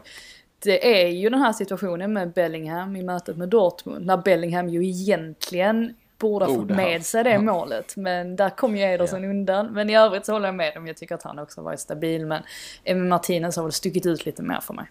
[0.60, 4.06] Det är ju den här situationen med Bellingham i mötet med Dortmund.
[4.06, 7.96] När Bellingham ju egentligen borde ha fått med sig det målet.
[7.98, 9.68] Men där kom ju Ederson undan.
[9.74, 10.88] Men i övrigt så håller jag med dem.
[10.88, 12.26] Jag tycker att han också varit stabil.
[12.26, 12.42] Men
[12.84, 14.86] Emil Martinez har väl stuckit ut lite mer för mig.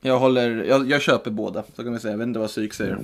[0.00, 2.12] Jag, håller, jag, jag köper båda, så kan vi säga.
[2.12, 2.98] Jag vet inte vad psyk säger.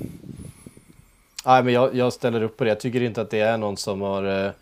[1.47, 2.71] Nej, men jag, jag ställer upp på det.
[2.71, 4.53] Jag tycker inte att det är någon som har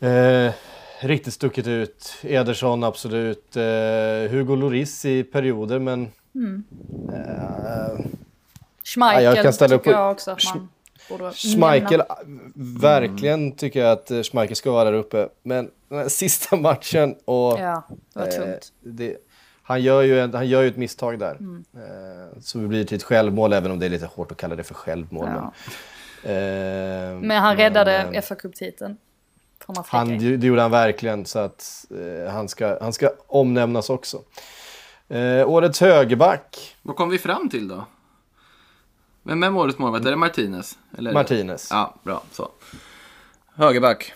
[0.00, 0.52] eh, eh,
[1.00, 2.14] riktigt stuckit ut.
[2.22, 3.56] Ederson absolut.
[3.56, 3.62] Eh,
[4.30, 6.02] Hugo Lloris i perioder, men...
[7.12, 8.04] Eh,
[8.84, 10.68] Schmeichel Ja, jag kan ställa upp tycker på- jag också att man
[11.10, 12.80] borde Schmeichel, nämna.
[12.80, 15.28] verkligen tycker jag att eh, Schmeichel ska vara där uppe.
[15.42, 17.58] Men den här sista matchen och...
[17.58, 17.82] Ja,
[18.14, 18.72] det var eh, tungt.
[18.80, 19.16] det,
[19.62, 21.36] han, gör ju en, han gör ju ett misstag där.
[21.36, 21.64] Mm.
[21.74, 24.56] Eh, så det blir till ett självmål, även om det är lite hårt att kalla
[24.56, 25.28] det för självmål.
[25.34, 25.52] Ja.
[26.22, 28.36] Men, eh, Men han räddade eh, fa
[29.66, 34.22] man Han, det gjorde han verkligen, så att eh, han, ska, han ska omnämnas också.
[35.08, 37.84] Eh, årets högerback, Vad kom vi fram till då?
[39.22, 40.06] Vem är årets målvakt?
[40.06, 40.78] Är det Martinez?
[40.98, 41.68] Eller Martinez.
[41.70, 42.22] Ja, bra.
[42.32, 42.48] Så.
[43.54, 44.14] Högerback.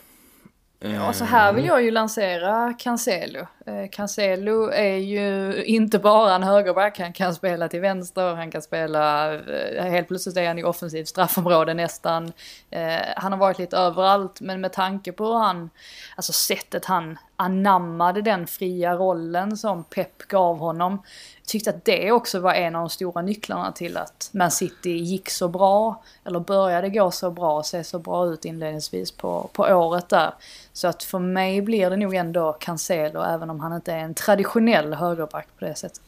[0.78, 3.46] Ja, så här vill jag ju lansera Cancelo.
[3.66, 8.62] Eh, Cancelo är ju inte bara en högerback, han kan spela till vänster, han kan
[8.62, 12.32] spela, eh, helt plötsligt är han i offensivt straffområde nästan.
[12.70, 15.70] Eh, han har varit lite överallt, men med tanke på hur han,
[16.16, 21.02] alltså sättet han anammade den fria rollen som Pep gav honom.
[21.46, 25.30] Tyckte att det också var en av de stora nycklarna till att Man City gick
[25.30, 29.62] så bra, eller började gå så bra och se så bra ut inledningsvis på, på
[29.62, 30.34] året där.
[30.72, 34.14] Så att för mig blir det nog ändå Cancelo, även om han inte är en
[34.14, 36.02] traditionell högerback på det sättet.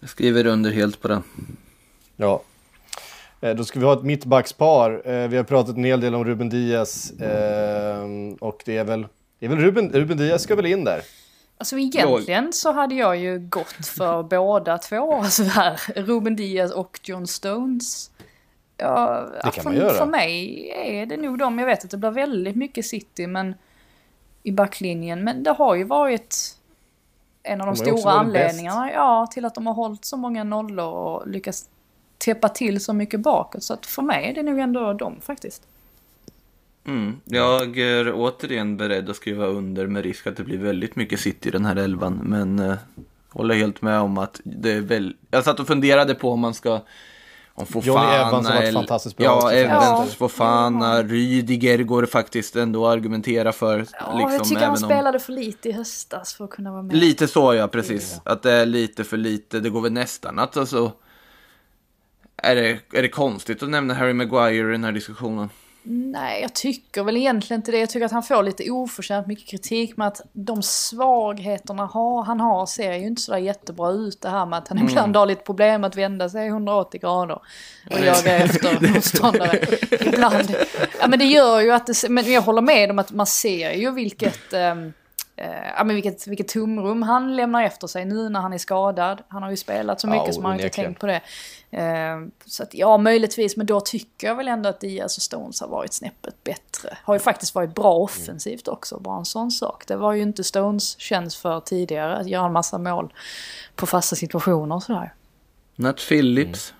[0.00, 1.22] Jag skriver under helt på den.
[2.16, 2.42] Ja.
[3.40, 5.02] Eh, Då ska vi ha ett mittbackspar.
[5.04, 8.06] Eh, Vi har pratat en hel del om Ruben Diaz eh,
[8.40, 9.06] och det är väl,
[9.38, 11.02] det är väl Ruben, Ruben Diaz ska väl in där.
[11.58, 15.14] Alltså egentligen så hade jag ju gått för båda två.
[15.14, 18.10] Alltså här, Ruben Diaz och John Stones.
[18.76, 19.94] Ja, kan för, man göra.
[19.94, 21.58] för mig är det nog de.
[21.58, 23.54] Jag vet att det blir väldigt mycket City men,
[24.42, 25.24] i backlinjen.
[25.24, 26.56] Men det har ju varit
[27.42, 30.92] en av de De stora anledningarna ja, till att de har hållit så många nollor
[30.94, 31.68] och lyckats
[32.18, 33.62] täppa till så mycket bakåt.
[33.62, 35.62] Så att för mig är det nog ändå de faktiskt.
[36.88, 37.20] Mm.
[37.24, 41.48] Jag är återigen beredd att skriva under med risk att det blir väldigt mycket City
[41.48, 42.20] i den här elvan.
[42.24, 42.74] Men eh,
[43.30, 45.16] håller helt med om att det är väl...
[45.30, 46.80] Jag satt och funderade på om man ska...
[47.54, 50.06] Om Fofana Johnny Evans har varit fantastiskt bra Ja, Evans, Ja.
[50.18, 53.86] Fofana, Rydiger går det faktiskt ändå att argumentera för.
[54.00, 56.72] Ja, liksom, jag tycker han även om- spelade för lite i höstas för att kunna
[56.72, 56.96] vara med.
[56.96, 58.20] Lite så ja, precis.
[58.24, 59.60] Att det är lite för lite.
[59.60, 60.92] Det går väl nästan att alltså...
[62.42, 65.48] Är det, är det konstigt att nämna Harry Maguire i den här diskussionen?
[65.82, 67.78] Nej, jag tycker väl egentligen inte det.
[67.78, 72.40] Jag tycker att han får lite oförtjänt mycket kritik med att de svagheterna ha- han
[72.40, 74.20] har ser ju inte sådär jättebra ut.
[74.20, 74.88] Det här med att han Mm.
[74.90, 77.34] ibland har lite problem att vända sig 180 grader
[77.90, 79.60] och jaga efter motståndare.
[80.00, 80.54] Ibland.
[81.00, 83.70] Ja men det gör ju att det, men jag håller med om att man ser
[83.72, 84.92] ju vilket ehm,
[85.36, 89.22] eh, ja, men vilket, vilket tomrum han lämnar efter sig nu när han är skadad.
[89.28, 91.20] Han har ju spelat så Ja, mycket som han inte tänkt på det.
[91.70, 92.16] Eh,
[92.46, 95.68] så att ja, möjligtvis, men då tycker jag väl ändå att Diaz och Stones har
[95.68, 96.98] varit snäppet bättre.
[97.02, 99.84] Har ju faktiskt varit bra offensivt också, bara en sån sak.
[99.86, 103.12] Det var ju inte Stones känns för tidigare, att göra en massa mål
[103.76, 105.14] på fasta situationer och sådär.
[105.76, 106.74] Nat Phillips.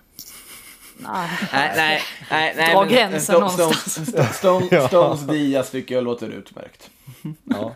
[0.97, 1.29] Nej.
[1.53, 2.53] Nej, nej, nej.
[2.57, 3.93] nej Dra men- gränsen Sto- någonstans.
[4.37, 6.89] Stones, Stones, Stones Diaz tycker jag låter utmärkt.
[7.43, 7.75] Ja.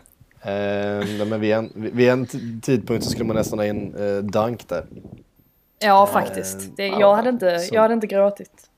[0.50, 2.26] Eh, men vid, en, vid en
[2.62, 4.86] tidpunkt så skulle man nästan ha in eh, Dunk där.
[5.84, 6.76] Ja, faktiskt.
[6.76, 8.70] Det, jag, hade inte, så- jag hade inte gråtit.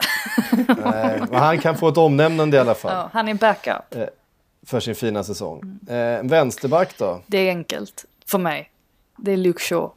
[0.53, 0.67] Eh,
[1.31, 3.95] men han kan få ett omnämnande i alla fall Ja, han är backup.
[4.67, 5.79] för sin fina säsong.
[5.89, 7.21] Eh, vänsterback då?
[7.27, 8.71] Det är enkelt för mig.
[9.17, 9.91] Det är Luke Shaw.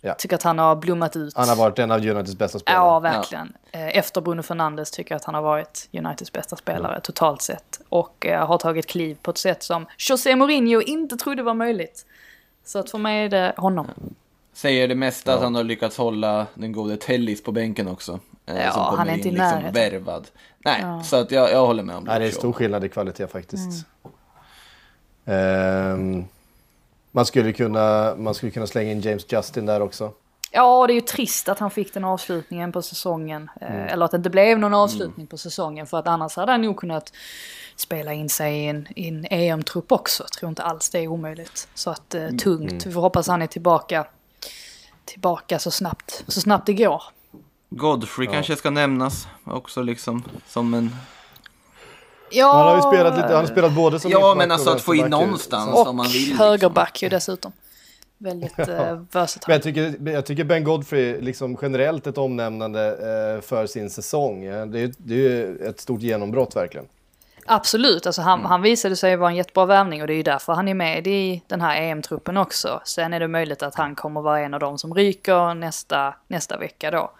[0.00, 0.14] Ja.
[0.14, 1.36] Tycker att han har blommat ut.
[1.36, 2.80] Han har varit en av Uniteds bästa spelare.
[2.84, 3.52] Ja, verkligen.
[3.72, 7.00] Eh, Efter Bruno Fernandes tycker jag att han har varit Uniteds bästa spelare Mm.
[7.02, 7.80] totalt sett.
[7.88, 12.06] Och eh, har tagit kliv på ett sätt som José Mourinho inte trodde var möjligt.
[12.64, 13.86] Så att för mig är det honom.
[14.56, 18.20] Säger det mesta att han har lyckats hålla den gode Tellis på bänken också.
[18.46, 19.72] eh, Ja, han är inte i in liksom närheten.
[20.04, 20.26] värvad.
[20.58, 23.26] Nej, så att jag, jag håller med om Nej, det är stor skillnad i kvalitet
[23.26, 23.86] faktiskt.
[25.24, 26.24] Ehm,
[27.12, 30.12] man, skulle kunna, man skulle kunna slänga in James Justin där också.
[30.50, 33.50] Ja, det är ju trist att han fick den avslutningen på säsongen.
[33.60, 33.88] Eh, Mm.
[33.88, 35.86] Eller att det inte blev någon avslutning på säsongen.
[35.86, 37.12] För att annars hade han nog kunnat
[37.76, 40.22] spela in sig i en, en EM-trupp också.
[40.22, 41.68] Jag tror inte alls det är omöjligt.
[41.74, 42.38] Så att eh, Mm.
[42.38, 42.86] tungt.
[42.86, 44.06] Vi får hoppas han är tillbaka,
[45.06, 47.02] tillbaka så snabbt, så snabbt det går.
[47.70, 50.96] Godfrey kanske ska nämnas också liksom som en...
[52.30, 54.70] Ja, Han har ju spelat, lite, han har spelat både som Ja, men och alltså
[54.70, 55.72] att få in någonstans.
[55.72, 56.38] och om man vill, liksom.
[56.38, 57.52] högerback ju dessutom.
[58.18, 63.66] Väldigt eh, Men jag tycker, jag tycker Ben Godfrey, liksom generellt ett omnämnande eh, för
[63.66, 64.44] sin säsong.
[64.44, 66.86] Det är, ju- det är ju ett stort genombrott verkligen.
[67.46, 70.52] Absolut, alltså han, han visade sig vara en jättebra värvning och det är ju därför
[70.52, 72.80] han är med i den här EM-truppen också.
[72.84, 76.58] Sen är det möjligt att han kommer vara en av dem som ryker nästa, nästa
[76.58, 77.10] vecka då.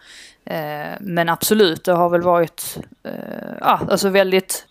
[0.45, 3.13] Eh, men absolut, det har väl varit eh,
[3.61, 4.67] ja, alltså väldigt...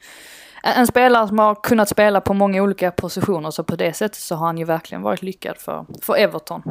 [0.63, 4.35] En spelare som har kunnat spela på många olika positioner så på det sättet så
[4.35, 6.61] har han ju verkligen varit lyckad för, för Everton.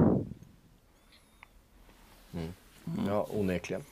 [3.09, 3.85] Ja, onekligen.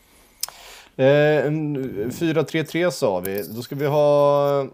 [0.97, 1.77] Eh, en
[2.11, 3.43] 4-3-3 sa vi.
[3.43, 4.67] Då ska vi ha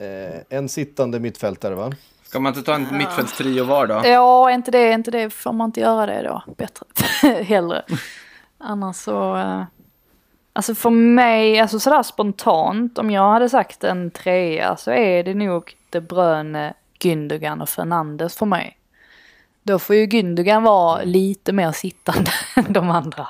[0.00, 1.92] eh, en sittande mittfältare va?
[2.22, 4.00] Ska man inte ta en mittfältstrio var då?
[4.04, 6.42] Ja, inte det, inte det, får man inte göra det då?
[6.56, 6.86] Bättre.
[7.42, 7.82] Hellre.
[8.58, 9.36] Annars så...
[9.36, 9.62] eh,
[10.52, 15.34] Alltså för mig, alltså sådär spontant, om jag hade sagt en trea så är det
[15.34, 18.76] nog De Bruyne, Gündogan och Fernandes för mig.
[19.62, 23.28] Då får ju Gündogan vara lite mer sittande än de andra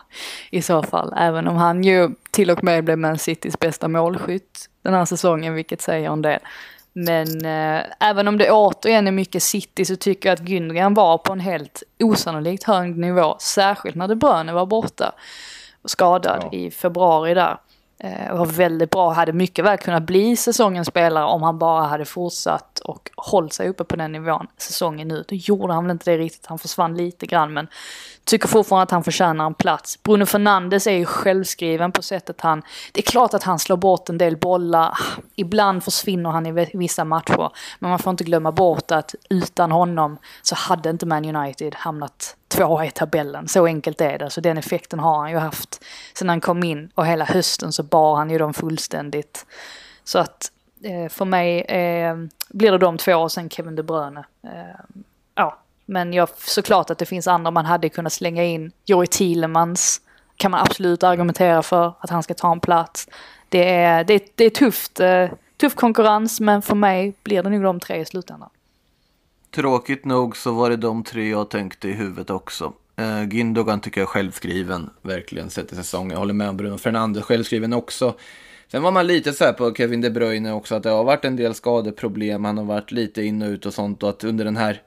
[0.50, 1.14] i så fall.
[1.16, 5.54] Även om han ju till och med blev Man Citys bästa målskytt den här säsongen,
[5.54, 6.40] vilket säger en del.
[6.92, 11.18] Men eh, även om det återigen är mycket City så tycker jag att Gündogan var
[11.18, 13.36] på en helt osannolikt hög nivå.
[13.40, 15.12] Särskilt när De Bruyne var borta
[15.82, 16.58] och skadad Ja.
[16.58, 17.56] i februari där.
[18.02, 22.04] Eh, var väldigt bra, hade mycket väl kunnat bli säsongens spelare om han bara hade
[22.04, 25.28] fortsatt och hållit sig uppe på den nivån säsongen ut.
[25.28, 27.66] Då gjorde han väl inte det riktigt, han försvann lite grann men
[28.30, 30.02] tycker fortfarande att han förtjänar en plats.
[30.02, 32.62] Bruno Fernandes är ju självskriven på sättet han,
[32.92, 34.98] det är klart att han slår bort en del bollar,
[35.36, 40.18] ibland försvinner han i vissa matcher, men man får inte glömma bort att utan honom
[40.42, 43.48] så hade inte Man United hamnat tvåa i tabellen.
[43.48, 44.30] Så enkelt är det.
[44.30, 47.82] Så den effekten har han ju haft sen han kom in och hela hösten så
[47.82, 49.46] bar han ju dem fullständigt.
[50.04, 50.52] Så att
[50.84, 52.16] eh, för mig eh,
[52.48, 54.24] blir det de två och sen Kevin De Bruyne.
[54.42, 54.80] Eh,
[55.90, 58.72] men jag, såklart att det finns andra man hade kunnat slänga in.
[58.84, 60.00] Joey Thielemans
[60.36, 63.08] kan man absolut argumentera för att han ska ta en plats.
[63.48, 67.62] Det är, det, det är tufft, eh, tuff konkurrens men för mig blir det nog
[67.62, 68.48] de tre i slutändan.
[69.54, 72.72] Tråkigt nog så var det de tre jag tänkte i huvudet också.
[73.00, 76.10] Uh, Gündogan tycker jag är självskriven, verkligen sett i säsongen.
[76.10, 78.14] Jag håller med om Bruno Fernandes, självskriven också.
[78.68, 81.24] Sen var man lite så här på Kevin De Bruyne också, att det har varit
[81.24, 84.44] en del skadeproblem, han har varit lite in och ut och sånt och att under
[84.44, 84.82] den här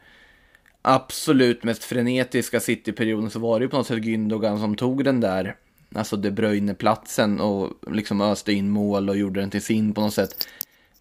[0.84, 5.20] absolut mest frenetiska City-perioden så var det ju på något sätt Gündogan som tog den
[5.20, 5.56] där,
[5.96, 10.14] alltså De Bruyne-platsen och liksom öste in mål och gjorde den till sin på något
[10.14, 10.48] sätt.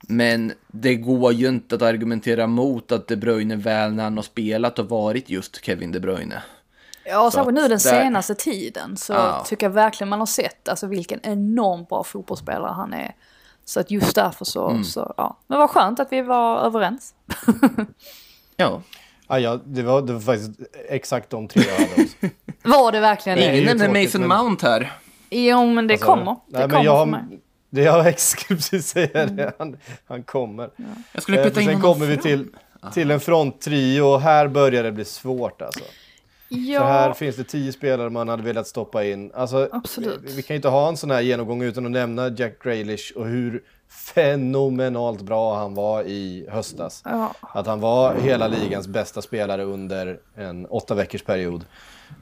[0.08, 4.22] Men det går ju inte att argumentera mot att De Bruyne väl när han har
[4.22, 6.42] spelat och varit just Kevin De Bruyne.
[7.04, 7.78] Ja, särskilt nu den där...
[7.78, 9.44] senaste tiden så ja.
[9.46, 13.14] tycker jag verkligen man har sett alltså vilken enormt bra fotbollsspelare han är.
[13.64, 14.84] Så att just därför så, mm.
[14.84, 15.36] så ja.
[15.46, 17.14] Men vad skönt att vi var överens.
[18.56, 18.82] ja.
[19.32, 20.50] Ja, ja det, var, det var faktiskt
[20.88, 22.16] exakt de tre jag hade också.
[22.62, 23.58] var det verkligen det?
[23.58, 24.28] Ingen nämnde Mason.
[24.28, 24.92] Mount här.
[25.30, 26.36] Jo, men det alltså, kommer.
[26.46, 27.40] Det nej, kommer jag, för mig.
[27.70, 29.52] Det jag skulle precis säga det.
[29.58, 29.76] Han,
[30.06, 30.70] han kommer.
[30.76, 30.84] Ja.
[31.12, 32.48] Jag skulle putta eh, in Sen kommer vi till,
[32.94, 35.84] till en fronttrio och här börjar det bli svårt alltså.
[36.48, 36.80] Ja.
[36.80, 39.32] För här finns det tio spelare man hade velat stoppa in.
[39.34, 40.20] Alltså, Absolut.
[40.22, 43.26] Vi, vi kan inte ha en sån här genomgång utan att nämna Jack Grealish och
[43.26, 43.62] hur
[43.92, 47.02] fenomenalt bra han var i höstas.
[47.04, 47.34] Ja.
[47.40, 51.64] Att han var hela ligans bästa spelare under en åtta veckors period.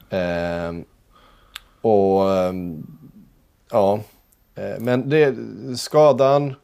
[0.09, 0.71] Eh,
[1.81, 2.53] och eh,
[3.71, 3.99] ja,
[4.55, 5.35] Eh, men det,
[5.77, 6.55] skadan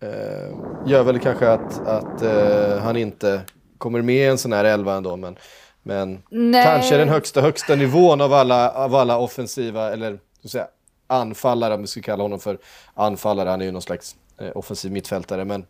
[0.00, 0.56] eh,
[0.86, 3.40] gör väl kanske att, att eh, han inte
[3.78, 5.16] kommer med i en sån här elva ändå.
[5.16, 5.38] Men,
[5.82, 6.22] men
[6.64, 10.66] kanske den högsta, högsta nivån av alla, av alla offensiva, eller så säga,
[11.06, 12.58] anfallare, om vi ska kalla honom för
[12.94, 13.48] anfallare.
[13.48, 14.16] Han är ju någon slags
[14.54, 15.44] offensiv mittfältare.
[15.44, 15.66] Men...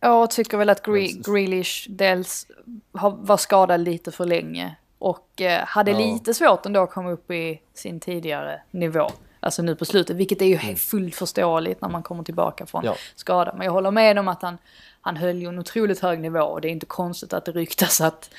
[0.00, 2.46] Jag tycker väl att Gre Grealish dels
[2.92, 4.76] var skadad lite för länge.
[4.98, 5.98] Och eh, hade ja.
[5.98, 9.10] lite svårt ändå att komma upp i sin tidigare nivå.
[9.40, 10.76] Alltså nu på slutet, vilket är ju mm.
[10.76, 12.96] fullt förståeligt när man kommer tillbaka från ja.
[13.14, 13.54] skada.
[13.56, 14.58] Men jag håller med om att han,
[15.00, 18.00] han höll ju en otroligt hög nivå och det är inte konstigt att det ryktas
[18.00, 18.30] att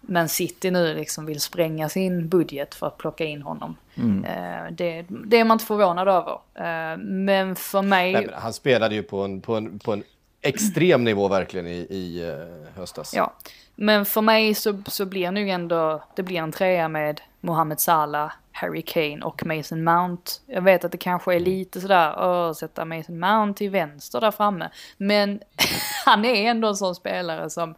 [0.00, 3.76] Man City nu liksom vill spränga sin budget för att plocka in honom.
[3.94, 4.24] Mm.
[4.24, 6.32] Eh, det, det, är man inte förvånad över.
[6.54, 8.12] Eh, men för mig...
[8.12, 10.02] Nej, han spelade ju på en, på en, på en
[10.40, 13.14] extrem nivå verkligen i, i uh, höstas.
[13.14, 13.34] Ja,
[13.74, 18.32] men för mig så, så blir nog ändå, det blir en trea med Mohamed Salah,
[18.52, 20.32] Harry Kane och Mason Mount.
[20.46, 24.30] Jag vet att det kanske är lite sådär, att sätta Mason Mount till vänster där
[24.30, 24.70] framme.
[24.96, 25.40] Men
[26.04, 27.74] han är ändå en sån spelare som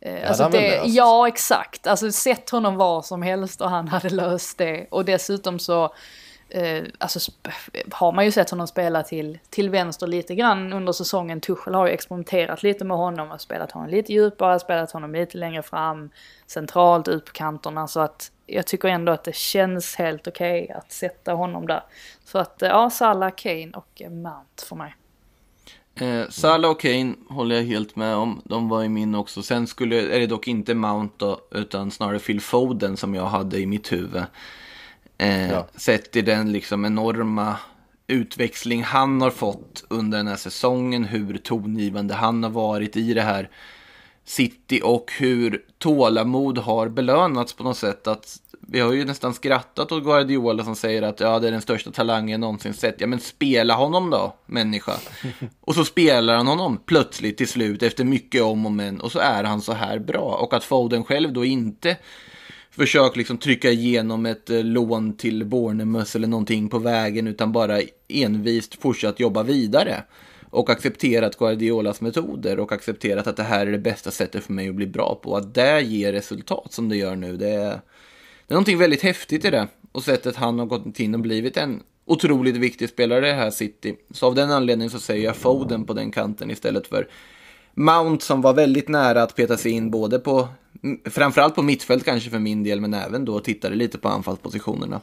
[0.00, 1.86] Eh, alltså det, ja, exakt.
[1.86, 4.86] Alltså sätt honom var som helst och han hade löst det.
[4.90, 5.94] Och dessutom så
[6.48, 7.32] eh, alltså,
[7.90, 11.40] har man ju sett honom spela till, till vänster lite grann under säsongen.
[11.40, 15.38] Tuchel har ju experimenterat lite med honom och spelat honom lite djupare, spelat honom lite
[15.38, 16.10] längre fram,
[16.46, 17.88] centralt ut på kanterna.
[17.88, 21.82] Så att jag tycker ändå att det känns helt okej okay att sätta honom där.
[22.24, 24.94] Så att ja, Salah, Kane och Mount för mig.
[26.02, 28.42] Eh, Salah och Kane håller jag helt med om.
[28.44, 29.42] De var i min också.
[29.42, 33.58] Sen skulle, är det dock inte Mount då, utan snarare Phil Foden som jag hade
[33.58, 34.22] i mitt huvud.
[35.18, 35.66] Eh, ja.
[35.74, 37.56] Sett i den liksom enorma
[38.06, 43.22] utväxling han har fått under den här säsongen, hur tongivande han har varit i det
[43.22, 43.48] här
[44.28, 48.06] City och hur tålamod har belönats på något sätt.
[48.06, 51.62] Att vi har ju nästan skrattat åt Guardiola som säger att ja, det är den
[51.62, 53.00] största talangen jag någonsin sett.
[53.00, 54.92] Ja, men spela honom då, människa.
[55.60, 59.18] och så spelar han honom plötsligt till slut efter mycket om och men och så
[59.18, 60.38] är han så här bra.
[60.42, 61.96] Och att Foden själv då inte
[62.70, 67.80] försöker liksom trycka igenom ett eh, lån till Bornemus eller någonting på vägen utan bara
[68.08, 70.02] envist fortsatt jobba vidare
[70.58, 74.68] och accepterat Guardiolas metoder och accepterat att det här är det bästa sättet för mig
[74.68, 75.36] att bli bra på.
[75.36, 77.70] Att det ger resultat som det gör nu, det är,
[78.46, 79.68] det är någonting väldigt häftigt i det.
[79.92, 83.50] Och sättet han har gått in och blivit en otroligt viktig spelare i det här
[83.50, 83.96] City.
[84.10, 87.08] Så av den anledningen så säger jag Foden på den kanten istället för
[87.74, 90.48] Mount som var väldigt nära att peta sig in både på,
[91.04, 95.00] framförallt på mittfält kanske för min del, men även då tittade lite på anfallspositionerna.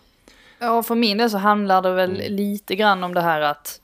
[0.59, 2.33] Ja, för min del så handlar det väl mm.
[2.33, 3.81] lite grann om det här att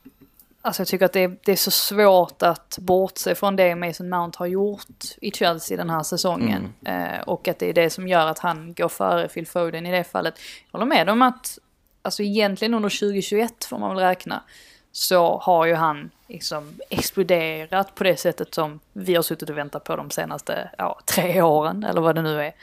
[0.64, 4.09] Alltså jag tycker att det är, det är så svårt att bortse från det Mason
[4.09, 6.74] Mount har gjort i Chelsea den här säsongen.
[6.86, 9.91] Eh, och att det är det som gör att han går före Phil Foden i
[9.91, 10.39] det fallet.
[10.72, 11.59] Jag håller med om att,
[12.01, 14.43] alltså egentligen under 2021 får man väl räkna,
[14.91, 19.84] så har ju han liksom exploderat på det sättet som vi har suttit och väntat
[19.84, 22.53] på de senaste ja, tre åren, eller vad det nu är.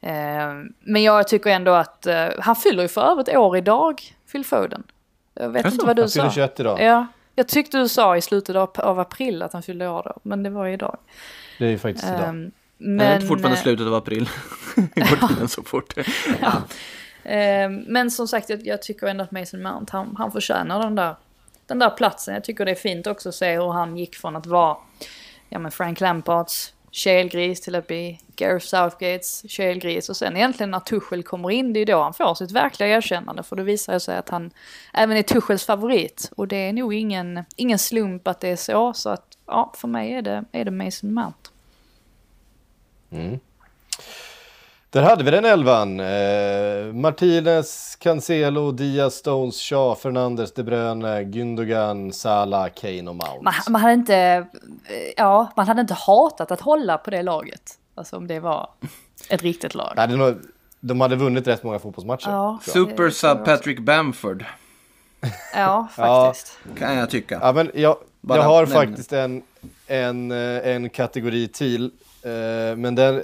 [0.00, 4.44] Eh, men jag tycker ändå att, eh, han fyller ju för övrigt år idag, Phil
[4.44, 4.82] Foden.
[5.34, 5.74] Jag vet Jaså?
[5.74, 6.34] inte vad du Han fyller sa.
[6.34, 6.80] 21 idag.
[6.80, 7.06] Ja,
[7.40, 10.42] jag tyckte du sa i slutet av, av april att han fyllde år då, men
[10.42, 10.96] det var ju idag.
[11.58, 12.28] Det är ju faktiskt idag.
[12.28, 14.28] Um, Men, men, inte fortfarande eh, slutet av april.
[14.76, 15.96] Går tiden så fort.
[17.24, 20.94] eh, men som sagt, jag, jag tycker ändå att Mason Mount, han, han förtjänar den
[20.94, 21.16] där,
[21.66, 22.34] den där platsen.
[22.34, 24.76] Jag tycker det är fint också att se hur han gick från att vara
[25.48, 30.08] ja, men Frank Lampards kelgris till att bli Gareth Southgates kelgris.
[30.08, 33.42] Och sen egentligen när Tuchel kommer in, det är då han får sitt verkliga erkännande.
[33.42, 34.50] För då visar det sig att han
[34.94, 36.30] även är Tuchels favorit.
[36.36, 38.92] Och det är nog ingen, ingen slump att det är så.
[38.92, 41.50] Så att ja, för mig är det, är det Mason Mount.
[43.10, 43.40] Mm.
[44.90, 46.00] Där hade vi den elvan.
[46.00, 53.40] Eh, Martinez, Cancelo, Diaz, Stones, Shaw, Fernandes, De Bruyne, Gündogan, Salah, Kane och Mount.
[53.42, 54.44] Man, man, hade inte, eh,
[55.16, 57.62] ja, man hade inte hatat att hålla på det laget.
[57.94, 58.68] Alltså om det var
[59.28, 59.92] ett riktigt lag.
[59.96, 60.36] Nej, nog,
[60.80, 62.30] de hade vunnit rätt många fotbollsmatcher.
[62.30, 64.44] Ja, Super sub Patrick Bamford,
[65.54, 66.58] Ja, faktiskt.
[66.78, 67.38] kan jag tycka.
[67.42, 67.96] Ja, men jag,
[68.28, 68.72] jag har nämn.
[68.72, 69.42] faktiskt en,
[69.86, 71.84] en, eh, en kategori till.
[72.22, 73.22] eh, Men den...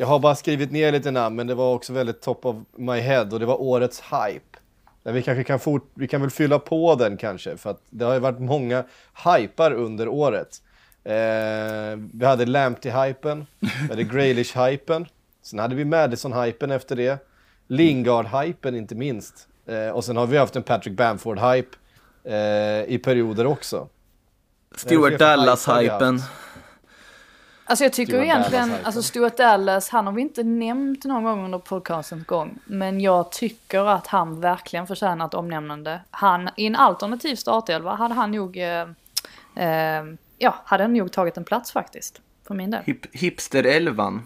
[0.00, 3.00] Jag har bara skrivit ner lite namn, men det var också väldigt top of my
[3.00, 4.58] head och det var årets hype.
[5.02, 8.04] Men vi kanske kan, fort, vi kan väl fylla på den kanske, för att det
[8.04, 8.84] har ju varit många
[9.24, 10.62] hypar under året.
[11.04, 11.12] Eh,
[12.12, 15.06] vi hade Lamptey-hypen, vi hade Graylish-hypen,
[15.42, 17.26] sen hade vi Madison-hypen efter det,
[17.66, 19.48] Lingard-hypen inte minst.
[19.66, 21.74] Eh, och sen har vi haft en Patrick Bamford-hype
[22.24, 23.88] eh, i perioder också.
[24.76, 26.20] Stuart Dallas-hypen.
[27.68, 28.86] Alltså jag tycker Stuart egentligen, Dallas-hypen.
[28.86, 32.58] alltså Stuart Dallas, han har vi inte nämnt någon gång under podcastens gång.
[32.64, 36.00] Men jag tycker att han verkligen förtjänar ett omnämnande.
[36.10, 38.80] Han, i en alternativ startelva hade han nog, eh,
[39.56, 40.04] eh,
[40.38, 42.20] ja, hade han nog tagit en plats faktiskt.
[42.46, 42.82] För min del.
[42.86, 44.22] Hip, hipster-elvan.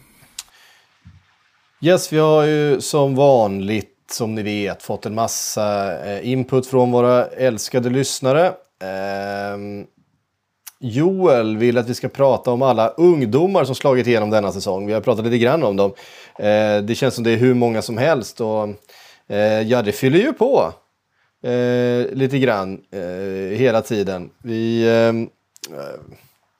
[1.80, 6.92] Yes, vi har ju som vanligt, som ni vet, fått en massa eh, input från
[6.92, 8.52] våra älskade lyssnare.
[8.84, 9.86] Ehm,
[10.82, 14.86] Joel vill att vi ska prata om alla ungdomar som slagit igenom denna säsong.
[14.86, 15.92] Vi har pratat lite grann om dem.
[16.38, 18.68] Eh, det känns som det är hur många som helst och
[19.28, 20.72] eh, ja, det fyller ju på
[21.44, 24.30] eh, lite grann eh, hela tiden.
[24.42, 25.12] Vi eh,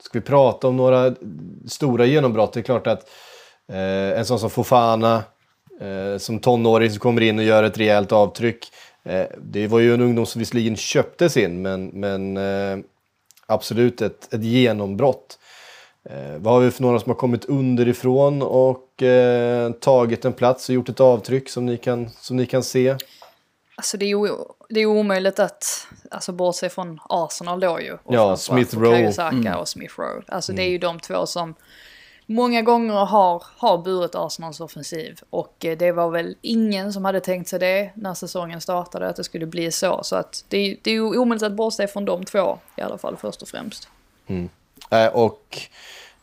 [0.02, 1.14] Ska vi prata om några
[1.66, 2.52] stora genombrott?
[2.52, 3.10] Det är klart att
[3.72, 5.22] eh, en sån som Fofana,
[5.80, 8.66] eh, som tonåring som kommer in och gör ett rejält avtryck.
[9.04, 12.78] Eh, det var ju en ungdom som visserligen köptes in, men, men eh,
[13.46, 15.38] absolut ett, ett genombrott.
[16.10, 20.68] Eh, vad har vi för några som har kommit underifrån och eh, tagit en plats
[20.68, 22.96] och gjort ett avtryck som ni kan, som ni kan se?
[23.76, 24.28] Alltså det är ju
[24.68, 27.92] det är omöjligt att alltså, bortse från Arsenal då ju.
[27.92, 29.12] Och Ja, Smith Rowe.
[29.12, 30.22] Saka och Smith Rowe.
[30.28, 31.54] Alltså det är ju de två som
[32.34, 35.20] många gånger har, har burit Arsenals offensiv.
[35.30, 39.16] Och eh, det var väl ingen som hade tänkt sig det när säsongen startade, att
[39.16, 40.00] det skulle bli så.
[40.02, 42.98] Så att det, är- det är ju omöjligt att bortse från de två i alla
[42.98, 43.88] fall först och främst.
[44.90, 45.58] Eh, och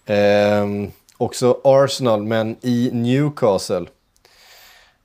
[0.05, 3.85] ehm, också Arsenal, men i Newcastle.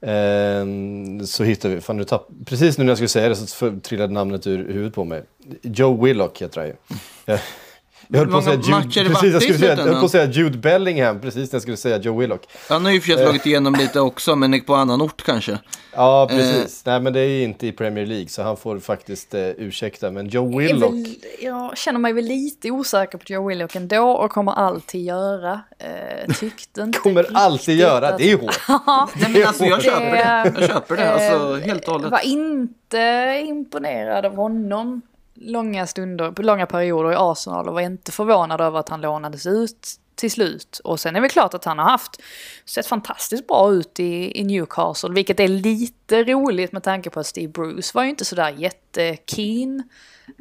[0.00, 3.78] Ehm, så hittar vi, fan du tapp, precis nu när jag skulle säga det så
[3.82, 5.22] trillade namnet ur huvudet på mig.
[5.62, 7.38] Joe Willock heter han ju.
[8.08, 10.04] Jag, jag höll på att säga matcher Jude, precis, jag skulle säga, jag höll på
[10.04, 12.42] att säga Jude Bellingham precis när jag skulle säga Joe Willock.
[12.68, 15.22] Han har ju i och för sig slagit igenom lite också, men på annan ort
[15.22, 15.58] kanske.
[15.96, 16.82] Ja, precis.
[16.86, 20.10] Nej, men det är ju inte i Premier League så han får faktiskt eh, ursäkta.
[20.10, 20.92] Men Joe Jag, Willock.
[20.92, 25.60] väl, jag känner mig väl lite osäker på Joe Willock ändå och kommer alltid göra.
[25.78, 28.60] Eh, tyckte inte Kommer alltid göra, att- det är hårt.
[29.20, 30.52] Nej, men alltså jag Det- köper det.
[30.60, 32.10] Jag köper det, alltså Eh, helt och hållet.
[32.10, 35.02] Var inte imponerad av honom
[35.34, 39.46] långa stunder, på långa perioder i Arsenal och var inte förvånad över att han lånades
[39.46, 40.80] ut till slut.
[40.84, 42.22] Och sen är det klart att han har haft,
[42.64, 47.26] sett fantastiskt bra ut i, i Newcastle, vilket är lite roligt med tanke på att
[47.26, 49.82] Steve Bruce var ju inte sådär jättekeen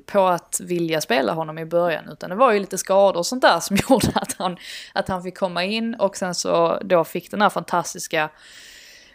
[0.06, 3.42] på att vilja spela honom i början, utan det var ju lite skador och sånt
[3.42, 4.58] där som gjorde att han,
[4.94, 8.30] att han fick komma in och sen så då fick den här fantastiska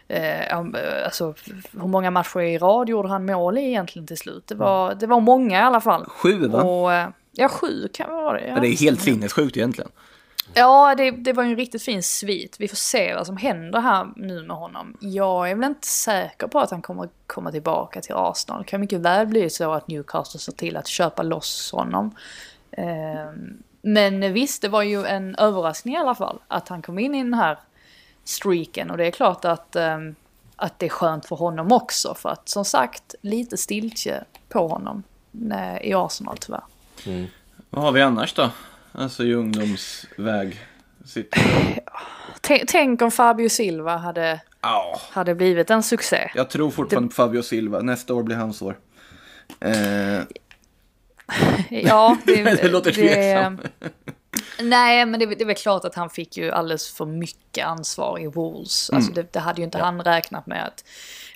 [0.08, 0.56] Eh,
[1.04, 1.34] alltså,
[1.72, 4.46] hur många matcher i rad gjorde han mål i egentligen till slut?
[4.46, 6.04] Det var, det var många i alla fall.
[6.08, 6.62] Sju, va?
[6.62, 8.46] Och, eh, ja, sju kan det vara det.
[8.46, 8.60] Ja.
[8.60, 9.90] Det är helt sinnessjukt egentligen.
[10.54, 12.56] Ja, det, det var ju en riktigt fin svit.
[12.58, 14.96] Vi får se vad som händer här nu med honom.
[15.00, 18.62] Jag är väl inte säker på att han kommer komma tillbaka till Arsenal.
[18.62, 22.14] Det kan mycket väl bli så att Newcastle ser till att köpa loss honom.
[22.70, 27.14] Ehm, Men visst, det var ju en överraskning i alla fall att han kom in
[27.14, 27.58] i den här
[28.28, 28.90] streaken.
[28.90, 30.14] Och det är klart att, ehm,
[30.56, 32.14] att det är skönt för honom också.
[32.14, 35.02] För att som sagt, lite stiltje på honom
[35.52, 36.62] eh, i Arsenal tyvärr.
[37.70, 38.50] Vad har vi annars då?
[38.92, 40.60] Alltså i ungdomsväg.
[41.04, 41.40] Sitter...
[42.66, 46.30] Tänk, om Fabio Silva hade, Ja, hade blivit en succé.
[46.34, 47.80] jag tror fortfarande på Fabio Silva.
[47.80, 48.78] Nästa år blir hans år.
[49.60, 49.70] Eh,
[51.70, 53.60] Ja, det, det låter tveksam.
[54.62, 58.20] Nej, men det, det är väl klart att han fick ju alldeles för mycket ansvar
[58.20, 58.90] i Wolves.
[58.90, 60.84] Alltså det, det hade ju inte han räknat med att...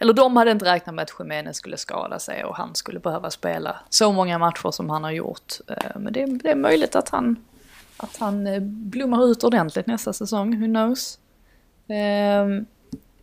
[0.01, 3.31] Eller de hade inte räknat med att Jiménez skulle skada sig och han skulle behöva
[3.31, 5.53] spela så många matcher som han har gjort.
[5.69, 7.37] Eh, Men det, det är möjligt att han,
[7.97, 11.19] att han eh, blommar ut ordentligt nästa säsong, who knows.
[11.89, 12.67] Um,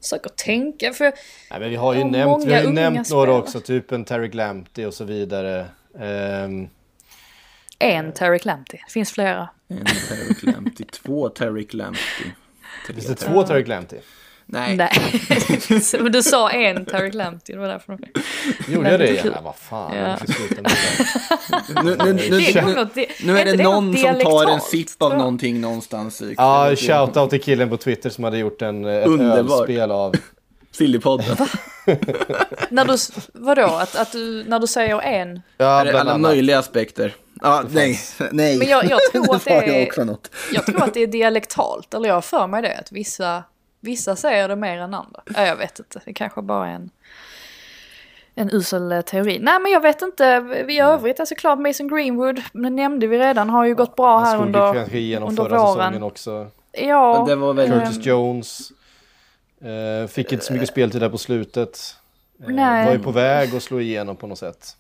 [0.02, 1.04] Försöker tänka, för
[1.52, 4.06] Nej, men vi har ju Ja, nämnt, vi har ju nämnt några också, typ en
[4.06, 5.66] Terry Lamptey och så vidare.
[6.00, 6.68] Ehm,
[7.80, 9.50] en Terry Lamptey, det finns flera.
[9.70, 12.32] en Terry Lamptey, två Terry Lamptey.
[12.86, 14.00] finns det två Terry Lamptey?
[14.52, 14.76] Nej.
[14.78, 14.92] Nej,
[16.00, 17.98] men du sa en Terry Lamptey, det var därför.
[18.68, 19.24] Gjorde Men jag det.
[19.24, 19.98] Nej, vad fan.
[19.98, 20.18] Ja.
[21.84, 22.20] Nu, nu, nu,
[23.24, 26.22] nu, är det någon som tar en sipp av någonting någonstans.
[26.38, 30.16] Ja, shoutout till killen på Twitter som hade gjort en, ett ölspel av...
[30.72, 31.38] Sillypodden.
[32.70, 32.98] När du,
[33.34, 35.42] vadå, att, att du, när du säger en?
[35.58, 37.16] Ja, alla möjliga aspekter?
[37.42, 38.00] Ja, nej.
[38.32, 38.58] nej.
[38.58, 40.32] Men jag, jag tror att det jag är, också något.
[40.54, 43.44] jag tror att det är dialektalt, eller jag har för mig det, att vissa,
[43.80, 45.22] vissa säger det mer än andra.
[45.36, 46.90] Ja, jag vet inte, det kanske bara är en,
[48.36, 49.40] en usel eh, teori.
[49.42, 50.70] Nej, men jag vet inte, Mm.
[50.70, 54.26] i övrigt, alltså klart Mason Greenwood, det nämnde vi redan, har ju gått bra Han
[54.28, 56.04] här slog under, kanske igenom under förra säsongen våren.
[56.04, 56.48] också.
[56.72, 57.70] Ja, Det var väl...
[57.72, 58.72] Curtis Jones.
[59.62, 61.80] Eh, fick inte så mycket speltid där på slutet.
[62.44, 62.86] Eh, Nej.
[62.86, 64.76] var ju på väg att slå igenom på något sätt.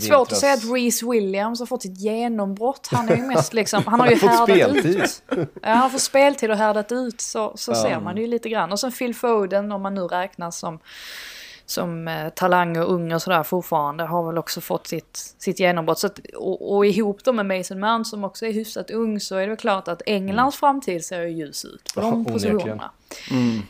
[0.00, 2.88] Svårt att säga att Reese Williams har fått sitt genombrott.
[2.92, 4.96] Han är ju mest liksom, han har ju härdat speltid.
[5.02, 5.22] ut.
[5.62, 7.76] Ja, han får speltid och härdat ut så, så Ja.
[7.76, 8.72] ser man det ju lite grann.
[8.72, 10.78] Och sen Phil Foden, om man nu räknas som,
[11.66, 15.98] som eh, talang och ung och sådär fortfarande, har väl också fått sitt, sitt genombrott.
[15.98, 19.36] Så att, och, och ihop då med Mason Mount som också är hyfsat ung så
[19.36, 22.10] är det väl klart att Englands framtid ser ju ljus ut på Mm.
[22.10, 22.58] De onekligen.
[22.58, 22.90] positionerna.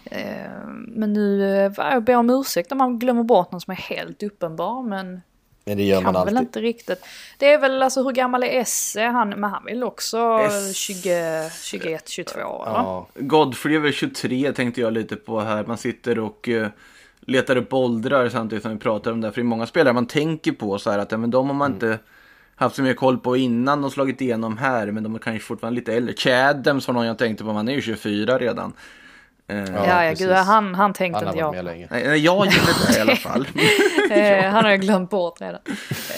[0.04, 3.76] Eh, men nu, eh, jag ber om ursäkt om man glömmer bort någon som är
[3.76, 5.20] helt uppenbar, men
[5.64, 6.48] Men det gör man kan väl alltid.
[6.48, 7.04] inte riktigt.
[7.38, 9.02] Det är väl alltså hur gammal är Esse?
[9.02, 10.74] Han, men han väl också Esse.
[10.74, 12.46] 20, 21, 22 eller?
[12.46, 13.08] Ja.
[13.14, 15.64] Godfrey är väl 23 tänkte jag lite på här.
[15.64, 16.68] Man sitter och eh,
[17.20, 19.32] letar upp åldrar samtidigt som vi pratar om det.
[19.32, 21.54] För det är många spelare man tänker på så här att ja, men de har
[21.54, 21.98] man inte
[22.54, 24.90] haft så mycket koll på innan och slagit igenom här.
[24.90, 26.14] Men de är kanske fortfarande lite äldre.
[26.14, 28.72] Chadams var någon jag tänkte på, man är ju 24 redan.
[29.56, 30.26] Eh, Ja, Ja, ja, precis.
[30.26, 31.88] gud, han, han tänkte Han inte jag med länge.
[31.90, 33.48] Nej, nej, jag gillar det i alla fall.
[34.10, 35.60] Eh, han har jag glömt bort redan.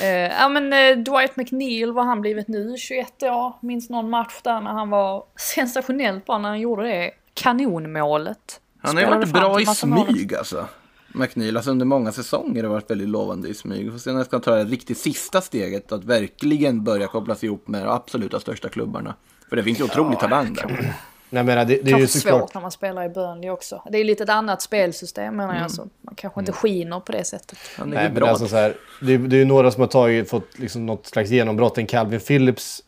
[0.03, 2.75] Eh, ja men eh, Dwight McNeil, vad han blivit nu?
[2.79, 3.53] 21 år.
[3.61, 8.61] Minns någon match där när han var sensationellt bra när han gjorde det kanonmålet.
[8.83, 10.67] Han har ju varit bra i smyg alltså.
[11.17, 13.93] McNeil, alltså under många säsonger har det varit väldigt lovande i smyg.
[13.93, 17.69] Får se när jag ska ta det riktigt sista steget att verkligen börja kopplas ihop
[17.69, 19.15] med de absoluta största klubbarna.
[19.49, 20.95] För det finns ju otrolig talang där.
[21.35, 22.41] Nej, jag menar, det, det är ju såklart...
[22.41, 23.83] svårt när man spelar i Burnley också.
[23.91, 25.71] Det är ju lite ett annat spelsystem menar jag.
[25.71, 27.59] Så man kanske inte skiner på det sättet.
[27.79, 30.59] Är Nej, men alltså så här, det, det är ju några som har tagit, fått
[30.59, 31.79] liksom något slags genombrott.
[31.79, 32.83] En Calvin Phillips.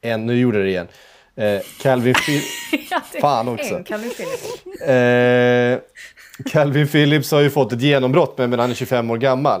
[0.00, 0.88] En, nu gjorde det igen.
[1.34, 2.90] Eh, Calvin Phillips.
[2.90, 3.74] Ja, Fan också.
[3.74, 4.92] En vi spela.
[4.92, 5.78] Eh,
[6.52, 9.60] Calvin Phillips har ju fått ett genombrott men men han är 25 år gammal.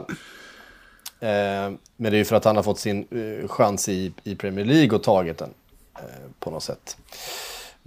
[1.20, 4.34] Eh, men det är ju för att han har fått sin eh, chans i, i
[4.34, 5.54] Premier League och tagit den
[5.98, 6.96] eh, på något sätt.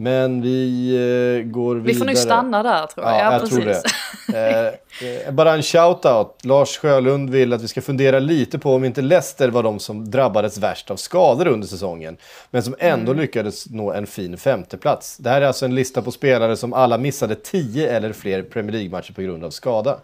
[0.02, 1.88] Men vi eh, går vidare.
[1.94, 3.16] Vi får nog stanna där tror jag.
[3.16, 3.56] Ja, Ja, jag precis.
[3.58, 4.74] tror det.
[5.02, 6.30] Eh, eh, bara en shout-out.
[6.44, 10.12] Lars Sjölund vill att vi ska fundera lite på om inte Leicester var de som
[10.12, 12.18] drabbades värst av skador under säsongen.
[12.52, 13.22] Men som ändå Mm.
[13.22, 15.18] lyckades nå en fin femteplats.
[15.18, 18.72] Det här är alltså en lista på spelare som alla missade 10 eller fler Premier
[18.72, 19.98] League-matcher på grund av skada.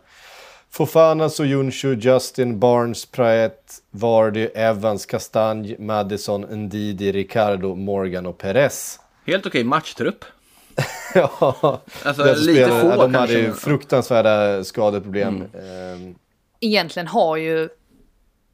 [0.72, 3.60] Fofana, Soyuncu, Justin, Barnes, Praet,
[3.92, 9.00] Vardy, Evans, Castagne, Madison, Ndidi, Ricardo, Morgan och Perez.
[9.26, 10.26] Helt okej matchtrupp.
[11.14, 15.36] ja, Alltså, lite spelare, få de hade ju fruktansvärda skadeproblem.
[15.54, 15.94] Mm.
[15.94, 16.16] Ehm,
[16.60, 17.70] Egentligen har ju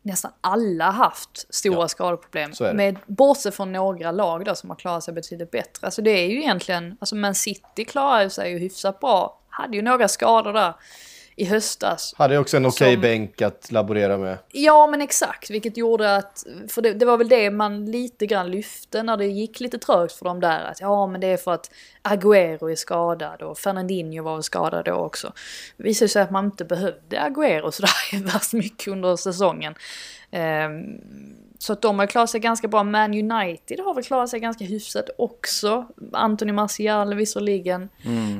[0.01, 2.51] nästan alla haft stora Ja, skadeproblem.
[2.73, 5.87] Med, bortsett från några lag då som har klarat sig betydligt bättre.
[5.87, 9.39] Alltså det är ju egentligen, alltså Man City klarar sig ju hyfsat bra.
[9.49, 10.73] Hade ju några skador där
[11.35, 12.13] i höstas.
[12.17, 14.37] Hade också en okej Som- bänk att laborera med.
[14.51, 18.51] Ja men exakt, vilket gjorde att, för det, det var väl det man lite grann
[18.51, 20.59] lyfte när det gick lite trögt för dem där.
[20.65, 21.71] Att ja men det är för att
[22.03, 25.33] Agüero är skadad och Fernandinho var skadad då också.
[25.77, 29.75] Det visade sig att man inte behövde Agüero sådär värst mycket under säsongen.
[30.31, 30.83] Ehm,
[31.61, 32.83] så att de har klarat sig ganska bra.
[32.83, 35.85] Man United har väl klarat sig ganska hyfsat också.
[36.11, 37.89] Anthony Martial visserligen.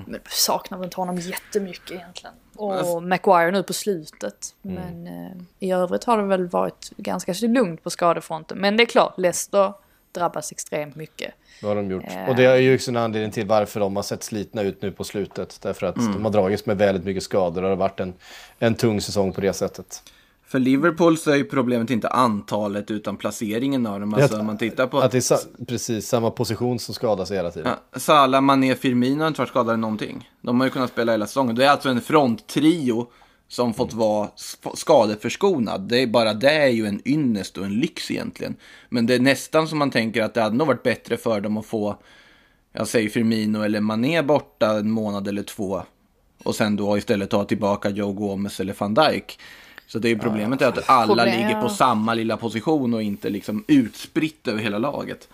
[0.07, 2.33] Men saknar väl inte honom jättemycket egentligen.
[2.55, 4.55] Och Maguire nu på slutet.
[4.61, 8.57] Men eh, i övrigt har det väl varit ganska lugnt på skadefronten.
[8.57, 9.73] Men det är klart, Leicester
[10.11, 11.33] drabbas extremt mycket.
[11.61, 12.03] Det har de gjort.
[12.07, 12.29] Eh.
[12.29, 14.91] Och det är ju också en anledning till varför de har sett slitna ut nu
[14.91, 15.59] på slutet.
[15.61, 16.13] Därför att Mm.
[16.13, 18.13] de har dragits med väldigt mycket skador och det har varit en,
[18.59, 20.03] en tung säsong på det sättet.
[20.51, 24.13] För Liverpool så är ju problemet inte antalet utan placeringen av dem.
[24.13, 25.37] Alltså Att- man tittar på Att det är sa-
[25.67, 27.73] precis samma position som skadas hela tiden.
[27.93, 30.29] Ja, Salah, Mané, Firmino har inte varit skadade någonting.
[30.41, 31.55] De har ju kunnat spela hela säsongen.
[31.55, 33.07] Det är alltså en fronttrio
[33.47, 34.29] som fått vara
[34.73, 35.81] skadeförskonad.
[35.81, 38.55] Det är bara det är ju en ynnest och en lyx egentligen.
[38.89, 41.57] Men det är nästan som man tänker att det hade nog varit bättre för dem
[41.57, 41.95] att få,
[42.73, 45.81] jag säger Firmino eller Mané borta en månad eller två.
[46.43, 49.39] Och sen då istället ta tillbaka Joe Gomez eller van Dijk.
[49.91, 53.29] Så det är problemet är att alla Problem- ligger på samma lilla position och inte
[53.29, 55.27] liksom utspritt över hela laget.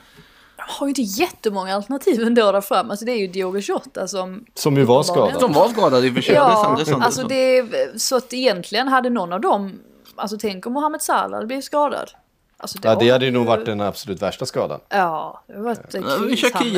[0.57, 2.91] har ju inte jättemånga alternativ ändå där fram.
[2.91, 4.45] Alltså det är ju Diogo Jota som...
[4.53, 5.39] Som ju var skadad.
[5.39, 6.35] Som var skadade i och för sig.
[6.35, 9.79] Ja, det är sant, alltså det är, så att egentligen hade någon av dem,
[10.15, 12.09] alltså tänk om Mohamed Salah blivit skadad.
[12.57, 14.79] Alltså Ja, det hade ju var nog varit den absolut värsta skadan.
[14.89, 16.01] Ja, det har varit Ja,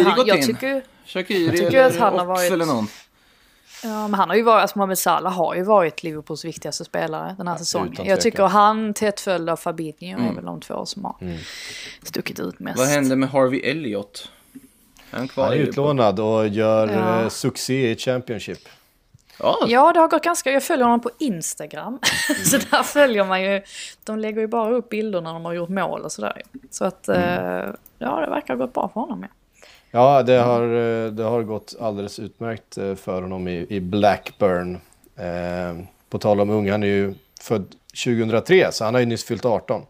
[0.04, 0.46] Han- gått jag in.
[0.46, 2.88] tycker, Shaqiri tycker eller att han har Ox varit- eller någon.
[3.84, 7.36] Ja, men han har ju varit, alltså Mohamed Salah har ju varit Liverpools viktigaste spelare
[7.38, 7.94] den här säsongen.
[7.94, 11.16] utan Jag tycker han tätt följd av Fabinho är väl de två som har
[12.04, 12.78] stuckit ut mest.
[12.80, 14.32] Vad hände med Harvey Elliott?
[15.12, 17.22] Är han kvar Han är utlånad och gör Ja.
[17.22, 18.60] eh, succé i Championship.
[19.40, 20.52] Ja, Ja, det har gått ganska...
[20.52, 22.00] Jag följer honom på Instagram.
[22.46, 23.62] så där följer man ju...
[24.04, 26.42] De lägger ju bara upp bilder när de har gjort mål och sådär.
[26.70, 27.10] Så att...
[27.10, 27.18] eh,
[28.02, 29.22] Ja, det verkar ha gått bra för honom.
[29.22, 29.28] Ja.
[29.92, 34.78] Ja, det har, eh, det har gått alldeles utmärkt eh, för honom i, i Blackburn.
[35.16, 37.76] Eh, på tal om ung, han är ju född
[38.06, 39.82] 2003, så han har ju nyss fyllt 18.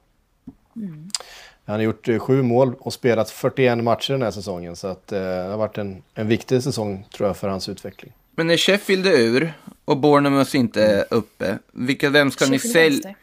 [1.66, 4.76] Han har gjort eh, sju mål och spelat 41 matcher den här säsongen.
[4.76, 8.14] Så att, eh, det har varit en, en viktig säsong tror jag för hans utveckling.
[8.36, 9.54] men när Sheffield är ur
[9.86, 13.16] och Bournemouth inte är uppe, vilka, vem, ska ni Sheffield sälja, Wednesday.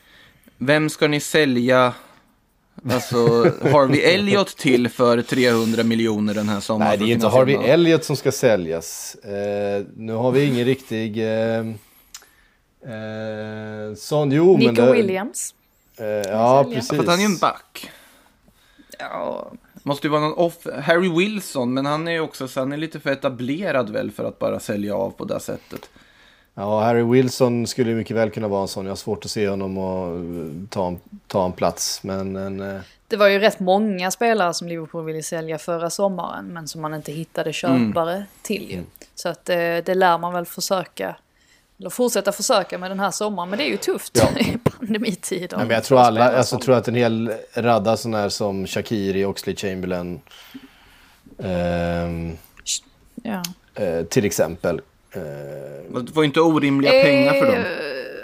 [0.58, 1.94] vem ska ni sälja
[2.90, 3.16] alltså,
[3.62, 6.88] Harvey Elliott till för 300 miljoner den här sommaren?
[6.88, 9.14] Nej, det är för inte Harvey Elliott som ska säljas.
[9.14, 11.18] Eh, nu har vi ingen riktig...
[11.18, 11.64] Eh, eh,
[13.96, 15.54] sån, jo, men Nico det, Williams.
[15.98, 16.88] Eh, ja, precis.
[16.88, 17.90] För att han är ju en back.
[18.98, 19.52] Ja,
[19.86, 20.66] Måste ju vara någon off...
[20.82, 24.24] Harry Wilson, men han är ju också så han är lite för etablerad väl för
[24.24, 25.90] att bara sälja av på det sättet.
[26.58, 28.84] Ja, Harry Wilson skulle mycket väl kunna vara en sån.
[28.84, 32.02] Jag har svårt att se honom och eh, ta, en- ta en plats.
[32.02, 36.46] Men en, eh, det var ju rätt många spelare som Liverpool ville sälja förra sommaren.
[36.46, 38.82] Men som man inte hittade köpare till ju.
[39.14, 41.16] Så att eh, det lär man väl försöka.
[41.78, 43.50] Eller fortsätta försöka med den här sommaren.
[43.50, 44.38] Men det är ju tufft Ja.
[44.40, 45.56] i pandemitider.
[45.56, 49.24] Nej, men jag tror alla, alltså, tror att en hel radda sådana här som Shakiri,
[49.24, 50.20] Oxley Chamberlain,
[51.38, 52.36] ehm,
[53.22, 53.42] Ja.
[53.74, 54.80] eh, till exempel.
[55.16, 57.54] Eh, Man får ju inte orimliga pengar för dem.
[57.54, 57.66] Eh,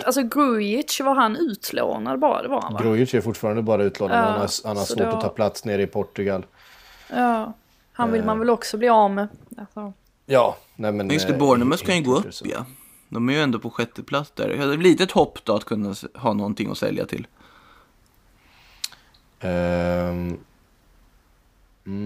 [0.07, 2.43] Alltså Grujic, var han utlånad bara?
[2.43, 2.81] Det var han va?
[2.83, 4.17] Grujic är fortfarande bara utlånad.
[4.19, 6.47] Ja, han har, han har svårt då- att ta plats nere i Portugal.
[7.11, 7.53] Ja.
[7.93, 9.29] Han vill man väl också bli av med.
[9.59, 9.93] Alltså.
[10.27, 11.11] Ja, nej men...
[11.11, 12.45] Just det, eh, Bournemouth kan ju gå upp så.
[12.49, 12.65] ja.
[13.09, 14.49] De är ju ändå på sjätte plats där.
[14.49, 17.27] Jag hade lite ett hopp då att kunna ha någonting att sälja till.
[19.41, 20.39] Mm,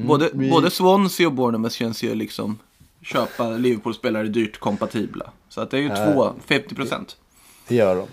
[0.07, 2.59] Både, vi- både Swansea och Bournemouth känns ju liksom
[3.07, 5.31] köpa Liverpool-spelare dyrt kompatibla.
[5.49, 7.17] Så att det är ju två, 50 procent.
[7.69, 8.09] Det gör de.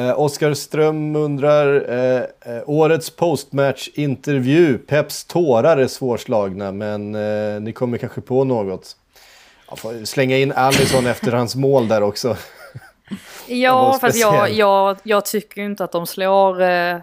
[0.00, 2.22] Eh, Oskar Ström undrar, eh,
[2.54, 4.78] eh, årets postmatch-intervju.
[4.78, 8.96] Peps tårar är svårslagna, men eh, ni kommer kanske på något.
[9.68, 12.36] Jag får slänga in Alisson efter hans mål där också.
[13.46, 16.96] Ja, för att jag, jag, jag tycker inte att de slår eh,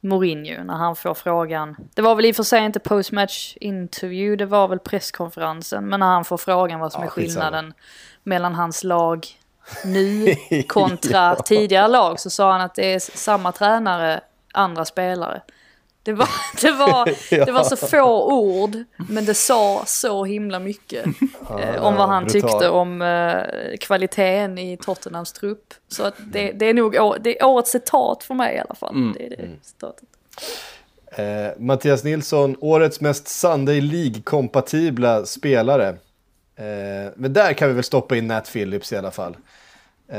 [0.00, 1.76] Mourinho när han får frågan.
[1.94, 5.84] Det var väl i och för sig inte postmatch interview, det var väl presskonferensen.
[5.88, 7.44] Men när han får frågan vad som Ja, är skitsamma.
[7.44, 7.72] skillnaden
[8.22, 9.26] mellan hans lag
[9.84, 10.34] nu
[10.68, 14.20] kontra tidigare lag så sa han att det är samma tränare,
[14.52, 15.42] andra spelare.
[16.02, 16.28] Det var,
[16.62, 17.04] det, var,
[17.46, 18.76] det var så få ord,
[19.08, 21.06] men det sa så himla mycket
[21.60, 22.50] eh, om vad han brutal.
[22.50, 25.74] tyckte om eh, kvaliteten i Tottenhams trupp.
[25.88, 28.74] Så att det, det är nog å, det är årets citat för mig i alla
[28.74, 29.12] fall.
[29.18, 30.08] Det är det citatet.
[31.12, 35.88] Eh, Mattias Nilsson, årets mest Sunday League-kompatibla spelare.
[36.56, 39.36] Eh, men där kan vi väl stoppa in Nat Phillips i alla fall.
[40.12, 40.18] Eh,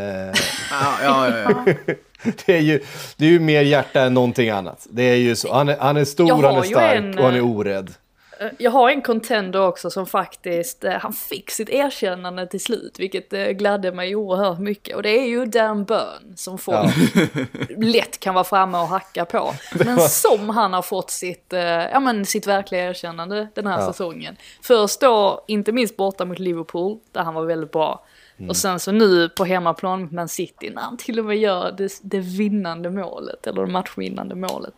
[0.72, 1.74] Ja, ja, ja, ja.
[2.46, 2.84] det, är ju,
[3.18, 4.88] det är ju mer hjärta än någonting annat.
[4.90, 5.54] Det är ju så.
[5.54, 7.94] Han är, han är stor, han är stark en, och han är eh, orädd.
[8.40, 12.96] Eh, Jag har en contender också som faktiskt, eh, han fick sitt erkännande till slut,
[13.00, 14.96] vilket gladde mig oerhört mycket.
[14.96, 16.92] Och det är ju Dan Burn som folk
[17.78, 19.54] lätt kan vara framme och hacka på.
[19.86, 21.46] Men som han har fått sitt,
[21.92, 23.88] ja, men sitt verkliga erkännande den här Ja.
[23.88, 24.36] säsongen.
[24.62, 28.06] Först då, inte minst borta mot Liverpool, där han var väldigt bra.
[28.50, 31.72] Och sen så nu på hemmaplan mot Man City, när han till och med gör
[31.78, 34.74] det, det vinnande målet, eller det matchvinnande målet.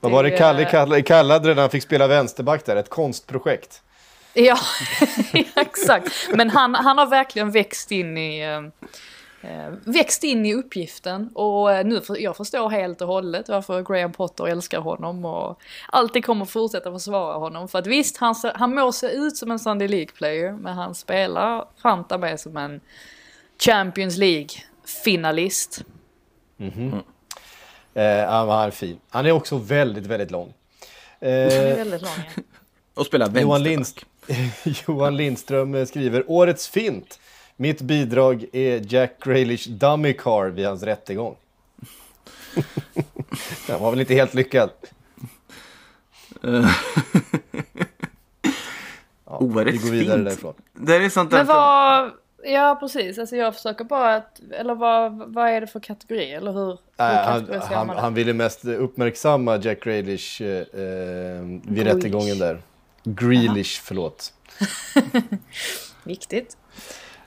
[0.00, 2.76] Vad var det Kalle kallade, kallade det när han fick spela vänsterback där?
[2.76, 3.82] Ett konstprojekt.
[4.34, 4.58] Ja,
[5.56, 6.12] exakt.
[6.34, 8.88] Men han, han har verkligen växt in i, eh,
[9.84, 14.12] växt in i uppgiften och eh, nu för, jag förstår helt och hållet varför Graham
[14.12, 17.68] Potter älskar honom och alltid kommer fortsätta försvara honom.
[17.68, 20.94] För att visst, han, ser- han må se ut som en Sunday League-player, men han
[20.94, 22.80] spelar fanta med som en
[23.58, 25.84] Champions League-finalist.
[27.94, 28.98] Eh, han var fin.
[29.10, 30.54] Han är också väldigt, väldigt lång.
[31.20, 32.10] Är Eh, väldigt lång.
[32.36, 32.42] ja.
[32.94, 34.04] Och spela Johan, vänsterback.
[34.26, 37.20] Lindst Johan Lindström eh, skriver Årets fint.
[37.60, 41.36] Mitt bidrag är Jack Grealish dummy car vid hans rättegång.
[43.66, 44.70] Den var väl inte helt lyckad.
[49.24, 50.24] Ja, Årets vi går vidare fint.
[50.28, 50.54] därifrån.
[50.72, 52.10] Det är sånt där Men vad,
[52.44, 56.52] ja precis, alltså jag försöker bara att, eller vad, vad är det för kategori eller
[56.52, 60.64] hur, hur Nej, han, han, han ville mest uppmärksamma Jack Grealish eh, eh,
[61.42, 61.94] vid Grealish.
[61.94, 62.62] rättegången där.
[63.04, 64.32] Grealish, förlåt.
[66.04, 66.56] Viktigt.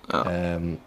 [0.10, 0.78] Ehm,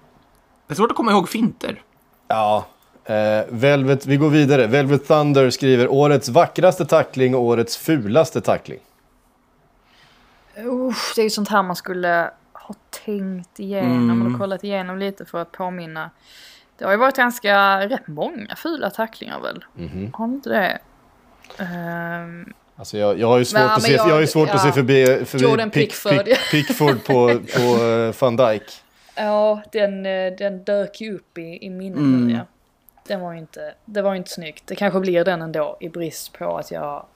[0.66, 1.82] Det är svårt att komma ihåg finter.
[2.28, 2.66] Ja,
[3.05, 4.66] eh, Velvet, vi går vidare.
[4.66, 8.78] Velvet Thunder skriver årets vackraste tackling och årets fulaste tackling.
[10.59, 12.74] Usch, det är ju sånt här man skulle ha
[13.05, 16.11] tänkt igenom eller kollat igenom lite för att påminna.
[16.78, 19.65] Det har ju varit ganska rätt många fula tacklingar väl?
[20.12, 20.78] Har inte det?
[21.65, 24.27] Ehm, Alltså jag, jag har ju svårt, Men, att, men se, jag, jag- har ju
[24.27, 24.73] svårt att se ja.
[24.74, 26.12] förbi, förbi Jordan Pick- Pickford.
[26.12, 28.62] Pick- Pickford på, på eh, van Dijk.
[29.16, 32.47] Ja, den, eh, den dök ju upp i, i minnet nu ja.
[33.07, 34.66] Den var ju inte, det var ju inte snyggt.
[34.66, 37.07] Det kanske blir den ändå i brist på att jag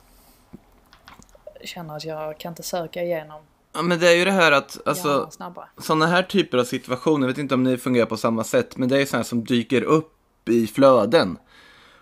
[1.64, 3.40] känner att jag kan inte söka igenom
[3.72, 5.30] Ja, men det är ju det här att, alltså,
[5.78, 8.88] sådana här typer av situationer, jag vet inte om ni fungerar på samma sätt, men
[8.88, 11.38] det är sådana som dyker upp i flöden.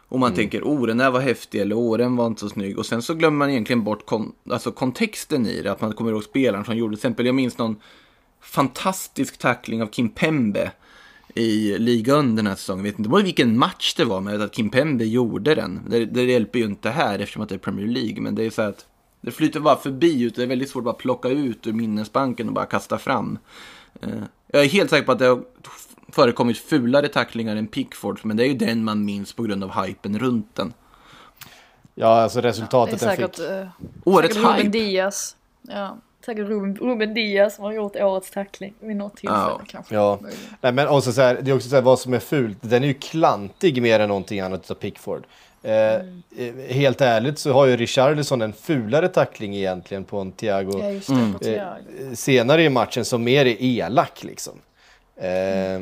[0.09, 2.79] Och man tänker, oh den där var häftig, eller oh den var inte så snygg.
[2.79, 6.11] Och sen så glömmer man egentligen bort kon- alltså, kontexten i det, att man kommer
[6.11, 7.81] ihåg spelaren som gjorde, till exempel, jag minns någon
[8.41, 10.71] fantastisk tackling av Kim Pembe
[11.35, 12.85] i ligan den här säsongen.
[12.85, 15.81] Jag vet inte vilken match det var, men att Kim Pembe gjorde den.
[15.89, 18.51] Det, det hjälper ju inte här eftersom att det är Premier League, men det är
[18.51, 18.87] så att
[19.21, 20.37] det flyter bara förbi, ut.
[20.37, 23.39] det är väldigt svårt att bara plocka ut ur minnesbanken och bara kasta fram.
[24.03, 24.09] Eh,
[24.47, 25.43] Jag är helt säker på att det har
[26.13, 29.85] förekommit fulare tacklingar än Pickford, men det är ju den man minns på grund av
[29.85, 30.73] hypen runt den.
[31.95, 33.47] Ja, alltså Det är resultatet den säkert, fick.
[33.47, 33.67] eh,
[34.05, 34.69] Årets säkert hype.
[34.69, 35.37] Diaz.
[35.63, 39.61] Ja, säkert Ruben, Ruben Diaz som har gjort årets tackling vid något tillfälle Ja.
[39.69, 39.95] kanske.
[39.95, 40.19] Ja.
[40.61, 42.59] Nej, men också så här, det är också så här, vad som är fult.
[42.61, 45.25] Den är ju klantig mer än någonting annat av Pickford.
[45.63, 46.23] Eh, Mm.
[46.39, 50.91] eh, helt ärligt så har ju Richarlison en fulare tackling egentligen på en Thiago Ja,
[50.91, 51.15] just det.
[51.15, 51.33] Mm.
[51.33, 51.81] på Thiago.
[52.01, 54.53] eh, senare i matchen som mer är elak liksom.
[55.17, 55.75] Eh,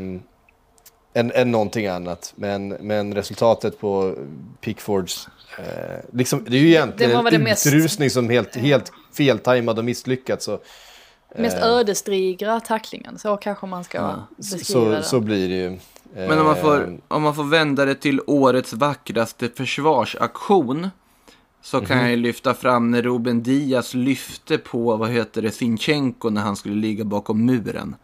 [1.16, 2.32] än, än någonting annat.
[2.36, 4.14] Men, men resultatet på
[4.60, 5.28] Pickfords...
[5.58, 5.64] Eh,
[6.12, 8.92] liksom, det är ju egentligen Det var väl en det mest- utrusning som helt, helt
[9.16, 10.44] feltajmad och misslyckats.
[10.44, 10.60] Så,
[11.36, 15.02] Mest ödesdigra tacklingen, så kanske man ska beskriva så, det.
[15.02, 15.78] så blir det ju.
[16.14, 20.88] Men om man, Eh, får, om man får vända det till årets vackraste försvarsaktion
[21.62, 26.30] så kan jag ju lyfta fram när Ruben Diaz lyfte på, vad heter det, Sinchenko
[26.30, 27.96] när han skulle ligga bakom muren.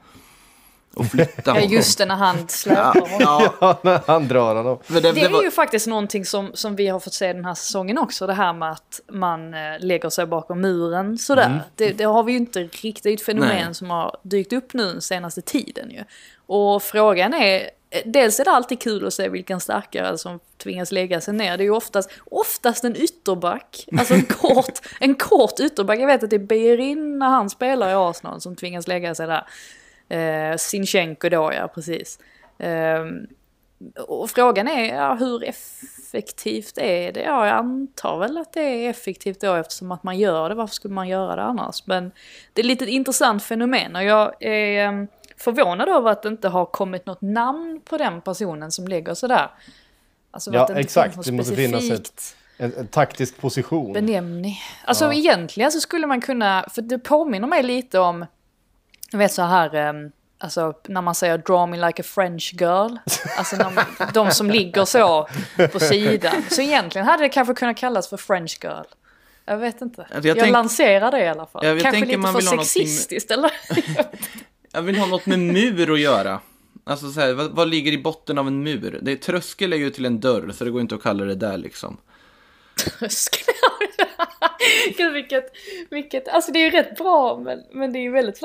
[0.94, 1.68] Och flytta Ja, honom.
[1.68, 3.16] just det, när han släpar honom.
[3.20, 4.78] Ja, Ja, när han drar honom.
[4.86, 7.32] men det, Det det är var, ju faktiskt någonting som, som vi har fått se
[7.32, 8.26] den här säsongen också.
[8.26, 11.62] Det här med att man eh, lägger sig bakom muren sådär.
[11.76, 13.74] Det, det har vi ju inte riktigt, det är ett fenomen Nej.
[13.74, 16.04] som har dykt upp nu den senaste tiden ju.
[16.46, 17.60] Och frågan är,
[17.90, 21.56] eh, dels är det alltid kul att se vilken starkare som tvingas lägga sig ner.
[21.56, 25.98] Det är ju oftast, oftast en ytterback, alltså en kort, en kort ytterback.
[25.98, 29.26] Jag vet att det är Beirin när han spelar i Arsenal som tvingas lägga sig
[29.26, 29.46] där.
[30.10, 32.18] Eh, Sinchenko då ja, precis.
[32.58, 33.26] Ehm,
[34.08, 37.20] och frågan är ja, hur effektivt är det?
[37.22, 40.54] Ja, jag antar väl att det är effektivt då eftersom att man gör det.
[40.54, 41.86] Varför skulle man göra det annars?
[41.86, 42.12] Men
[42.52, 46.48] det är lite ett intressant fenomen och jag är em, förvånad över att det inte
[46.48, 49.50] har kommit något namn på den personen som lägger sådär.
[50.30, 51.24] Alltså Ja, exakt.
[51.24, 53.92] Det måste finnas specifikt En, en taktisk position.
[53.92, 54.58] benämning.
[54.84, 55.12] Alltså Ja.
[55.12, 58.26] egentligen så skulle man kunna, för det påminner mig lite om,
[59.10, 60.12] jag vet så här, em,
[60.42, 62.96] Alltså när man säger draw me like a French girl.
[63.38, 63.72] Alltså man,
[64.14, 65.28] de som ligger så
[65.72, 66.42] på sidan.
[66.50, 68.84] Så egentligen hade det kanske kunnat kallas för French girl.
[69.44, 70.02] Jag vet inte.
[70.02, 71.64] Alltså, jag jag tänk- lanserar det i alla fall.
[71.64, 73.52] Ja, jag kanske lite man för sexistiskt eller?
[74.72, 76.40] Jag vill ha något med mur att göra.
[76.84, 78.98] Alltså så här, vad, vad ligger i botten av en mur?
[79.02, 81.34] Det är, tröskel är ju till en dörr, så det går inte att kalla det
[81.34, 81.96] där liksom.
[82.84, 83.54] Tröskel.
[84.96, 85.44] Gud vilket,
[85.90, 88.40] vilket, alltså det är ju rätt bra men, men det är ju väldigt,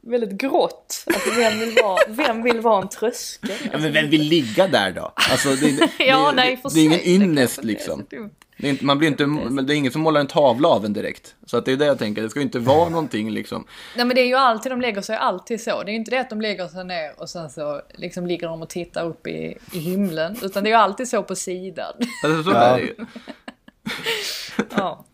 [0.00, 1.04] väldigt grått.
[1.06, 3.50] Alltså vem vill vara, vem vill vara en tröskel?
[3.72, 5.12] Ja, men vem vill ligga där då?
[5.30, 8.06] Alltså, det, det, Ja, det, nej, för det är ingen det ynnest är liksom.
[8.10, 10.84] Det är, inte, man blir inte, men det är ingen som målar en tavla av
[10.84, 11.34] en direkt.
[11.46, 13.64] Så att det är det jag tänker, det ska ju inte vara någonting liksom.
[13.96, 15.82] Nej men det är ju alltid, de lägger sig alltid så.
[15.82, 18.46] Det är ju inte det att de lägger sig ner och sen så liksom ligger
[18.46, 20.36] de och tittar upp i, i himlen.
[20.42, 21.92] Utan det är ju alltid så på sidan.
[22.24, 22.62] Alltså, så Ja.
[22.62, 22.94] är det ju.
[24.76, 25.04] Ja.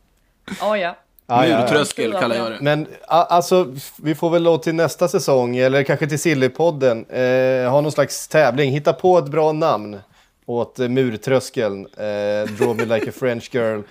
[0.60, 0.96] Ja, ja.
[1.28, 1.60] Ja, ja, ja.
[1.60, 2.58] Murtröskel kallar jag det.
[2.60, 7.80] Men alltså, vi får väl då till nästa säsong, eller kanske till Sillypodden, eh, ha
[7.80, 8.70] någon slags tävling.
[8.70, 10.00] Hitta på ett bra namn
[10.46, 11.86] åt eh, murtröskeln.
[11.86, 13.82] Eh, Draw me like a French girl.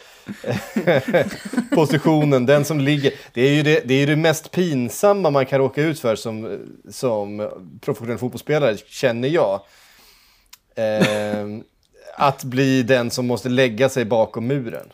[1.76, 3.14] Positionen, den som ligger.
[3.34, 6.16] Det är ju det, det, är ju det mest pinsamma man kan råka ut för
[6.16, 7.50] som, som
[7.82, 9.62] professionell fotbollsspelare, känner jag.
[10.76, 11.46] Eh,
[12.18, 14.94] att bli den som måste lägga sig bakom muren.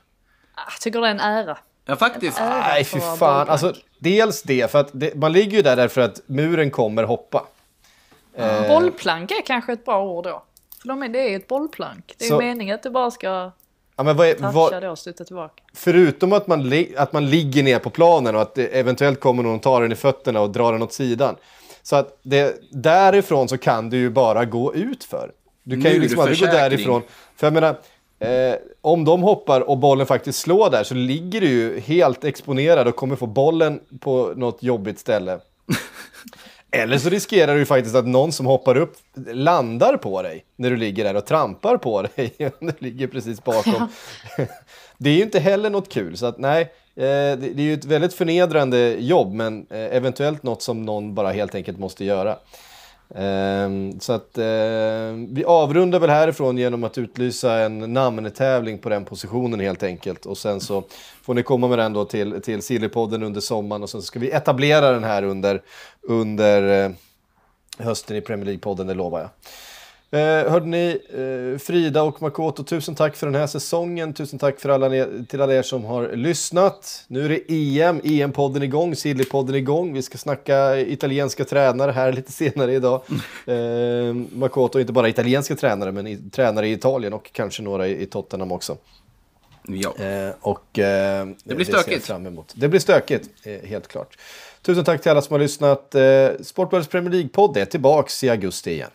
[0.55, 1.57] Jag tycker det är en ära.
[1.85, 2.39] Ja, faktiskt.
[2.39, 3.49] Ära Nej, för fy fan.
[3.49, 7.45] Alltså, dels det, för att det, man ligger ju där därför att muren kommer hoppa.
[8.35, 10.43] Eh, Bollplank är kanske ett bra ord då.
[10.81, 12.15] För de är, det är ju ett bollplank.
[12.17, 13.51] Det är ju Så- meningen att det bara ska
[13.95, 15.63] ja, men vad är, toucha vad, då och studsa tillbaka.
[15.73, 19.43] förutom att man, li, att man ligger ner på planen och att det eventuellt kommer
[19.43, 21.35] någon ta den i fötterna och dra den åt sidan.
[21.83, 25.31] Så att det, därifrån så kan du ju bara gå ut för.
[25.63, 27.01] Du kan ju liksom aldrig gå därifrån.
[27.35, 27.75] För jag menar,
[28.19, 32.87] eh, om de hoppar och bollen faktiskt slår där så ligger du ju helt exponerad
[32.87, 35.39] och kommer få bollen på något jobbigt ställe.
[36.71, 38.97] Eller så riskerar du faktiskt att någon som hoppar upp
[39.27, 42.33] landar på dig när du ligger där och trampar på dig.
[42.59, 43.87] du ligger precis bakom.
[44.97, 46.17] det är ju inte heller något kul.
[46.17, 46.61] Så att nej,
[46.95, 51.15] eh, det, det är ju ett väldigt förnedrande jobb men eh, eventuellt något som någon
[51.15, 52.37] bara helt enkelt måste göra.
[53.15, 54.43] Ehm, så att eh,
[55.29, 60.25] vi avrundar väl härifrån genom att utlysa en namntävling på den positionen helt enkelt.
[60.25, 60.83] Och sen så
[61.21, 64.31] får ni komma med den då till, till Sillypodden under sommaren och sen ska vi
[64.31, 65.61] etablera den här under,
[66.01, 66.91] under eh,
[67.77, 69.29] hösten i Premier League-podden, det lovar jag.
[70.13, 70.99] Eh, hörde ni,
[71.53, 74.13] eh, Frida och Makoto, tusen tack för den här säsongen.
[74.13, 77.03] Tusen tack för alla ne- till alla er som har lyssnat.
[77.07, 79.93] Nu är det EM, EM-podden igång, Silly-podden igång.
[79.93, 83.01] Vi ska snacka italienska tränare här lite senare idag.
[83.47, 88.01] Eh, Makoto inte bara italienska tränare, men i, tränare i Italien och kanske några i,
[88.01, 88.77] i Tottenham också.
[89.67, 89.93] Ja.
[90.05, 92.05] Eh, och, eh, det blir stökigt.
[92.05, 92.53] Fram emot.
[92.55, 94.17] Det blir stökigt, eh, helt klart.
[94.61, 95.95] Tusen tack till alla som har lyssnat.
[95.95, 98.89] Eh, Sportbladets Premier League-podd är tillbaks i augusti igen.